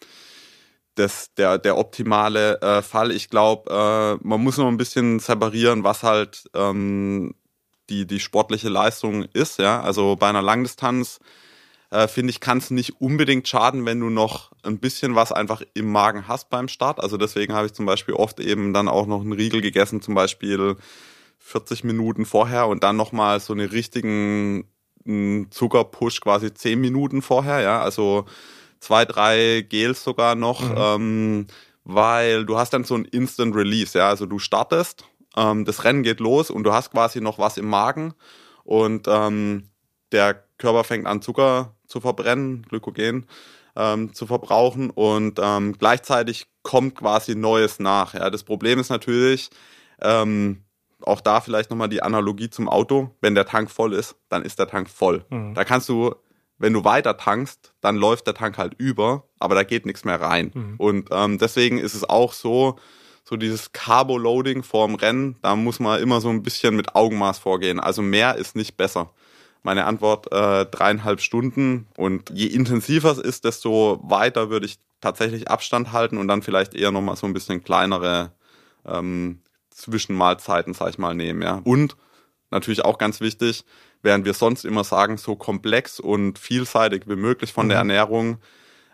das, 0.96 1.32
der, 1.36 1.60
der 1.60 1.78
optimale 1.78 2.60
äh, 2.60 2.82
Fall. 2.82 3.12
Ich 3.12 3.30
glaube, 3.30 3.70
äh, 3.70 4.28
man 4.28 4.42
muss 4.42 4.58
noch 4.58 4.68
ein 4.68 4.78
bisschen 4.78 5.20
separieren, 5.20 5.84
was 5.84 6.02
halt 6.02 6.50
ähm, 6.56 7.36
die, 7.90 8.06
die 8.08 8.20
sportliche 8.20 8.70
Leistung 8.70 9.24
ist. 9.34 9.60
Ja? 9.60 9.82
Also 9.82 10.16
bei 10.16 10.30
einer 10.30 10.42
Langdistanz 10.42 11.20
äh, 11.92 12.08
finde 12.08 12.32
ich, 12.32 12.40
kann 12.40 12.58
es 12.58 12.72
nicht 12.72 13.00
unbedingt 13.02 13.48
schaden, 13.48 13.86
wenn 13.86 14.00
du 14.00 14.10
noch 14.10 14.52
ein 14.64 14.80
bisschen 14.80 15.16
was 15.16 15.32
einfach 15.32 15.62
im 15.74 15.92
Magen 15.92 16.28
hast 16.28 16.50
beim 16.50 16.68
Start. 16.68 17.00
Also 17.00 17.18
deswegen 17.18 17.54
habe 17.54 17.68
ich 17.68 17.74
zum 17.74 17.86
Beispiel 17.86 18.16
oft 18.16 18.40
eben 18.40 18.74
dann 18.74 18.88
auch 18.88 19.08
noch 19.08 19.22
einen 19.22 19.34
Riegel 19.34 19.62
gegessen, 19.62 20.02
zum 20.02 20.16
Beispiel 20.16 20.76
40 21.40 21.84
Minuten 21.84 22.26
vorher 22.26 22.68
und 22.68 22.84
dann 22.84 22.98
nochmal 22.98 23.40
so 23.40 23.54
einen 23.54 23.70
richtigen 23.70 24.68
Zuckerpush 25.52 26.20
quasi 26.22 26.52
10 26.52 26.82
Minuten 26.82 27.22
vorher, 27.22 27.62
ja, 27.62 27.82
also 27.82 28.26
zwei, 28.80 29.06
drei 29.06 29.62
Gels 29.62 30.04
sogar 30.04 30.34
noch, 30.34 30.62
mhm. 30.62 30.76
ähm, 30.78 31.48
weil 31.84 32.46
du 32.46 32.58
hast 32.58 32.74
dann 32.74 32.84
so 32.84 32.96
ein 32.96 33.06
Instant 33.06 33.56
Release, 33.56 33.98
ja, 33.98 34.10
also 34.10 34.26
du 34.26 34.40
startest 34.40 35.06
ähm, 35.36 35.66
das 35.66 35.84
Rennen 35.84 36.04
geht 36.04 36.20
los 36.20 36.50
und 36.50 36.64
du 36.64 36.74
hast 36.74 36.92
quasi 36.92 37.22
noch 37.22 37.40
was 37.40 37.58
im 37.58 37.68
Magen 37.68 38.14
und 38.64 39.08
ähm, 39.08 39.70
der 40.12 40.44
Körper 40.58 40.84
fängt 40.84 41.06
an, 41.08 41.22
Zucker 41.22 41.76
zu 41.88 42.00
verbrennen, 42.00 42.64
Glykogen 42.64 43.28
ähm, 43.76 44.14
zu 44.14 44.26
verbrauchen 44.26 44.90
und 44.90 45.40
ähm, 45.42 45.74
gleichzeitig 45.78 46.48
kommt 46.64 46.96
quasi 46.96 47.36
Neues 47.36 47.80
nach. 47.80 48.14
Ja. 48.14 48.30
Das 48.30 48.44
Problem 48.44 48.80
ist 48.80 48.90
natürlich, 48.90 49.50
ähm, 50.02 50.64
auch 51.02 51.22
da 51.22 51.42
vielleicht 51.42 51.70
nochmal 51.70 51.90
die 51.90 52.02
Analogie 52.02 52.50
zum 52.50 52.70
Auto, 52.70 53.12
wenn 53.22 53.36
der 53.36 53.46
Tank 53.46 53.70
voll 53.70 53.94
ist, 53.94 54.16
dann 54.30 54.44
ist 54.44 54.60
der 54.60 54.68
Tank 54.68 54.90
voll. 54.90 55.26
Mhm. 55.30 55.54
Da 55.54 55.64
kannst 55.64 55.90
du, 55.90 56.16
wenn 56.58 56.74
du 56.74 56.84
weiter 56.84 57.18
tankst, 57.18 57.74
dann 57.82 57.96
läuft 57.98 58.28
der 58.28 58.34
Tank 58.34 58.58
halt 58.58 58.74
über, 58.78 59.28
aber 59.40 59.56
da 59.56 59.64
geht 59.64 59.86
nichts 59.86 60.06
mehr 60.06 60.20
rein. 60.20 60.52
Mhm. 60.54 60.76
Und 60.78 61.10
ähm, 61.12 61.38
deswegen 61.38 61.78
ist 61.78 61.94
es 61.94 62.08
auch 62.08 62.34
so, 62.34 62.78
so 63.28 63.36
dieses 63.38 63.72
Carbo-Loading 63.74 64.64
vorm 64.64 64.96
Rennen, 64.96 65.36
da 65.42 65.56
muss 65.56 65.80
man 65.80 66.00
immer 66.02 66.22
so 66.22 66.30
ein 66.30 66.44
bisschen 66.44 66.76
mit 66.76 66.96
Augenmaß 66.96 67.40
vorgehen. 67.40 67.80
Also 67.80 68.02
mehr 68.02 68.36
ist 68.36 68.56
nicht 68.56 68.78
besser. 68.78 69.12
Meine 69.64 69.86
Antwort 69.86 70.32
äh, 70.32 70.68
dreieinhalb 70.68 71.22
Stunden 71.22 71.88
und 71.98 72.30
je 72.30 72.46
intensiver 72.46 73.12
es 73.12 73.18
ist, 73.18 73.46
desto 73.46 74.00
weiter 74.04 74.52
würde 74.52 74.68
ich 74.68 74.78
tatsächlich 75.02 75.50
Abstand 75.50 75.92
halten 75.92 76.20
und 76.20 76.28
dann 76.28 76.44
vielleicht 76.44 76.76
eher 76.76 76.92
nochmal 76.92 77.16
so 77.16 77.26
ein 77.26 77.34
bisschen 77.34 77.64
kleinere 77.64 78.32
ähm, 78.86 79.40
Zwischenmahlzeiten, 79.72 80.76
sag 80.76 80.90
ich 80.90 80.98
mal, 81.00 81.16
nehmen. 81.16 81.42
Ja. 81.42 81.62
Und 81.64 81.98
natürlich 82.52 82.86
auch 82.86 83.00
ganz 83.00 83.22
wichtig, 83.22 83.66
während 84.04 84.26
wir 84.26 84.36
sonst 84.36 84.66
immer 84.66 84.84
sagen, 84.84 85.18
so 85.18 85.36
komplex 85.36 86.00
und 86.00 86.38
vielseitig 86.38 87.04
wie 87.08 87.16
möglich 87.16 87.52
von 87.52 87.66
mhm. 87.66 87.70
der 87.70 87.78
Ernährung, 87.80 88.38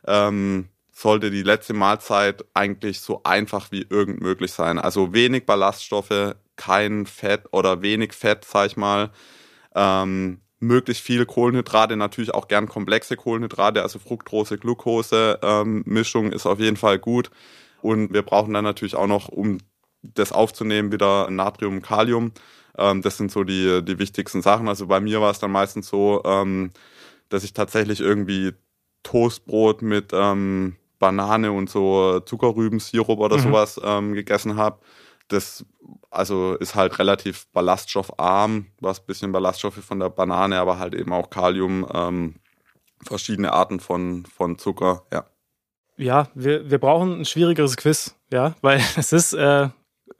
ähm, 0.08 0.70
sollte 0.92 1.32
die 1.32 1.44
letzte 1.44 1.74
Mahlzeit 1.74 2.46
eigentlich 2.54 3.00
so 3.00 3.22
einfach 3.24 3.72
wie 3.72 3.86
irgend 3.90 4.22
möglich 4.22 4.52
sein. 4.52 4.78
Also 4.78 5.14
wenig 5.14 5.46
Ballaststoffe, 5.46 6.36
kein 6.56 7.06
Fett 7.06 7.46
oder 7.52 7.82
wenig 7.82 8.14
Fett, 8.14 8.46
sag 8.46 8.68
ich 8.68 8.78
mal. 8.78 9.12
Ähm, 9.74 10.42
möglichst 10.60 11.04
viel 11.04 11.26
Kohlenhydrate, 11.26 11.96
natürlich 11.98 12.34
auch 12.34 12.48
gern 12.48 12.68
komplexe 12.68 13.16
Kohlenhydrate, 13.16 13.82
also 13.82 14.00
Fructose, 14.00 14.58
Glucose 14.58 15.40
ähm, 15.42 15.84
Mischung 15.86 16.32
ist 16.32 16.46
auf 16.46 16.60
jeden 16.60 16.78
Fall 16.78 17.00
gut. 17.00 17.32
Und 17.82 18.14
wir 18.14 18.22
brauchen 18.22 18.54
dann 18.54 18.64
natürlich 18.64 18.96
auch 18.96 19.08
noch, 19.08 19.30
um 19.30 19.58
das 20.04 20.32
aufzunehmen, 20.32 20.92
wieder 20.92 21.30
Natrium, 21.32 21.82
Kalium. 21.82 22.32
Ähm, 22.78 23.02
das 23.02 23.18
sind 23.18 23.32
so 23.32 23.44
die, 23.44 23.84
die 23.84 23.98
wichtigsten 23.98 24.42
Sachen. 24.42 24.68
Also 24.68 24.88
bei 24.88 25.00
mir 25.00 25.22
war 25.22 25.32
es 25.32 25.40
dann 25.40 25.52
meistens 25.52 25.88
so, 25.88 26.22
ähm, 26.26 26.72
dass 27.30 27.44
ich 27.44 27.54
tatsächlich 27.54 28.00
irgendwie 28.02 28.54
Toastbrot 29.04 29.82
mit 29.82 30.12
ähm, 30.14 30.76
Banane 31.02 31.52
und 31.52 31.70
so 31.70 32.22
Zuckerrübensirup 32.22 33.20
oder 33.20 33.36
mhm. 33.38 33.42
sowas 33.42 33.82
ähm, 33.84 34.14
gegessen 34.14 34.56
habe. 34.56 34.80
Das 35.28 35.66
also 36.10 36.56
ist 36.56 36.76
halt 36.76 37.00
relativ 37.00 37.48
ballaststoffarm, 37.52 38.68
was 38.80 39.00
ein 39.00 39.06
bisschen 39.08 39.32
Ballaststoffe 39.32 39.84
von 39.84 40.00
der 40.00 40.10
Banane, 40.10 40.60
aber 40.60 40.80
halt 40.80 40.94
eben 40.94 41.12
auch 41.12 41.30
Kalium, 41.30 41.86
ähm, 41.94 42.36
verschiedene 43.06 43.52
Arten 43.52 43.80
von, 43.80 44.26
von 44.26 44.58
Zucker, 44.58 45.04
ja. 45.12 45.26
Ja, 45.98 46.30
wir, 46.34 46.70
wir 46.70 46.80
brauchen 46.80 47.22
ein 47.22 47.26
schwierigeres 47.26 47.78
Quiz, 47.78 48.16
ja, 48.32 48.56
weil 48.62 48.82
es 48.98 49.12
ist 49.12 49.34
äh, 49.34 49.70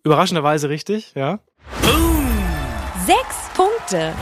überraschenderweise 0.04 0.70
richtig, 0.70 1.14
ja. 1.16 1.40
Sechs 3.06 3.50
Punkte. 3.56 4.14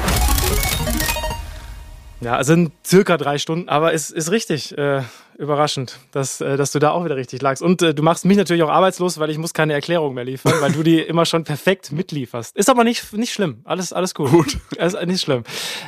Ja, 2.21 2.35
also 2.35 2.53
sind 2.53 2.73
circa 2.85 3.15
drei 3.17 3.37
Stunden, 3.37 3.69
aber 3.69 3.93
es 3.93 4.09
ist 4.09 4.31
richtig. 4.31 4.77
Äh, 4.77 5.03
überraschend, 5.39 5.97
dass, 6.11 6.41
äh, 6.41 6.57
dass 6.57 6.73
du 6.73 6.79
da 6.79 6.91
auch 6.91 7.05
wieder 7.05 7.15
richtig 7.15 7.41
lagst. 7.41 7.63
Und 7.63 7.81
äh, 7.81 7.93
du 7.93 8.03
machst 8.03 8.25
mich 8.25 8.35
natürlich 8.35 8.61
auch 8.61 8.69
arbeitslos, 8.69 9.19
weil 9.19 9.29
ich 9.29 9.37
muss 9.37 9.53
keine 9.53 9.71
Erklärung 9.71 10.13
mehr 10.13 10.25
liefern, 10.25 10.53
weil 10.59 10.73
du 10.73 10.83
die 10.83 10.99
immer 10.99 11.25
schon 11.25 11.45
perfekt 11.45 11.93
mitlieferst. 11.93 12.57
Ist 12.57 12.69
aber 12.69 12.83
nicht, 12.83 13.13
nicht 13.13 13.33
schlimm. 13.33 13.61
Alles, 13.63 13.93
alles 13.93 14.13
gut. 14.13 14.29
Gut. 14.31 14.57
Alles, 14.77 14.95
nicht 15.05 15.21
schlimm. 15.21 15.43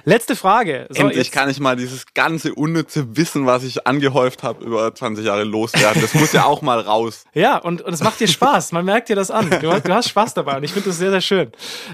Letzte 0.05 0.37
Frage. 0.37 0.87
So, 0.89 1.01
Endlich 1.01 1.17
jetzt, 1.17 1.31
kann 1.33 1.49
ich 1.49 1.59
mal 1.59 1.75
dieses 1.75 2.05
ganze 2.13 2.55
unnütze 2.55 3.17
Wissen, 3.17 3.45
was 3.45 3.63
ich 3.63 3.85
angehäuft 3.85 4.41
habe, 4.41 4.63
über 4.63 4.95
20 4.95 5.25
Jahre 5.25 5.43
loswerden. 5.43 6.01
Das 6.01 6.13
muss 6.13 6.31
ja 6.31 6.45
auch 6.45 6.61
mal 6.61 6.79
raus. 6.79 7.25
Ja, 7.33 7.57
und, 7.57 7.81
und 7.81 7.93
es 7.93 8.03
macht 8.03 8.19
dir 8.19 8.27
Spaß. 8.27 8.71
Man 8.71 8.85
merkt 8.85 9.09
dir 9.09 9.15
das 9.15 9.31
an. 9.31 9.49
Du, 9.49 9.59
du 9.59 9.93
hast 9.93 10.09
Spaß 10.09 10.33
dabei 10.33 10.57
und 10.57 10.63
ich 10.63 10.73
finde 10.73 10.89
das 10.89 10.97
sehr, 10.97 11.11
sehr 11.11 11.21
schön. 11.21 11.51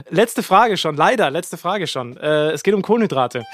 Letzte 0.10 0.44
Frage 0.44 0.78
schon. 0.78 0.98
Leider, 0.98 1.30
letzte 1.32 1.58
Frage 1.58 1.88
schon. 1.88 2.18
Äh, 2.18 2.52
es 2.52 2.64
geht 2.64 2.74
um 2.74 2.82
Kohlenhydrate. 2.82 3.46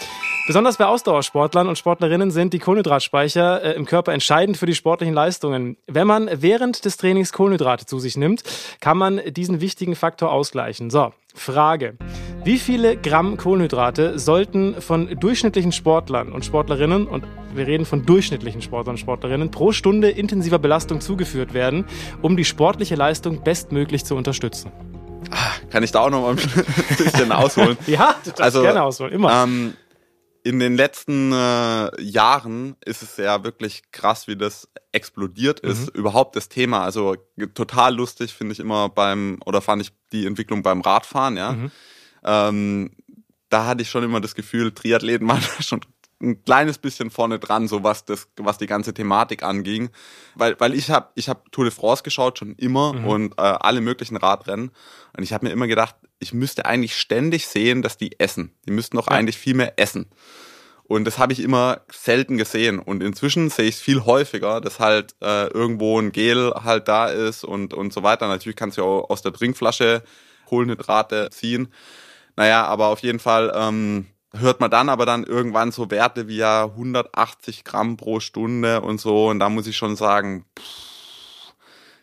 Besonders 0.48 0.78
bei 0.78 0.86
Ausdauersportlern 0.86 1.68
und 1.68 1.78
Sportlerinnen 1.78 2.32
sind 2.32 2.54
die 2.54 2.60
Kohlenhydratspeicher 2.60 3.64
äh, 3.64 3.74
im 3.74 3.86
Körper 3.86 3.93
entscheidend 3.94 4.58
für 4.58 4.66
die 4.66 4.76
sportlichen 4.76 5.14
Leistungen. 5.14 5.78
Wenn 5.88 6.08
man 6.08 6.30
während 6.34 6.86
des 6.86 6.98
Trainings 6.98 7.32
Kohlenhydrate 7.32 7.86
zu 7.86 8.00
sich 8.00 8.18
nimmt, 8.18 8.44
kann 8.80 8.98
man 8.98 9.22
diesen 9.28 9.62
wichtigen 9.62 9.96
Faktor 9.96 10.32
ausgleichen. 10.32 10.90
So, 10.90 11.14
Frage. 11.34 11.98
Wie 12.44 12.58
viele 12.58 12.98
Gramm 12.98 13.38
Kohlenhydrate 13.38 14.20
sollten 14.20 14.82
von 14.82 15.18
durchschnittlichen 15.20 15.72
Sportlern 15.72 16.32
und 16.32 16.44
Sportlerinnen, 16.44 17.08
und 17.08 17.24
wir 17.54 17.68
reden 17.68 17.86
von 17.86 18.06
durchschnittlichen 18.06 18.62
Sportlern 18.62 18.96
und 18.96 19.00
Sportlerinnen, 19.00 19.50
pro 19.50 19.72
Stunde 19.72 20.10
intensiver 20.10 20.60
Belastung 20.60 21.00
zugeführt 21.00 21.54
werden, 21.54 21.86
um 22.22 22.36
die 22.36 22.46
sportliche 22.46 22.96
Leistung 22.96 23.44
bestmöglich 23.44 24.06
zu 24.06 24.16
unterstützen? 24.16 24.72
Ah, 25.32 25.52
kann 25.72 25.84
ich 25.84 25.92
da 25.92 26.02
auch 26.02 26.10
noch 26.10 26.22
mal 26.22 26.32
ein 26.32 26.36
bisschen 26.98 27.32
ausholen? 27.32 27.78
ja, 27.88 28.16
du 28.24 28.30
darfst 28.30 28.42
also, 28.42 28.62
gerne 28.62 28.84
ausholen, 28.84 29.14
immer. 29.14 29.44
Ähm, 29.44 29.74
in 30.44 30.60
den 30.60 30.76
letzten 30.76 31.32
äh, 31.32 32.02
Jahren 32.02 32.76
ist 32.84 33.02
es 33.02 33.16
ja 33.18 33.44
wirklich 33.46 33.84
krass, 33.92 34.28
wie 34.28 34.36
das 34.36 34.68
explodiert 34.92 35.62
ist. 35.62 35.94
Mhm. 35.94 36.00
Überhaupt 36.00 36.36
das 36.36 36.50
Thema. 36.50 36.84
Also 36.84 37.16
total 37.54 37.96
lustig 37.96 38.34
finde 38.34 38.52
ich 38.52 38.60
immer 38.60 38.90
beim, 38.90 39.40
oder 39.46 39.62
fand 39.62 39.82
ich 39.82 39.92
die 40.12 40.26
Entwicklung 40.26 40.62
beim 40.62 40.82
Radfahren, 40.82 41.38
ja. 41.38 41.54
Mhm. 41.54 41.72
Ähm, 42.26 42.92
da 43.50 43.66
hatte 43.66 43.84
ich 43.84 43.90
schon 43.90 44.04
immer 44.04 44.20
das 44.20 44.36
Gefühl, 44.36 44.74
Triathleten 44.74 45.28
waren 45.30 45.42
schon 45.62 45.82
ein 46.22 46.44
kleines 46.44 46.78
bisschen 46.78 47.10
vorne 47.10 47.40
dran, 47.40 47.68
so 47.68 47.84
was 47.84 48.06
das, 48.06 48.28
was 48.38 48.58
die 48.58 48.68
ganze 48.68 48.94
Thematik 48.94 49.44
anging, 49.44 49.90
weil 50.36 50.58
weil 50.60 50.74
ich 50.74 50.90
habe 50.90 51.10
ich 51.16 51.28
habe 51.28 51.42
Tour 51.52 51.66
de 51.66 51.74
France 51.74 52.04
geschaut 52.04 52.40
schon 52.40 52.56
immer 52.56 52.94
mhm. 52.94 53.06
und 53.06 53.34
äh, 53.34 53.42
alle 53.42 53.82
möglichen 53.82 54.16
Radrennen 54.16 54.72
und 55.18 55.24
ich 55.24 55.34
habe 55.34 55.46
mir 55.46 55.52
immer 55.52 55.68
gedacht, 55.68 55.96
ich 56.24 56.34
müsste 56.34 56.66
eigentlich 56.66 56.96
ständig 56.96 57.48
sehen, 57.48 57.82
dass 57.82 57.98
die 57.98 58.20
essen. 58.20 58.56
Die 58.66 58.72
müssten 58.72 58.98
doch 58.98 59.08
ja. 59.08 59.14
eigentlich 59.14 59.38
viel 59.38 59.54
mehr 59.54 59.74
essen. 59.78 60.08
Und 60.86 61.06
das 61.06 61.18
habe 61.18 61.34
ich 61.34 61.40
immer 61.40 61.82
selten 61.92 62.38
gesehen. 62.38 62.80
Und 62.80 63.02
inzwischen 63.02 63.50
sehe 63.50 63.68
ich 63.68 63.76
es 63.76 63.82
viel 63.82 64.06
häufiger, 64.06 64.60
dass 64.60 64.80
halt 64.80 65.16
äh, 65.22 65.48
irgendwo 65.48 66.00
ein 66.00 66.12
Gel 66.12 66.54
halt 66.64 66.88
da 66.88 67.08
ist 67.08 67.44
und, 67.44 67.74
und 67.74 67.94
so 67.94 68.04
weiter. 68.04 68.28
Natürlich 68.28 68.56
kannst 68.56 68.78
du 68.78 68.82
ja 68.82 68.88
auch 68.88 69.10
aus 69.10 69.22
der 69.22 69.34
Trinkflasche 69.34 70.04
Kohlenhydrate 70.46 71.30
ziehen. 71.32 71.70
Naja, 72.36 72.66
aber 72.66 72.88
auf 72.88 73.00
jeden 73.00 73.20
Fall 73.20 73.52
ähm, 73.56 74.08
hört 74.34 74.60
man 74.60 74.72
dann 74.72 74.90
aber 74.90 75.06
dann 75.06 75.24
irgendwann 75.24 75.72
so 75.72 75.90
Werte 75.90 76.28
wie 76.28 76.38
ja 76.38 76.66
180 76.66 77.64
Gramm 77.64 77.98
pro 77.98 78.20
Stunde 78.20 78.82
und 78.82 79.00
so. 79.00 79.30
Und 79.30 79.40
da 79.40 79.50
muss 79.50 79.68
ich 79.68 79.78
schon 79.78 79.96
sagen, 79.96 80.46
pff, 80.60 81.54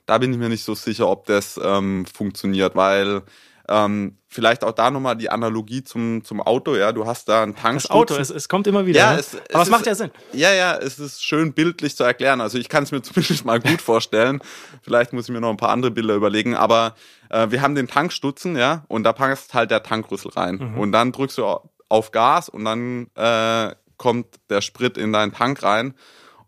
da 0.07 0.18
bin 0.18 0.33
ich 0.33 0.39
mir 0.39 0.49
nicht 0.49 0.64
so 0.64 0.75
sicher, 0.75 1.09
ob 1.09 1.27
das 1.27 1.61
ähm, 1.62 2.07
funktioniert, 2.07 2.75
weil 2.75 3.23
ähm, 3.71 4.18
vielleicht 4.27 4.64
auch 4.64 4.73
da 4.73 4.91
nochmal 4.91 5.16
die 5.16 5.31
Analogie 5.31 5.85
zum, 5.85 6.25
zum 6.25 6.41
Auto, 6.41 6.75
ja, 6.75 6.91
du 6.91 7.07
hast 7.07 7.29
da 7.29 7.45
einen 7.45 7.55
Tank. 7.55 7.81
Das 7.81 7.91
Auto, 7.91 8.16
es, 8.16 8.29
es 8.29 8.49
kommt 8.49 8.66
immer 8.66 8.85
wieder. 8.85 8.99
Ja, 8.99 9.12
ne? 9.12 9.21
es, 9.21 9.37
Aber 9.53 9.62
es, 9.62 9.68
es 9.68 9.71
macht 9.71 9.87
ja 9.87 9.95
Sinn. 9.95 10.11
Ja, 10.33 10.53
ja, 10.53 10.77
es 10.77 10.99
ist 10.99 11.25
schön 11.25 11.53
bildlich 11.53 11.97
zu 11.97 12.03
erklären. 12.03 12.41
Also 12.41 12.59
ich 12.59 12.68
kann 12.68 12.83
es 12.83 12.91
mir 12.91 13.01
zumindest 13.03 13.45
mal 13.45 13.61
gut 13.61 13.81
vorstellen. 13.81 14.41
vielleicht 14.83 15.12
muss 15.12 15.29
ich 15.29 15.33
mir 15.33 15.41
noch 15.41 15.51
ein 15.51 15.57
paar 15.57 15.71
andere 15.71 15.93
Bilder 15.93 16.14
überlegen. 16.16 16.57
Aber 16.57 16.97
äh, 17.29 17.51
wir 17.51 17.62
haben 17.62 17.77
den 17.77 17.87
Tankstutzen, 17.87 18.57
ja, 18.57 18.85
und 18.89 19.05
da 19.05 19.12
passt 19.12 19.55
halt 19.55 19.71
der 19.71 19.85
Tankrüssel 19.85 20.33
rein. 20.33 20.57
Mhm. 20.57 20.79
Und 20.79 20.93
dann 20.93 21.12
drückst 21.12 21.39
du 21.39 21.47
auf 21.89 22.11
Gas 22.11 22.49
und 22.49 22.64
dann 22.64 23.07
äh, 23.14 23.75
kommt 23.97 24.27
der 24.49 24.62
Sprit 24.62 24.99
in 24.99 25.12
deinen 25.12 25.33
Tank 25.33 25.62
rein. 25.62 25.95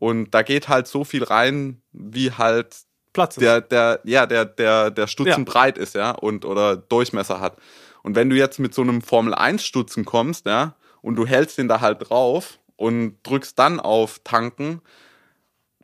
Und 0.00 0.34
da 0.34 0.42
geht 0.42 0.68
halt 0.68 0.88
so 0.88 1.04
viel 1.04 1.22
rein, 1.22 1.82
wie 1.92 2.32
halt 2.32 2.74
Platz 3.12 3.36
der, 3.36 3.60
der, 3.60 4.00
ja, 4.04 4.26
der, 4.26 4.44
der, 4.44 4.90
der 4.90 5.06
Stutzen 5.06 5.44
ja. 5.44 5.52
breit 5.52 5.78
ist, 5.78 5.94
ja, 5.94 6.12
und 6.12 6.44
oder 6.44 6.76
Durchmesser 6.76 7.40
hat. 7.40 7.56
Und 8.02 8.16
wenn 8.16 8.30
du 8.30 8.36
jetzt 8.36 8.58
mit 8.58 8.74
so 8.74 8.82
einem 8.82 9.02
Formel 9.02 9.34
1 9.34 9.62
Stutzen 9.64 10.04
kommst, 10.04 10.46
ja, 10.46 10.74
und 11.02 11.16
du 11.16 11.26
hältst 11.26 11.58
den 11.58 11.68
da 11.68 11.80
halt 11.80 12.08
drauf 12.08 12.58
und 12.76 13.16
drückst 13.22 13.58
dann 13.58 13.80
auf 13.80 14.20
Tanken, 14.24 14.80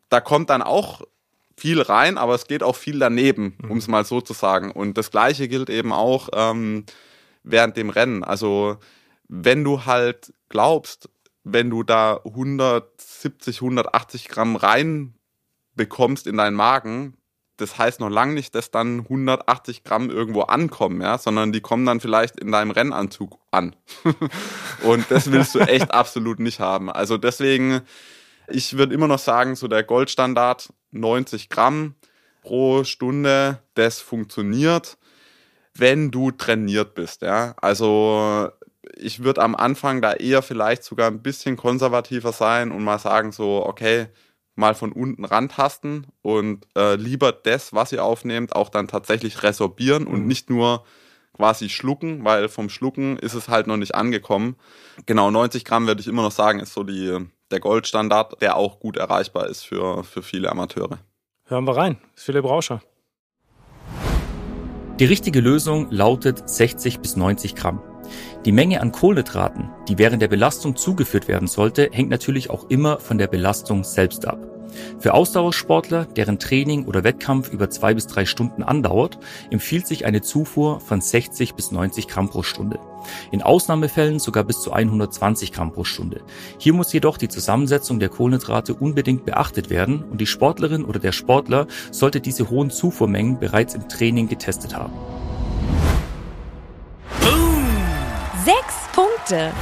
da 0.08 0.20
kommt 0.20 0.50
dann 0.50 0.62
auch 0.62 1.02
viel 1.56 1.82
rein, 1.82 2.18
aber 2.18 2.34
es 2.34 2.46
geht 2.46 2.62
auch 2.62 2.76
viel 2.76 2.98
daneben, 2.98 3.56
mhm. 3.58 3.70
um 3.70 3.78
es 3.78 3.88
mal 3.88 4.04
so 4.04 4.20
zu 4.20 4.32
sagen. 4.32 4.70
Und 4.70 4.96
das 4.96 5.10
gleiche 5.10 5.48
gilt 5.48 5.70
eben 5.70 5.92
auch 5.92 6.28
ähm, 6.32 6.84
während 7.42 7.76
dem 7.76 7.90
Rennen. 7.90 8.24
Also 8.24 8.78
wenn 9.28 9.64
du 9.64 9.84
halt 9.84 10.32
glaubst, 10.48 11.10
wenn 11.44 11.68
du 11.68 11.82
da 11.82 12.20
170, 12.24 13.56
180 13.56 14.28
Gramm 14.28 14.56
rein 14.56 15.14
bekommst 15.74 16.26
in 16.26 16.36
deinen 16.36 16.56
Magen, 16.56 17.17
das 17.58 17.76
heißt 17.76 18.00
noch 18.00 18.08
lange 18.08 18.34
nicht, 18.34 18.54
dass 18.54 18.70
dann 18.70 19.00
180 19.00 19.84
Gramm 19.84 20.10
irgendwo 20.10 20.42
ankommen, 20.42 21.00
ja, 21.00 21.18
sondern 21.18 21.52
die 21.52 21.60
kommen 21.60 21.84
dann 21.84 22.00
vielleicht 22.00 22.38
in 22.40 22.52
deinem 22.52 22.70
Rennanzug 22.70 23.38
an. 23.50 23.76
und 24.82 25.04
das 25.10 25.30
willst 25.30 25.54
du 25.54 25.60
echt 25.60 25.92
absolut 25.92 26.38
nicht 26.38 26.60
haben. 26.60 26.90
Also 26.90 27.18
deswegen, 27.18 27.80
ich 28.46 28.78
würde 28.78 28.94
immer 28.94 29.08
noch 29.08 29.18
sagen, 29.18 29.56
so 29.56 29.68
der 29.68 29.82
Goldstandard 29.82 30.72
90 30.92 31.48
Gramm 31.48 31.94
pro 32.42 32.84
Stunde, 32.84 33.58
das 33.74 34.00
funktioniert, 34.00 34.96
wenn 35.74 36.10
du 36.10 36.30
trainiert 36.30 36.94
bist, 36.94 37.22
ja. 37.22 37.54
Also 37.60 38.50
ich 38.96 39.22
würde 39.22 39.42
am 39.42 39.54
Anfang 39.54 40.00
da 40.00 40.12
eher 40.12 40.42
vielleicht 40.42 40.84
sogar 40.84 41.08
ein 41.08 41.22
bisschen 41.22 41.56
konservativer 41.56 42.32
sein 42.32 42.72
und 42.72 42.84
mal 42.84 42.98
sagen 42.98 43.32
so, 43.32 43.64
okay, 43.66 44.06
mal 44.58 44.74
von 44.74 44.92
unten 44.92 45.24
rantasten 45.24 46.06
und 46.20 46.66
äh, 46.76 46.96
lieber 46.96 47.32
das, 47.32 47.72
was 47.72 47.92
ihr 47.92 48.04
aufnehmt, 48.04 48.54
auch 48.54 48.68
dann 48.68 48.88
tatsächlich 48.88 49.42
resorbieren 49.42 50.04
mhm. 50.04 50.10
und 50.10 50.26
nicht 50.26 50.50
nur 50.50 50.84
quasi 51.32 51.68
schlucken, 51.68 52.24
weil 52.24 52.48
vom 52.48 52.68
Schlucken 52.68 53.16
ist 53.16 53.34
es 53.34 53.48
halt 53.48 53.68
noch 53.68 53.76
nicht 53.76 53.94
angekommen. 53.94 54.56
Genau, 55.06 55.30
90 55.30 55.64
Gramm 55.64 55.86
würde 55.86 56.00
ich 56.00 56.08
immer 56.08 56.22
noch 56.22 56.32
sagen, 56.32 56.58
ist 56.58 56.74
so 56.74 56.82
die, 56.82 57.16
der 57.52 57.60
Goldstandard, 57.60 58.42
der 58.42 58.56
auch 58.56 58.80
gut 58.80 58.96
erreichbar 58.96 59.46
ist 59.46 59.62
für, 59.62 60.02
für 60.02 60.22
viele 60.22 60.50
Amateure. 60.50 60.98
Hören 61.44 61.64
wir 61.64 61.76
rein, 61.76 61.98
Philipp 62.14 62.44
Rauscher. 62.44 62.82
Die 64.98 65.04
richtige 65.04 65.40
Lösung 65.40 65.86
lautet 65.90 66.50
60 66.50 66.98
bis 66.98 67.14
90 67.14 67.54
Gramm. 67.54 67.80
Die 68.44 68.52
Menge 68.52 68.80
an 68.80 68.92
Kohlenhydraten, 68.92 69.70
die 69.88 69.98
während 69.98 70.22
der 70.22 70.28
Belastung 70.28 70.76
zugeführt 70.76 71.28
werden 71.28 71.48
sollte, 71.48 71.90
hängt 71.92 72.10
natürlich 72.10 72.50
auch 72.50 72.68
immer 72.68 73.00
von 73.00 73.18
der 73.18 73.26
Belastung 73.26 73.84
selbst 73.84 74.26
ab. 74.26 74.38
Für 74.98 75.14
Ausdauersportler, 75.14 76.04
deren 76.04 76.38
Training 76.38 76.86
oder 76.86 77.04
Wettkampf 77.04 77.52
über 77.52 77.70
zwei 77.70 77.94
bis 77.94 78.06
drei 78.06 78.24
Stunden 78.24 78.62
andauert, 78.62 79.18
empfiehlt 79.50 79.86
sich 79.86 80.04
eine 80.04 80.22
Zufuhr 80.22 80.80
von 80.80 81.00
60 81.00 81.54
bis 81.54 81.70
90 81.72 82.08
Gramm 82.08 82.28
pro 82.28 82.42
Stunde. 82.42 82.78
In 83.30 83.42
Ausnahmefällen 83.42 84.18
sogar 84.18 84.44
bis 84.44 84.60
zu 84.60 84.72
120 84.72 85.52
Gramm 85.52 85.72
pro 85.72 85.84
Stunde. 85.84 86.22
Hier 86.58 86.74
muss 86.74 86.92
jedoch 86.92 87.16
die 87.16 87.28
Zusammensetzung 87.28 88.00
der 88.00 88.08
Kohlenhydrate 88.08 88.74
unbedingt 88.74 89.24
beachtet 89.24 89.70
werden 89.70 90.04
und 90.04 90.20
die 90.20 90.26
Sportlerin 90.26 90.84
oder 90.84 90.98
der 90.98 91.12
Sportler 91.12 91.66
sollte 91.90 92.20
diese 92.20 92.50
hohen 92.50 92.70
Zufuhrmengen 92.70 93.38
bereits 93.38 93.74
im 93.74 93.88
Training 93.88 94.28
getestet 94.28 94.76
haben. 94.76 94.92
Punkte. 99.28 99.52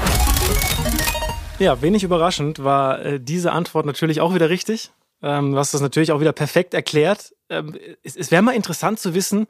Ja, 1.59 1.83
wenig 1.83 2.05
überraschend 2.05 2.63
war 2.63 3.05
äh, 3.05 3.21
diese 3.21 3.53
Antwort 3.53 3.87
natürlich 3.87 4.21
auch 4.21 4.35
wieder 4.35 4.49
richtig. 4.49 4.93
Ähm, 5.23 5.53
du 5.53 5.59
hast 5.59 5.75
das 5.75 5.81
natürlich 5.81 6.13
auch 6.13 6.21
wieder 6.21 6.33
perfekt 6.33 6.75
erklärt. 6.75 7.35
Ähm, 7.49 7.77
es, 8.03 8.17
es 8.17 8.31
wäre 8.31 8.43
mal 8.43 8.55
interessant 8.55 9.01
zu 9.01 9.15
wissen, 9.15 9.47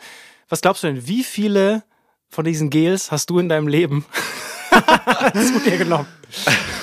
was 0.48 0.62
glaubst 0.62 0.82
du 0.82 0.86
denn, 0.86 1.06
wie 1.06 1.22
viele 1.22 1.82
von 2.28 2.44
diesen 2.44 2.70
Gels 2.70 3.10
hast 3.10 3.28
du 3.28 3.38
in 3.38 3.48
deinem 3.48 3.68
Leben 3.68 4.06
zu 5.34 5.60
dir 5.60 5.76
genommen? 5.76 6.06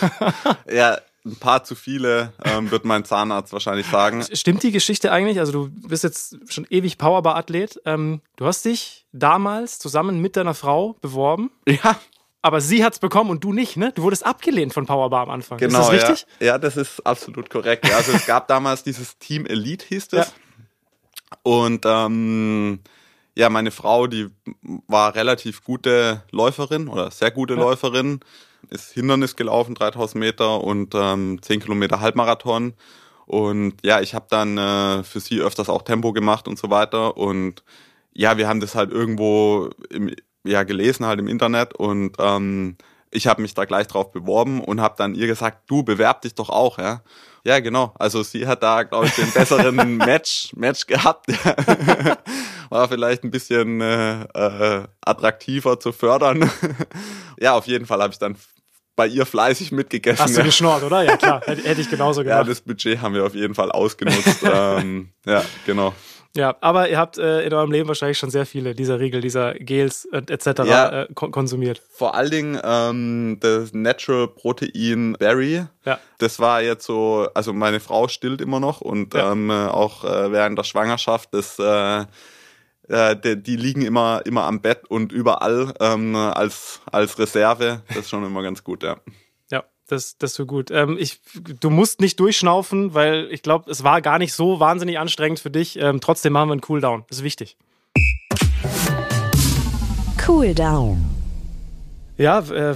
ja, 0.71 0.99
ein 1.25 1.37
paar 1.37 1.63
zu 1.63 1.73
viele, 1.73 2.33
ähm, 2.43 2.69
wird 2.69 2.85
mein 2.85 3.05
Zahnarzt 3.05 3.53
wahrscheinlich 3.53 3.87
sagen. 3.87 4.23
Stimmt 4.33 4.61
die 4.61 4.71
Geschichte 4.71 5.11
eigentlich? 5.11 5.39
Also 5.39 5.53
du 5.53 5.69
bist 5.87 6.03
jetzt 6.03 6.37
schon 6.51 6.67
ewig 6.69 6.97
Powerbar-Athlet. 6.97 7.81
Ähm, 7.85 8.21
du 8.35 8.45
hast 8.45 8.65
dich 8.65 9.07
damals 9.13 9.79
zusammen 9.79 10.19
mit 10.19 10.35
deiner 10.35 10.53
Frau 10.53 10.97
beworben. 11.01 11.49
Ja 11.67 11.97
aber 12.43 12.59
sie 12.59 12.83
hat's 12.83 12.99
bekommen 12.99 13.29
und 13.29 13.43
du 13.43 13.53
nicht, 13.53 13.77
ne? 13.77 13.93
Du 13.95 14.03
wurdest 14.03 14.25
abgelehnt 14.25 14.73
von 14.73 14.85
Powerbar 14.85 15.23
am 15.23 15.29
Anfang. 15.29 15.57
Genau, 15.57 15.79
ist 15.79 15.87
das 15.87 16.09
richtig? 16.09 16.27
Ja, 16.41 16.47
ja 16.47 16.57
das 16.57 16.75
ist 16.75 16.99
absolut 17.07 17.49
korrekt. 17.49 17.91
Also 17.91 18.11
es 18.11 18.25
gab 18.25 18.47
damals 18.49 18.83
dieses 18.83 19.17
Team 19.17 19.45
Elite, 19.45 19.85
hieß 19.87 20.07
es. 20.11 20.11
Ja. 20.11 21.37
Und 21.41 21.85
ähm, 21.85 22.79
ja, 23.33 23.49
meine 23.49 23.71
Frau, 23.71 24.07
die 24.07 24.27
war 24.87 25.15
relativ 25.15 25.63
gute 25.63 26.23
Läuferin 26.31 26.89
oder 26.89 27.11
sehr 27.11 27.31
gute 27.31 27.53
ja. 27.53 27.61
Läuferin, 27.61 28.19
ist 28.69 28.91
Hindernis 28.91 29.37
gelaufen, 29.37 29.73
3000 29.73 30.19
Meter 30.19 30.61
und 30.61 30.93
ähm, 30.95 31.41
10 31.41 31.61
Kilometer 31.61 32.01
Halbmarathon. 32.01 32.73
Und 33.25 33.75
ja, 33.85 34.01
ich 34.01 34.13
habe 34.13 34.25
dann 34.29 34.57
äh, 34.57 35.03
für 35.03 35.21
sie 35.21 35.39
öfters 35.39 35.69
auch 35.69 35.83
Tempo 35.83 36.11
gemacht 36.11 36.49
und 36.49 36.59
so 36.59 36.69
weiter. 36.69 37.15
Und 37.15 37.63
ja, 38.11 38.35
wir 38.37 38.49
haben 38.49 38.59
das 38.59 38.75
halt 38.75 38.91
irgendwo 38.91 39.69
im 39.89 40.13
ja 40.43 40.63
gelesen 40.63 41.05
halt 41.05 41.19
im 41.19 41.27
Internet 41.27 41.73
und 41.75 42.15
ähm, 42.19 42.77
ich 43.11 43.27
habe 43.27 43.41
mich 43.41 43.53
da 43.53 43.65
gleich 43.65 43.87
drauf 43.87 44.11
beworben 44.11 44.61
und 44.61 44.81
habe 44.81 44.95
dann 44.97 45.15
ihr 45.15 45.27
gesagt, 45.27 45.69
du 45.69 45.83
bewerb 45.83 46.21
dich 46.21 46.35
doch 46.35 46.49
auch, 46.49 46.79
ja. 46.79 47.01
Ja, 47.45 47.59
genau. 47.59 47.93
Also 47.99 48.23
sie 48.23 48.47
hat 48.47 48.63
da, 48.63 48.83
glaube 48.83 49.07
ich, 49.07 49.15
den 49.15 49.29
besseren 49.31 49.97
Match, 49.97 50.51
Match 50.55 50.87
gehabt. 50.87 51.27
War 52.69 52.87
vielleicht 52.87 53.23
ein 53.23 53.31
bisschen 53.31 53.81
äh, 53.81 54.23
äh, 54.23 54.83
attraktiver 55.01 55.79
zu 55.79 55.91
fördern. 55.91 56.49
ja, 57.39 57.53
auf 57.53 57.67
jeden 57.67 57.85
Fall 57.85 58.01
habe 58.01 58.13
ich 58.13 58.19
dann 58.19 58.37
bei 58.95 59.07
ihr 59.07 59.25
fleißig 59.25 59.71
mitgegessen. 59.73 60.23
Hast 60.23 60.37
du 60.37 60.43
geschnort, 60.43 60.83
oder? 60.83 61.03
Ja, 61.03 61.17
klar. 61.17 61.41
Hätte 61.45 61.81
ich 61.81 61.89
genauso 61.89 62.23
gemacht. 62.23 62.37
Ja, 62.37 62.43
das 62.43 62.61
Budget 62.61 63.01
haben 63.01 63.13
wir 63.13 63.25
auf 63.25 63.35
jeden 63.35 63.55
Fall 63.55 63.71
ausgenutzt. 63.71 64.43
ähm, 64.43 65.09
ja, 65.25 65.43
genau. 65.65 65.93
Ja, 66.35 66.55
aber 66.61 66.89
ihr 66.89 66.97
habt 66.97 67.19
äh, 67.19 67.45
in 67.45 67.53
eurem 67.53 67.71
Leben 67.71 67.87
wahrscheinlich 67.87 68.17
schon 68.17 68.31
sehr 68.31 68.47
viele 68.47 68.73
dieser 68.73 68.99
Riegel, 68.99 69.21
dieser 69.21 69.53
Gels 69.53 70.05
äh, 70.05 70.17
etc. 70.17 70.63
Ja, 70.65 71.03
äh, 71.03 71.07
konsumiert. 71.13 71.81
Vor 71.91 72.15
allen 72.15 72.31
Dingen 72.31 72.59
ähm, 72.63 73.37
das 73.39 73.71
Natural 73.73 74.27
Protein 74.27 75.13
Berry. 75.19 75.65
Ja. 75.85 75.99
Das 76.17 76.39
war 76.39 76.63
jetzt 76.63 76.85
so, 76.85 77.27
also 77.35 77.53
meine 77.53 77.79
Frau 77.79 78.07
stillt 78.07 78.41
immer 78.41 78.59
noch 78.59 78.81
und 78.81 79.13
ja. 79.13 79.31
ähm, 79.31 79.51
auch 79.51 80.03
äh, 80.05 80.31
während 80.31 80.57
der 80.57 80.63
Schwangerschaft, 80.63 81.35
das 81.35 81.59
äh, 81.59 82.05
äh, 82.87 83.15
die, 83.15 83.41
die 83.41 83.55
liegen 83.55 83.83
immer 83.83 84.21
immer 84.25 84.45
am 84.45 84.59
Bett 84.59 84.89
und 84.89 85.11
überall 85.11 85.73
ähm, 85.79 86.15
als 86.15 86.81
als 86.91 87.19
Reserve. 87.19 87.83
Das 87.89 87.97
ist 87.97 88.09
schon 88.09 88.25
immer 88.25 88.41
ganz 88.41 88.63
gut, 88.63 88.81
ja. 88.81 88.97
Das, 89.93 90.17
das 90.17 90.33
so 90.33 90.47
gut. 90.47 90.71
Ähm, 90.71 90.97
ich, 90.99 91.21
du 91.59 91.69
musst 91.69 92.01
nicht 92.01 92.19
durchschnaufen, 92.19 92.95
weil 92.95 93.27
ich 93.29 93.43
glaube, 93.43 93.69
es 93.69 93.83
war 93.83 94.01
gar 94.01 94.17
nicht 94.17 94.33
so 94.33 94.59
wahnsinnig 94.59 94.97
anstrengend 94.97 95.39
für 95.39 95.51
dich. 95.51 95.77
Ähm, 95.79 96.01
trotzdem 96.01 96.33
machen 96.33 96.49
wir 96.49 96.53
einen 96.53 96.61
Cooldown. 96.61 97.03
Das 97.09 97.19
ist 97.19 97.23
wichtig. 97.23 97.57
Cooldown. 100.25 100.97
Ja, 102.17 102.39
äh, 102.39 102.75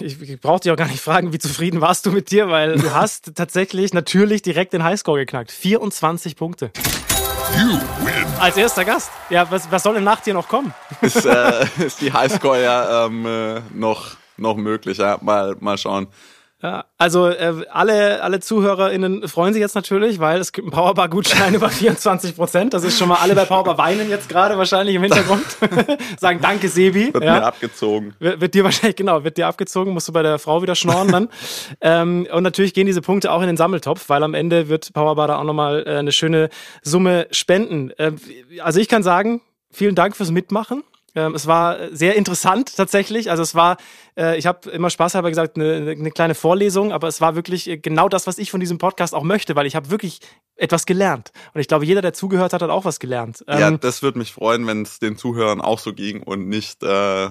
ich, 0.00 0.20
ich 0.20 0.40
brauche 0.42 0.60
dich 0.60 0.70
auch 0.70 0.76
gar 0.76 0.88
nicht 0.88 1.00
fragen, 1.00 1.32
wie 1.32 1.38
zufrieden 1.38 1.80
warst 1.80 2.04
du 2.04 2.10
mit 2.10 2.30
dir, 2.30 2.50
weil 2.50 2.76
du 2.76 2.92
hast 2.92 3.32
tatsächlich 3.34 3.94
natürlich 3.94 4.42
direkt 4.42 4.74
den 4.74 4.84
Highscore 4.84 5.20
geknackt. 5.20 5.50
24 5.50 6.36
Punkte. 6.36 6.70
Als 8.38 8.58
erster 8.58 8.84
Gast. 8.84 9.10
Ja, 9.30 9.50
was, 9.50 9.70
was 9.70 9.82
soll 9.82 9.94
denn 9.94 10.04
nach 10.04 10.20
dir 10.20 10.34
noch 10.34 10.48
kommen? 10.48 10.74
Ist, 11.00 11.24
äh, 11.24 11.64
ist 11.78 12.02
die 12.02 12.12
Highscore 12.12 12.62
ja 12.62 13.06
ähm, 13.06 13.24
äh, 13.24 13.60
noch, 13.72 14.16
noch 14.36 14.56
möglich. 14.56 14.98
Ja? 14.98 15.18
Mal, 15.22 15.56
mal 15.60 15.78
schauen. 15.78 16.08
Ja, 16.60 16.86
also 16.96 17.28
äh, 17.28 17.64
alle, 17.70 18.20
alle 18.20 18.40
ZuhörerInnen 18.40 19.28
freuen 19.28 19.54
sich 19.54 19.60
jetzt 19.60 19.76
natürlich, 19.76 20.18
weil 20.18 20.40
es 20.40 20.50
gibt 20.50 20.64
einen 20.64 20.72
Powerbar-Gutschein 20.72 21.54
über 21.54 21.70
24 21.70 22.34
Prozent. 22.34 22.74
Das 22.74 22.82
ist 22.82 22.98
schon 22.98 23.08
mal 23.08 23.18
alle 23.18 23.36
bei 23.36 23.44
Powerbar 23.44 23.78
weinen 23.78 24.10
jetzt 24.10 24.28
gerade 24.28 24.58
wahrscheinlich 24.58 24.96
im 24.96 25.02
Hintergrund. 25.02 25.44
Sagen 26.18 26.40
Danke, 26.42 26.68
Sebi. 26.68 27.14
Wird 27.14 27.22
ja. 27.22 27.34
mir 27.34 27.44
abgezogen. 27.44 28.16
Wird, 28.18 28.40
wird 28.40 28.54
dir 28.54 28.64
wahrscheinlich, 28.64 28.96
genau, 28.96 29.22
wird 29.22 29.36
dir 29.36 29.46
abgezogen, 29.46 29.92
musst 29.92 30.08
du 30.08 30.12
bei 30.12 30.22
der 30.22 30.40
Frau 30.40 30.60
wieder 30.60 30.74
schnorren 30.74 31.12
dann. 31.12 31.28
ähm, 31.80 32.26
und 32.32 32.42
natürlich 32.42 32.74
gehen 32.74 32.86
diese 32.86 33.02
Punkte 33.02 33.30
auch 33.30 33.40
in 33.40 33.46
den 33.46 33.56
Sammeltopf, 33.56 34.08
weil 34.08 34.24
am 34.24 34.34
Ende 34.34 34.68
wird 34.68 34.92
Powerbar 34.92 35.28
da 35.28 35.38
auch 35.38 35.44
nochmal 35.44 35.84
äh, 35.86 35.94
eine 35.98 36.10
schöne 36.10 36.48
Summe 36.82 37.28
spenden. 37.30 37.90
Äh, 37.98 38.12
also 38.64 38.80
ich 38.80 38.88
kann 38.88 39.04
sagen, 39.04 39.42
vielen 39.70 39.94
Dank 39.94 40.16
fürs 40.16 40.32
Mitmachen. 40.32 40.82
Ähm, 41.18 41.34
es 41.34 41.46
war 41.46 41.76
sehr 41.90 42.14
interessant 42.14 42.76
tatsächlich. 42.76 43.30
Also 43.30 43.42
es 43.42 43.54
war, 43.54 43.76
äh, 44.16 44.38
ich 44.38 44.46
habe 44.46 44.70
immer 44.70 44.88
Spaß 44.88 45.14
halber 45.14 45.30
gesagt, 45.30 45.56
eine, 45.56 45.90
eine 45.90 46.10
kleine 46.12 46.34
Vorlesung, 46.34 46.92
aber 46.92 47.08
es 47.08 47.20
war 47.20 47.34
wirklich 47.34 47.68
äh, 47.68 47.76
genau 47.76 48.08
das, 48.08 48.26
was 48.26 48.38
ich 48.38 48.50
von 48.50 48.60
diesem 48.60 48.78
Podcast 48.78 49.14
auch 49.14 49.24
möchte, 49.24 49.56
weil 49.56 49.66
ich 49.66 49.74
habe 49.74 49.90
wirklich 49.90 50.20
etwas 50.56 50.86
gelernt. 50.86 51.32
Und 51.54 51.60
ich 51.60 51.66
glaube, 51.66 51.84
jeder, 51.84 52.02
der 52.02 52.12
zugehört 52.12 52.52
hat, 52.52 52.62
hat 52.62 52.70
auch 52.70 52.84
was 52.84 53.00
gelernt. 53.00 53.44
ja, 53.48 53.68
Ähm, 53.68 53.80
das 53.80 54.02
würde 54.02 54.18
mich 54.18 54.32
freuen, 54.32 54.66
wenn 54.66 54.82
es 54.82 55.00
den 55.00 55.16
Zuhörern 55.16 55.60
auch 55.60 55.80
so 55.80 55.92
ging 55.92 56.22
und 56.22 56.48
nicht 56.48 56.82
äh, 56.84 57.30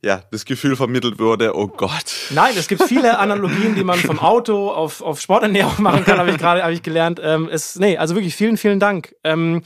ja, 0.00 0.22
das 0.30 0.44
Gefühl 0.44 0.76
vermittelt 0.76 1.18
würde, 1.18 1.56
oh 1.56 1.66
Gott. 1.66 2.30
Nein, 2.30 2.54
es 2.56 2.68
gibt 2.68 2.84
viele 2.84 3.18
Analogien, 3.18 3.74
die 3.74 3.84
man 3.84 3.98
vom 3.98 4.20
Auto 4.20 4.70
auf, 4.70 5.02
auf 5.02 5.20
Sporternährung 5.20 5.82
machen 5.82 6.04
kann, 6.04 6.18
habe 6.18 6.30
ich 6.30 6.38
gerade 6.38 6.62
hab 6.62 6.70
ich 6.70 6.82
gelernt. 6.82 7.20
Ähm, 7.22 7.48
es, 7.50 7.76
nee, 7.76 7.98
also 7.98 8.14
wirklich 8.14 8.34
vielen, 8.34 8.56
vielen 8.56 8.80
Dank. 8.80 9.14
Ähm, 9.24 9.62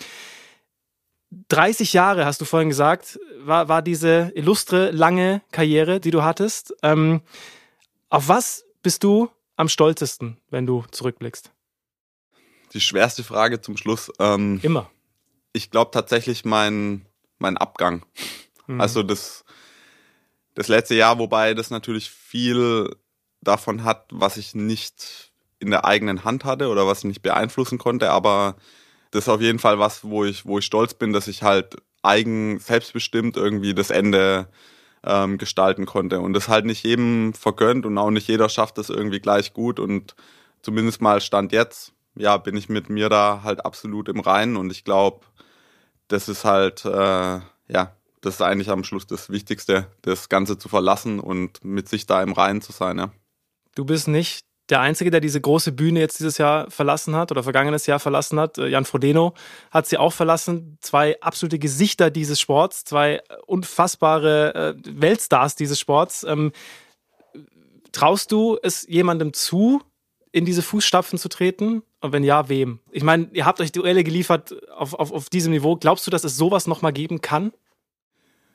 30 1.49 1.93
Jahre, 1.93 2.27
hast 2.27 2.41
du 2.41 2.45
vorhin 2.45 2.69
gesagt, 2.69 3.19
war, 3.39 3.69
war 3.69 3.83
diese 3.83 4.33
illustre, 4.35 4.91
lange 4.91 5.43
Karriere, 5.51 6.01
die 6.01 6.11
du 6.11 6.23
hattest. 6.23 6.75
Ähm, 6.83 7.23
auf 8.11 8.29
was 8.29 8.65
bist 8.83 9.03
du 9.05 9.31
am 9.57 9.69
stolzesten, 9.69 10.37
wenn 10.51 10.67
du 10.67 10.85
zurückblickst? 10.91 11.51
Die 12.75 12.81
schwerste 12.81 13.25
Frage 13.25 13.61
zum 13.61 13.77
Schluss. 13.77 14.11
Ähm, 14.19 14.61
Immer. 14.63 14.91
ich 15.53 15.71
glaube 15.71 15.91
tatsächlich 15.91 16.45
mein, 16.45 17.07
mein 17.39 17.57
Abgang. 17.57 18.05
Mhm. 18.67 18.81
Also 18.81 19.03
das, 19.03 19.45
das 20.55 20.69
letzte 20.69 20.95
Jahr, 20.95 21.19
wobei 21.19 21.55
das 21.55 21.71
natürlich 21.71 22.11
viel 22.11 22.95
davon 23.41 23.85
hat, 23.85 24.07
was 24.11 24.37
ich 24.37 24.55
nicht 24.55 25.33
in 25.59 25.71
der 25.71 25.85
eigenen 25.85 26.25
Hand 26.25 26.45
hatte 26.45 26.69
oder 26.69 26.87
was 26.87 26.99
ich 26.99 27.05
nicht 27.05 27.23
beeinflussen 27.23 27.79
konnte, 27.79 28.11
aber 28.11 28.57
das 29.13 29.25
ist 29.25 29.29
auf 29.29 29.41
jeden 29.41 29.59
Fall 29.59 29.79
was, 29.79 30.05
wo 30.05 30.25
ich, 30.25 30.45
wo 30.47 30.59
ich 30.59 30.65
stolz 30.65 30.95
bin, 30.95 31.13
dass 31.13 31.29
ich 31.29 31.43
halt 31.43 31.77
eigen, 32.03 32.59
selbstbestimmt 32.59 33.37
irgendwie 33.37 33.75
das 33.75 33.91
Ende 33.91 34.49
ähm, 35.05 35.39
gestalten 35.39 35.87
konnte. 35.87 36.21
Und 36.21 36.33
das 36.33 36.49
halt 36.49 36.65
nicht 36.65 36.83
jedem 36.83 37.35
vergönnt 37.35 37.85
und 37.87 37.99
auch 37.99 38.11
nicht 38.11 38.27
jeder 38.27 38.49
schafft 38.49 38.79
das 38.79 38.89
irgendwie 38.89 39.21
gleich 39.21 39.53
gut. 39.53 39.79
Und 39.79 40.17
zumindest 40.63 41.03
mal 41.03 41.21
Stand 41.21 41.53
jetzt, 41.53 41.93
ja, 42.15 42.39
bin 42.39 42.57
ich 42.57 42.71
mit 42.71 42.89
mir 42.89 43.11
da 43.11 43.43
halt 43.45 43.65
absolut 43.67 44.09
im 44.09 44.21
Reinen. 44.21 44.57
Und 44.57 44.73
ich 44.73 44.83
glaube, 44.83 45.27
das 46.09 46.31
ist 46.31 46.47
halt, 46.47 46.85
äh, 46.87 47.41
ja, 47.69 47.95
das 48.23 48.35
ist 48.35 48.43
eigentlich 48.43 48.71
am 48.71 48.83
Schluss 48.83 49.07
das 49.07 49.29
Wichtigste, 49.29 49.89
das 50.01 50.31
Ganze 50.31 50.57
zu 50.57 50.71
verlassen 50.71 51.21
und 51.21 51.63
mit 51.63 51.87
sich 51.87 52.07
da 52.07 52.23
im 52.23 52.33
Reinen 52.33 52.63
zu 52.63 52.73
sein, 52.73 52.97
ja. 52.97 53.13
Du 53.75 53.85
bist 53.85 54.09
nicht 54.09 54.47
der 54.73 54.81
Einzige, 54.81 55.11
der 55.11 55.21
diese 55.21 55.39
große 55.39 55.71
Bühne 55.71 56.01
jetzt 56.01 56.19
dieses 56.19 56.39
Jahr 56.39 56.71
verlassen 56.71 57.15
hat 57.15 57.31
oder 57.31 57.43
vergangenes 57.43 57.85
Jahr 57.87 58.01
verlassen 58.01 58.41
hat. 58.41 58.57
Äh, 58.57 58.69
Jan 58.69 58.87
Frodeno 58.87 59.35
hat 59.71 59.87
sie 59.87 59.99
auch 59.99 60.15
verlassen. 60.15 60.79
Zwei 60.81 61.21
absolute 61.21 61.59
Gesichter 61.59 62.11
dieses 62.11 62.41
Sports, 62.41 62.85
zwei 62.85 63.21
unfassbare 63.47 64.75
äh, 64.77 65.01
Weltstars 65.01 65.57
dieses 65.57 65.79
Sports. 65.79 66.25
Ähm, 66.25 66.53
traust 67.93 68.33
du 68.33 68.59
es 68.63 68.87
jemandem 68.89 69.35
zu, 69.35 69.83
in 70.33 70.47
diese 70.47 70.63
Fußstapfen 70.63 71.19
zu 71.19 71.29
treten? 71.29 71.83
Und 72.01 72.13
wenn 72.13 72.25
ja, 72.25 72.49
wem? 72.49 72.81
Ich 72.91 73.03
meine, 73.03 73.29
ihr 73.35 73.45
habt 73.45 73.61
euch 73.61 73.73
Duelle 73.73 74.03
geliefert 74.05 74.57
auf, 74.73 74.95
auf, 74.95 75.13
auf 75.13 75.29
diesem 75.29 75.53
Niveau. 75.53 75.77
Glaubst 75.77 76.07
du, 76.07 76.11
dass 76.11 76.25
es 76.25 76.39
sowas 76.39 76.67
nochmal 76.67 76.95
geben 76.95 77.21
kann? 77.21 77.53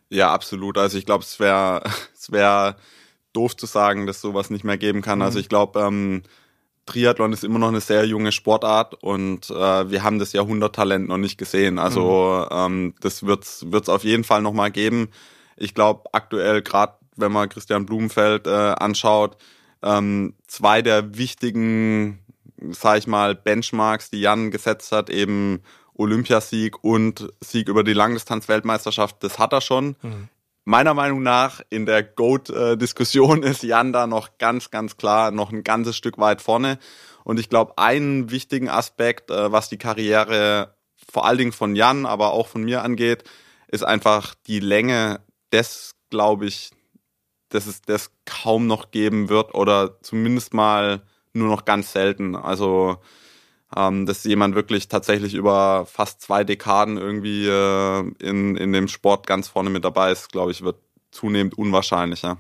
Ja, 0.09 0.33
absolut. 0.33 0.79
Also 0.79 0.97
ich 0.97 1.05
glaube, 1.05 1.23
es 1.23 1.39
wäre 1.39 1.83
es 2.15 2.31
wär 2.31 2.75
doof 3.37 3.55
zu 3.55 3.67
sagen, 3.67 4.07
dass 4.07 4.21
sowas 4.21 4.49
nicht 4.49 4.63
mehr 4.63 4.77
geben 4.77 5.01
kann. 5.01 5.21
Also 5.21 5.39
ich 5.39 5.49
glaube, 5.49 5.79
ähm, 5.79 6.23
Triathlon 6.87 7.33
ist 7.33 7.43
immer 7.43 7.59
noch 7.59 7.67
eine 7.67 7.81
sehr 7.81 8.05
junge 8.05 8.31
Sportart 8.31 8.95
und 8.95 9.49
äh, 9.51 9.91
wir 9.91 10.03
haben 10.03 10.17
das 10.17 10.33
Jahrhunderttalent 10.33 11.07
noch 11.07 11.17
nicht 11.17 11.37
gesehen. 11.37 11.77
Also 11.77 12.47
ähm, 12.49 12.95
das 13.01 13.23
wird's 13.23 13.65
wird's 13.69 13.89
auf 13.89 14.03
jeden 14.03 14.23
Fall 14.23 14.41
noch 14.41 14.53
mal 14.53 14.71
geben. 14.71 15.09
Ich 15.55 15.75
glaube 15.75 16.09
aktuell 16.13 16.61
gerade, 16.61 16.93
wenn 17.15 17.31
man 17.31 17.49
Christian 17.49 17.85
Blumenfeld 17.85 18.47
äh, 18.47 18.49
anschaut, 18.49 19.37
ähm, 19.83 20.33
zwei 20.47 20.81
der 20.81 21.17
wichtigen, 21.17 22.19
sag 22.71 22.97
ich 22.99 23.07
mal, 23.07 23.35
Benchmarks, 23.35 24.09
die 24.09 24.21
Jan 24.21 24.49
gesetzt 24.49 24.91
hat, 24.91 25.09
eben 25.09 25.61
Olympiasieg 25.93 26.83
und 26.83 27.31
Sieg 27.41 27.69
über 27.69 27.83
die 27.83 27.93
Langdistanz-Weltmeisterschaft, 27.93 29.17
das 29.23 29.37
hat 29.39 29.53
er 29.53 29.61
schon. 29.61 29.95
Meiner 30.69 30.93
Meinung 30.93 31.23
nach 31.23 31.61
in 31.69 31.85
der 31.85 32.03
GOAT-Diskussion 32.03 33.41
ist 33.43 33.63
Jan 33.63 33.93
da 33.93 34.05
noch 34.05 34.37
ganz, 34.37 34.69
ganz 34.69 34.97
klar 34.97 35.31
noch 35.31 35.53
ein 35.53 35.63
ganzes 35.63 35.95
Stück 35.95 36.17
weit 36.17 36.41
vorne. 36.41 36.77
Und 37.23 37.39
ich 37.39 37.47
glaube, 37.47 37.77
einen 37.77 38.31
wichtigen 38.31 38.67
Aspekt, 38.67 39.31
äh, 39.31 39.49
was 39.49 39.69
die 39.69 39.77
Karriere 39.77 40.75
vor 41.09 41.25
allen 41.25 41.37
Dingen 41.37 41.51
von 41.53 41.77
Jan, 41.77 42.05
aber 42.05 42.33
auch 42.33 42.47
von 42.47 42.65
mir 42.65 42.83
angeht, 42.83 43.23
ist 43.69 43.85
einfach 43.85 44.35
die 44.45 44.59
Länge 44.59 45.21
des, 45.53 45.95
glaube 46.09 46.47
ich, 46.47 46.71
dass 47.47 47.65
es 47.65 47.81
das 47.81 48.11
kaum 48.25 48.67
noch 48.67 48.91
geben 48.91 49.29
wird 49.29 49.55
oder 49.55 50.01
zumindest 50.01 50.53
mal 50.53 51.01
nur 51.31 51.47
noch 51.47 51.63
ganz 51.63 51.93
selten. 51.93 52.35
Also 52.35 52.97
ähm, 53.75 54.05
dass 54.05 54.23
jemand 54.23 54.55
wirklich 54.55 54.87
tatsächlich 54.87 55.33
über 55.33 55.85
fast 55.85 56.21
zwei 56.21 56.43
Dekaden 56.43 56.97
irgendwie 56.97 57.47
äh, 57.47 57.99
in, 58.19 58.55
in 58.55 58.71
dem 58.73 58.87
Sport 58.87 59.27
ganz 59.27 59.47
vorne 59.47 59.69
mit 59.69 59.83
dabei 59.83 60.11
ist, 60.11 60.31
glaube 60.31 60.51
ich, 60.51 60.61
wird 60.63 60.77
zunehmend 61.11 61.57
unwahrscheinlicher. 61.57 62.37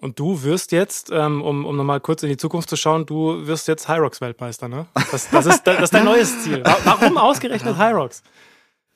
Und 0.00 0.18
du 0.20 0.42
wirst 0.44 0.70
jetzt, 0.70 1.10
ähm, 1.12 1.42
um, 1.42 1.64
um 1.66 1.76
nochmal 1.76 2.00
kurz 2.00 2.22
in 2.22 2.28
die 2.28 2.36
Zukunft 2.36 2.70
zu 2.70 2.76
schauen, 2.76 3.04
du 3.04 3.46
wirst 3.48 3.66
jetzt 3.66 3.88
Hyrox-Weltmeister, 3.88 4.68
ne? 4.68 4.86
Das, 5.10 5.28
das, 5.30 5.46
ist, 5.46 5.64
das 5.66 5.80
ist 5.82 5.94
dein 5.94 6.04
neues 6.12 6.42
Ziel. 6.44 6.64
Wa- 6.64 6.76
Warum 6.84 7.18
ausgerechnet 7.18 7.76
Hyrox? 7.76 8.22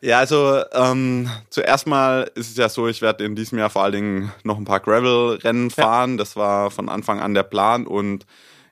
Ja, 0.01 0.19
also 0.19 0.63
ähm, 0.73 1.29
zuerst 1.51 1.87
mal 1.89 2.31
ist 2.37 2.51
es 2.51 2.57
ja 2.57 2.69
so, 2.69 2.87
ich 2.89 3.03
werde 3.03 3.25
in 3.25 3.35
diesem 3.37 3.59
Jahr 3.59 3.71
vor 3.71 3.83
allen 3.85 3.93
Dingen 3.93 4.33
noch 4.45 4.59
ein 4.59 4.65
paar 4.65 4.81
Gravel-Rennen 4.81 5.71
Ja. 5.77 5.85
fahren. 5.85 6.17
Das 6.19 6.35
war 6.37 6.71
von 6.71 6.89
Anfang 6.89 7.21
an 7.21 7.35
der 7.35 7.45
Plan 7.45 7.87
und 7.87 8.27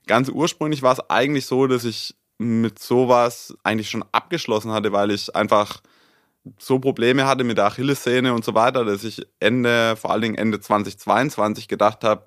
ganz 0.06 0.28
ursprünglich 0.28 0.82
war 0.82 0.92
es 0.92 1.00
eigentlich 1.10 1.46
so, 1.46 1.66
dass 1.68 1.84
ich 1.84 2.14
mit 2.40 2.78
sowas 2.78 3.54
eigentlich 3.64 3.90
schon 3.90 4.02
abgeschlossen 4.12 4.72
hatte, 4.72 4.92
weil 4.92 5.10
ich 5.10 5.36
einfach 5.36 5.82
so 6.58 6.78
Probleme 6.78 7.26
hatte 7.26 7.44
mit 7.44 7.58
der 7.58 7.66
Achillessehne 7.66 8.32
und 8.32 8.46
so 8.46 8.54
weiter, 8.54 8.86
dass 8.86 9.04
ich 9.04 9.26
Ende, 9.40 9.94
vor 9.96 10.10
allen 10.10 10.22
Dingen 10.22 10.34
Ende 10.36 10.58
2022 10.58 11.68
gedacht 11.68 12.02
habe, 12.02 12.24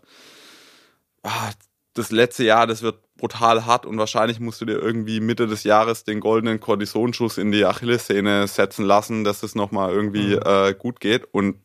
ah, 1.23 1.49
das 1.95 2.11
letzte 2.11 2.43
Jahr, 2.43 2.67
das 2.67 2.83
wird 2.83 2.99
brutal 3.17 3.65
hart 3.65 3.87
und 3.87 3.97
wahrscheinlich 3.97 4.39
musst 4.39 4.61
du 4.61 4.65
dir 4.65 4.77
irgendwie 4.79 5.19
Mitte 5.19 5.47
des 5.47 5.63
Jahres 5.63 6.03
den 6.03 6.19
goldenen 6.19 6.59
Kortisonschuss 6.59 7.39
in 7.39 7.51
die 7.51 7.65
Achillessehne 7.65 8.47
setzen 8.47 8.85
lassen, 8.85 9.23
dass 9.23 9.41
es 9.41 9.55
nochmal 9.55 9.91
irgendwie 9.91 10.35
Mhm. 10.35 10.41
äh, 10.45 10.73
gut 10.75 10.99
geht. 10.99 11.27
Und 11.31 11.55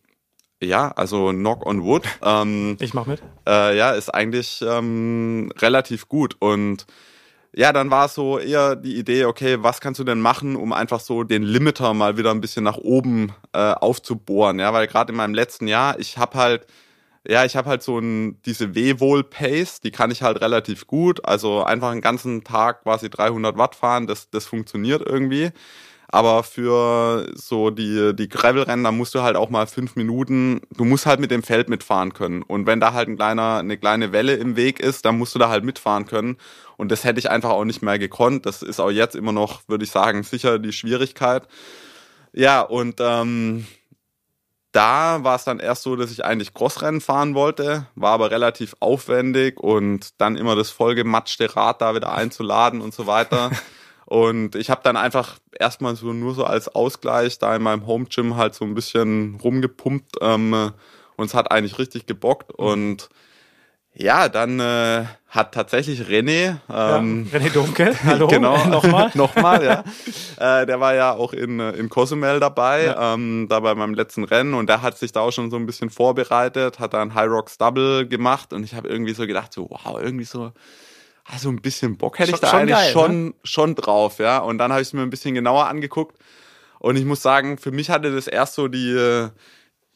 ja, 0.62 0.90
also 0.92 1.30
knock 1.32 1.66
on 1.66 1.82
wood. 1.84 2.04
Ähm, 2.22 2.78
Ich 2.80 2.94
mach 2.94 3.06
mit. 3.06 3.22
äh, 3.46 3.76
ja, 3.76 3.90
ist 3.92 4.08
eigentlich 4.08 4.64
ähm, 4.66 5.52
relativ 5.58 6.08
gut. 6.08 6.36
Und 6.38 6.86
ja, 7.58 7.72
dann 7.72 7.90
war 7.90 8.06
es 8.06 8.14
so 8.14 8.38
eher 8.38 8.76
die 8.76 8.96
Idee, 8.96 9.24
okay, 9.24 9.56
was 9.60 9.80
kannst 9.80 9.98
du 9.98 10.04
denn 10.04 10.20
machen, 10.20 10.54
um 10.54 10.72
einfach 10.72 11.00
so 11.00 11.24
den 11.24 11.42
Limiter 11.42 11.92
mal 11.92 12.16
wieder 12.16 12.30
ein 12.30 12.40
bisschen 12.40 12.62
nach 12.62 12.76
oben 12.76 13.32
äh, 13.52 13.72
aufzubohren? 13.72 14.60
Ja, 14.60 14.72
weil 14.72 14.86
gerade 14.86 15.10
in 15.10 15.16
meinem 15.16 15.34
letzten 15.34 15.66
Jahr, 15.66 15.98
ich 15.98 16.18
habe 16.18 16.38
halt, 16.38 16.66
ja, 17.26 17.44
ich 17.44 17.56
habe 17.56 17.68
halt 17.68 17.82
so 17.82 17.98
ein, 17.98 18.40
diese 18.42 18.76
W-Wohl-Pace, 18.76 19.80
die 19.80 19.90
kann 19.90 20.12
ich 20.12 20.22
halt 20.22 20.40
relativ 20.40 20.86
gut. 20.86 21.24
Also 21.24 21.64
einfach 21.64 21.90
einen 21.90 22.00
ganzen 22.00 22.44
Tag 22.44 22.84
quasi 22.84 23.10
300 23.10 23.58
Watt 23.58 23.74
fahren, 23.74 24.06
das, 24.06 24.30
das 24.30 24.46
funktioniert 24.46 25.02
irgendwie. 25.04 25.50
Aber 26.10 26.42
für 26.42 27.26
so 27.34 27.70
die, 27.70 28.14
die 28.14 28.28
Gravel-Rennen, 28.28 28.84
da 28.84 28.92
musst 28.92 29.14
du 29.14 29.22
halt 29.22 29.36
auch 29.36 29.50
mal 29.50 29.66
fünf 29.66 29.94
Minuten, 29.96 30.62
du 30.74 30.84
musst 30.84 31.04
halt 31.04 31.20
mit 31.20 31.30
dem 31.30 31.42
Feld 31.42 31.68
mitfahren 31.68 32.14
können. 32.14 32.42
Und 32.42 32.66
wenn 32.66 32.80
da 32.80 32.94
halt 32.94 33.08
ein 33.08 33.16
kleiner, 33.16 33.58
eine 33.58 33.76
kleine 33.76 34.12
Welle 34.12 34.34
im 34.34 34.56
Weg 34.56 34.80
ist, 34.80 35.04
dann 35.04 35.18
musst 35.18 35.34
du 35.34 35.38
da 35.38 35.50
halt 35.50 35.64
mitfahren 35.64 36.06
können. 36.06 36.38
Und 36.78 36.90
das 36.92 37.04
hätte 37.04 37.18
ich 37.18 37.28
einfach 37.28 37.50
auch 37.50 37.64
nicht 37.64 37.82
mehr 37.82 37.98
gekonnt. 37.98 38.46
Das 38.46 38.62
ist 38.62 38.80
auch 38.80 38.90
jetzt 38.90 39.16
immer 39.16 39.32
noch, 39.32 39.62
würde 39.66 39.84
ich 39.84 39.90
sagen, 39.90 40.22
sicher 40.22 40.58
die 40.58 40.72
Schwierigkeit. 40.72 41.46
Ja, 42.32 42.60
und 42.62 43.00
ähm, 43.00 43.66
da 44.72 45.24
war 45.24 45.34
es 45.34 45.44
dann 45.44 45.58
erst 45.58 45.82
so, 45.82 45.96
dass 45.96 46.12
ich 46.12 46.24
eigentlich 46.24 46.54
Crossrennen 46.54 47.00
fahren 47.00 47.34
wollte, 47.34 47.86
war 47.96 48.12
aber 48.12 48.30
relativ 48.30 48.76
aufwendig 48.78 49.58
und 49.58 50.20
dann 50.20 50.36
immer 50.36 50.54
das 50.54 50.70
vollgematschte 50.70 51.56
Rad 51.56 51.82
da 51.82 51.96
wieder 51.96 52.12
einzuladen 52.12 52.80
und 52.80 52.94
so 52.94 53.06
weiter. 53.06 53.50
Und 54.10 54.54
ich 54.54 54.70
habe 54.70 54.80
dann 54.82 54.96
einfach 54.96 55.36
erstmal 55.52 55.94
so 55.94 56.14
nur 56.14 56.32
so 56.32 56.44
als 56.44 56.74
Ausgleich 56.74 57.38
da 57.38 57.54
in 57.54 57.60
meinem 57.60 57.86
Home 57.86 58.06
Gym 58.06 58.36
halt 58.36 58.54
so 58.54 58.64
ein 58.64 58.72
bisschen 58.72 59.34
rumgepumpt 59.34 60.16
ähm, 60.22 60.72
und 61.16 61.26
es 61.26 61.34
hat 61.34 61.52
eigentlich 61.52 61.78
richtig 61.78 62.06
gebockt 62.06 62.50
und 62.50 63.10
ja, 63.98 64.28
dann 64.28 64.60
äh, 64.60 65.04
hat 65.28 65.52
tatsächlich 65.52 66.02
René, 66.02 66.56
ähm, 66.72 67.28
ja, 67.32 67.38
René 67.38 67.52
Domke, 67.52 67.94
hallo, 68.04 68.28
genau, 68.28 68.64
nochmal, 68.68 69.10
nochmal, 69.14 69.64
ja, 69.64 69.84
äh, 70.38 70.66
der 70.66 70.80
war 70.80 70.94
ja 70.94 71.12
auch 71.12 71.32
in 71.32 71.58
äh, 71.60 71.72
in 71.72 71.88
Cozumel 71.88 72.40
dabei, 72.40 72.86
ja. 72.86 73.14
ähm, 73.14 73.46
da 73.48 73.60
bei 73.60 73.74
meinem 73.74 73.94
letzten 73.94 74.24
Rennen 74.24 74.54
und 74.54 74.68
der 74.68 74.82
hat 74.82 74.96
sich 74.96 75.12
da 75.12 75.20
auch 75.20 75.32
schon 75.32 75.50
so 75.50 75.56
ein 75.56 75.66
bisschen 75.66 75.90
vorbereitet, 75.90 76.78
hat 76.78 76.94
dann 76.94 77.14
High 77.14 77.28
Rocks 77.28 77.58
Double 77.58 78.06
gemacht 78.06 78.52
und 78.52 78.62
ich 78.62 78.74
habe 78.74 78.88
irgendwie 78.88 79.14
so 79.14 79.26
gedacht, 79.26 79.52
so 79.52 79.68
wow, 79.68 80.00
irgendwie 80.00 80.24
so 80.24 80.52
also 81.30 81.50
ein 81.50 81.60
bisschen 81.60 81.98
Bock 81.98 82.18
hätte 82.18 82.32
ich 82.32 82.40
da 82.40 82.48
schon 82.48 82.60
eigentlich 82.60 82.76
geil, 82.76 82.92
schon, 82.92 83.24
ne? 83.26 83.34
schon 83.44 83.74
drauf, 83.74 84.18
ja. 84.18 84.38
Und 84.38 84.56
dann 84.58 84.72
habe 84.72 84.80
ich 84.80 84.88
es 84.88 84.94
mir 84.94 85.02
ein 85.02 85.10
bisschen 85.10 85.34
genauer 85.34 85.66
angeguckt. 85.66 86.16
Und 86.78 86.96
ich 86.96 87.04
muss 87.04 87.20
sagen, 87.20 87.58
für 87.58 87.70
mich 87.70 87.90
hatte 87.90 88.14
das 88.14 88.28
erst 88.28 88.54
so 88.54 88.68
die, 88.68 88.92
äh, 88.92 89.28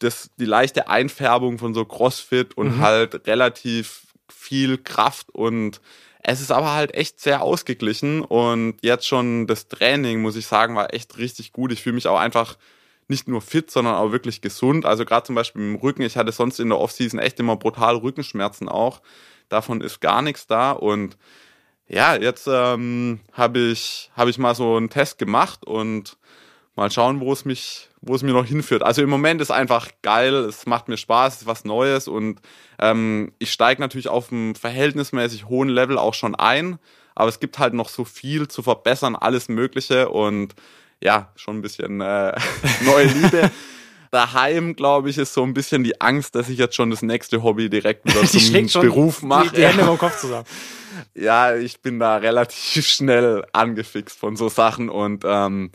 das, 0.03 0.31
die 0.39 0.45
leichte 0.45 0.89
Einfärbung 0.89 1.59
von 1.59 1.75
so 1.75 1.85
Crossfit 1.85 2.57
und 2.57 2.77
mhm. 2.77 2.81
halt 2.81 3.27
relativ 3.27 4.03
viel 4.29 4.79
Kraft 4.79 5.31
und 5.31 5.81
es 6.25 6.41
ist 6.41 6.53
aber 6.53 6.73
halt 6.73 6.95
echt 6.95 7.21
sehr 7.21 7.43
ausgeglichen 7.43 8.21
und 8.23 8.77
jetzt 8.81 9.07
schon 9.07 9.47
das 9.47 9.67
Training, 9.67 10.23
muss 10.23 10.37
ich 10.37 10.47
sagen, 10.47 10.77
war 10.77 10.95
echt 10.95 11.19
richtig 11.19 11.53
gut. 11.53 11.73
Ich 11.73 11.83
fühle 11.83 11.97
mich 11.97 12.07
auch 12.07 12.19
einfach 12.19 12.57
nicht 13.09 13.27
nur 13.27 13.43
fit, 13.43 13.71
sondern 13.71 13.97
auch 13.97 14.13
wirklich 14.13 14.41
gesund. 14.41 14.87
Also 14.87 15.05
gerade 15.05 15.27
zum 15.27 15.35
Beispiel 15.35 15.63
im 15.63 15.75
Rücken, 15.75 16.03
ich 16.03 16.17
hatte 16.17 16.31
sonst 16.31 16.61
in 16.61 16.69
der 16.69 16.79
Offseason 16.79 17.19
echt 17.19 17.41
immer 17.41 17.57
brutal 17.57 17.97
Rückenschmerzen 17.97 18.69
auch. 18.69 19.03
Davon 19.49 19.81
ist 19.81 20.01
gar 20.01 20.23
nichts 20.23 20.47
da. 20.47 20.71
Und 20.71 21.17
ja, 21.89 22.15
jetzt 22.15 22.49
ähm, 22.49 23.21
habe 23.33 23.59
ich, 23.59 24.11
hab 24.17 24.29
ich 24.29 24.39
mal 24.39 24.55
so 24.55 24.77
einen 24.77 24.91
Test 24.91 25.19
gemacht 25.19 25.65
und 25.67 26.17
mal 26.77 26.91
schauen, 26.91 27.21
wo 27.21 27.33
es 27.33 27.45
mich, 27.45 27.89
wo 28.01 28.15
es 28.15 28.23
mir 28.23 28.33
noch 28.33 28.47
hinführt. 28.47 28.83
Also 28.83 29.03
im 29.03 29.11
Moment 29.11 29.41
ist 29.41 29.51
einfach 29.51 29.89
geil, 30.03 30.35
es 30.35 30.67
macht 30.67 30.89
mir 30.89 30.97
Spaß, 30.97 31.35
es 31.35 31.41
ist 31.43 31.47
was 31.47 31.65
Neues 31.65 32.09
und 32.09 32.41
ähm, 32.79 33.33
ich 33.39 33.53
steige 33.53 33.81
natürlich 33.81 34.09
auf 34.09 34.33
einem 34.33 34.55
verhältnismäßig 34.55 35.49
hohen 35.49 35.69
Level 35.69 35.99
auch 35.99 36.15
schon 36.15 36.35
ein, 36.35 36.79
aber 37.15 37.29
es 37.29 37.41
gibt 37.41 37.59
halt 37.59 37.75
noch 37.75 37.89
so 37.89 38.05
viel 38.05 38.49
zu 38.49 38.63
verbessern, 38.63 39.17
alles 39.17 39.49
Mögliche 39.49 40.09
und 40.09 40.55
ja, 41.03 41.31
schon 41.37 41.59
ein 41.59 41.63
bisschen 41.63 42.01
äh, 42.01 42.39
neue 42.85 43.07
Liebe. 43.07 43.51
daheim, 44.13 44.77
glaube 44.77 45.11
ich, 45.11 45.19
ist 45.19 45.35
so 45.35 45.43
ein 45.43 45.55
bisschen 45.55 45.83
die 45.83 46.01
Angst, 46.01 46.35
dass 46.35 46.49
ich 46.49 46.59
jetzt 46.59 46.77
schon 46.77 46.91
das 46.91 47.03
nächste 47.03 47.43
Hobby 47.43 47.69
direkt 47.69 48.05
wieder 48.05 48.23
zum 48.69 48.83
Beruf 48.83 49.23
mache. 49.23 49.49
Die, 49.49 49.57
die 49.57 49.67
Hände 49.67 49.83
ja. 49.83 49.97
Kopf 49.97 50.21
zusammen. 50.21 50.47
Ja, 51.15 51.57
ich 51.57 51.81
bin 51.81 51.99
da 51.99 52.17
relativ 52.17 52.87
schnell 52.87 53.45
angefixt 53.53 54.19
von 54.19 54.37
so 54.37 54.49
Sachen 54.51 54.91
und 54.91 55.25
ähm, 55.27 55.73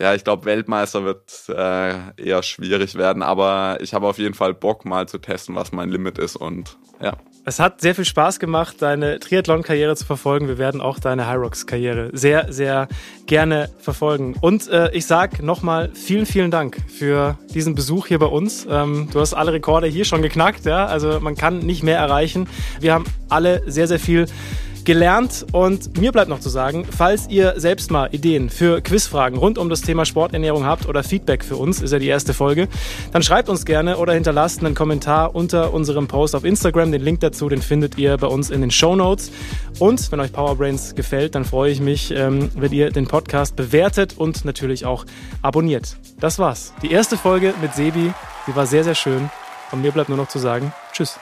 ja, 0.00 0.14
ich 0.14 0.24
glaube, 0.24 0.44
Weltmeister 0.44 1.04
wird 1.04 1.48
äh, 1.48 1.94
eher 2.16 2.42
schwierig 2.42 2.94
werden, 2.94 3.22
aber 3.22 3.78
ich 3.80 3.94
habe 3.94 4.06
auf 4.06 4.18
jeden 4.18 4.34
Fall 4.34 4.54
Bock, 4.54 4.84
mal 4.84 5.06
zu 5.06 5.18
testen, 5.18 5.54
was 5.54 5.72
mein 5.72 5.90
Limit 5.90 6.18
ist 6.18 6.36
und 6.36 6.78
ja. 7.00 7.16
Es 7.44 7.58
hat 7.58 7.80
sehr 7.80 7.96
viel 7.96 8.04
Spaß 8.04 8.38
gemacht, 8.38 8.76
deine 8.78 9.18
Triathlon-Karriere 9.18 9.96
zu 9.96 10.04
verfolgen. 10.04 10.46
Wir 10.46 10.58
werden 10.58 10.80
auch 10.80 11.00
deine 11.00 11.28
Hyrox-Karriere 11.28 12.10
sehr, 12.12 12.52
sehr 12.52 12.86
gerne 13.26 13.68
verfolgen. 13.80 14.36
Und 14.40 14.68
äh, 14.68 14.92
ich 14.92 15.06
sage 15.06 15.44
nochmal 15.44 15.90
vielen, 15.92 16.24
vielen 16.24 16.52
Dank 16.52 16.78
für 16.86 17.36
diesen 17.52 17.74
Besuch 17.74 18.06
hier 18.06 18.20
bei 18.20 18.26
uns. 18.26 18.64
Ähm, 18.70 19.08
du 19.12 19.18
hast 19.18 19.34
alle 19.34 19.52
Rekorde 19.52 19.88
hier 19.88 20.04
schon 20.04 20.22
geknackt, 20.22 20.66
ja. 20.66 20.86
Also 20.86 21.18
man 21.18 21.34
kann 21.34 21.58
nicht 21.58 21.82
mehr 21.82 21.98
erreichen. 21.98 22.48
Wir 22.78 22.94
haben 22.94 23.06
alle 23.28 23.68
sehr, 23.68 23.88
sehr 23.88 23.98
viel 23.98 24.26
gelernt. 24.84 25.46
Und 25.52 25.98
mir 25.98 26.12
bleibt 26.12 26.28
noch 26.28 26.40
zu 26.40 26.48
sagen, 26.48 26.86
falls 26.88 27.28
ihr 27.28 27.54
selbst 27.56 27.90
mal 27.90 28.08
Ideen 28.12 28.50
für 28.50 28.80
Quizfragen 28.80 29.38
rund 29.38 29.58
um 29.58 29.68
das 29.68 29.80
Thema 29.80 30.04
Sporternährung 30.04 30.64
habt 30.64 30.88
oder 30.88 31.02
Feedback 31.02 31.44
für 31.44 31.56
uns, 31.56 31.80
ist 31.80 31.92
ja 31.92 31.98
die 31.98 32.08
erste 32.08 32.34
Folge, 32.34 32.68
dann 33.12 33.22
schreibt 33.22 33.48
uns 33.48 33.64
gerne 33.64 33.96
oder 33.96 34.12
hinterlasst 34.12 34.60
einen 34.60 34.74
Kommentar 34.74 35.34
unter 35.34 35.72
unserem 35.72 36.08
Post 36.08 36.34
auf 36.34 36.44
Instagram. 36.44 36.92
Den 36.92 37.02
Link 37.02 37.20
dazu, 37.20 37.48
den 37.48 37.62
findet 37.62 37.98
ihr 37.98 38.16
bei 38.16 38.26
uns 38.26 38.50
in 38.50 38.60
den 38.60 38.70
Show 38.70 38.96
Notes. 38.96 39.30
Und 39.78 40.12
wenn 40.12 40.20
euch 40.20 40.32
Powerbrains 40.32 40.94
gefällt, 40.94 41.34
dann 41.34 41.44
freue 41.44 41.70
ich 41.72 41.80
mich, 41.80 42.10
ähm, 42.10 42.50
wenn 42.54 42.72
ihr 42.72 42.90
den 42.90 43.06
Podcast 43.06 43.56
bewertet 43.56 44.14
und 44.16 44.44
natürlich 44.44 44.84
auch 44.84 45.04
abonniert. 45.42 45.96
Das 46.20 46.38
war's. 46.38 46.72
Die 46.82 46.90
erste 46.90 47.16
Folge 47.16 47.54
mit 47.60 47.74
Sebi, 47.74 48.12
die 48.46 48.56
war 48.56 48.66
sehr, 48.66 48.84
sehr 48.84 48.94
schön. 48.94 49.30
Und 49.72 49.82
mir 49.82 49.90
bleibt 49.90 50.08
nur 50.08 50.18
noch 50.18 50.28
zu 50.28 50.38
sagen, 50.38 50.72
tschüss. 50.92 51.18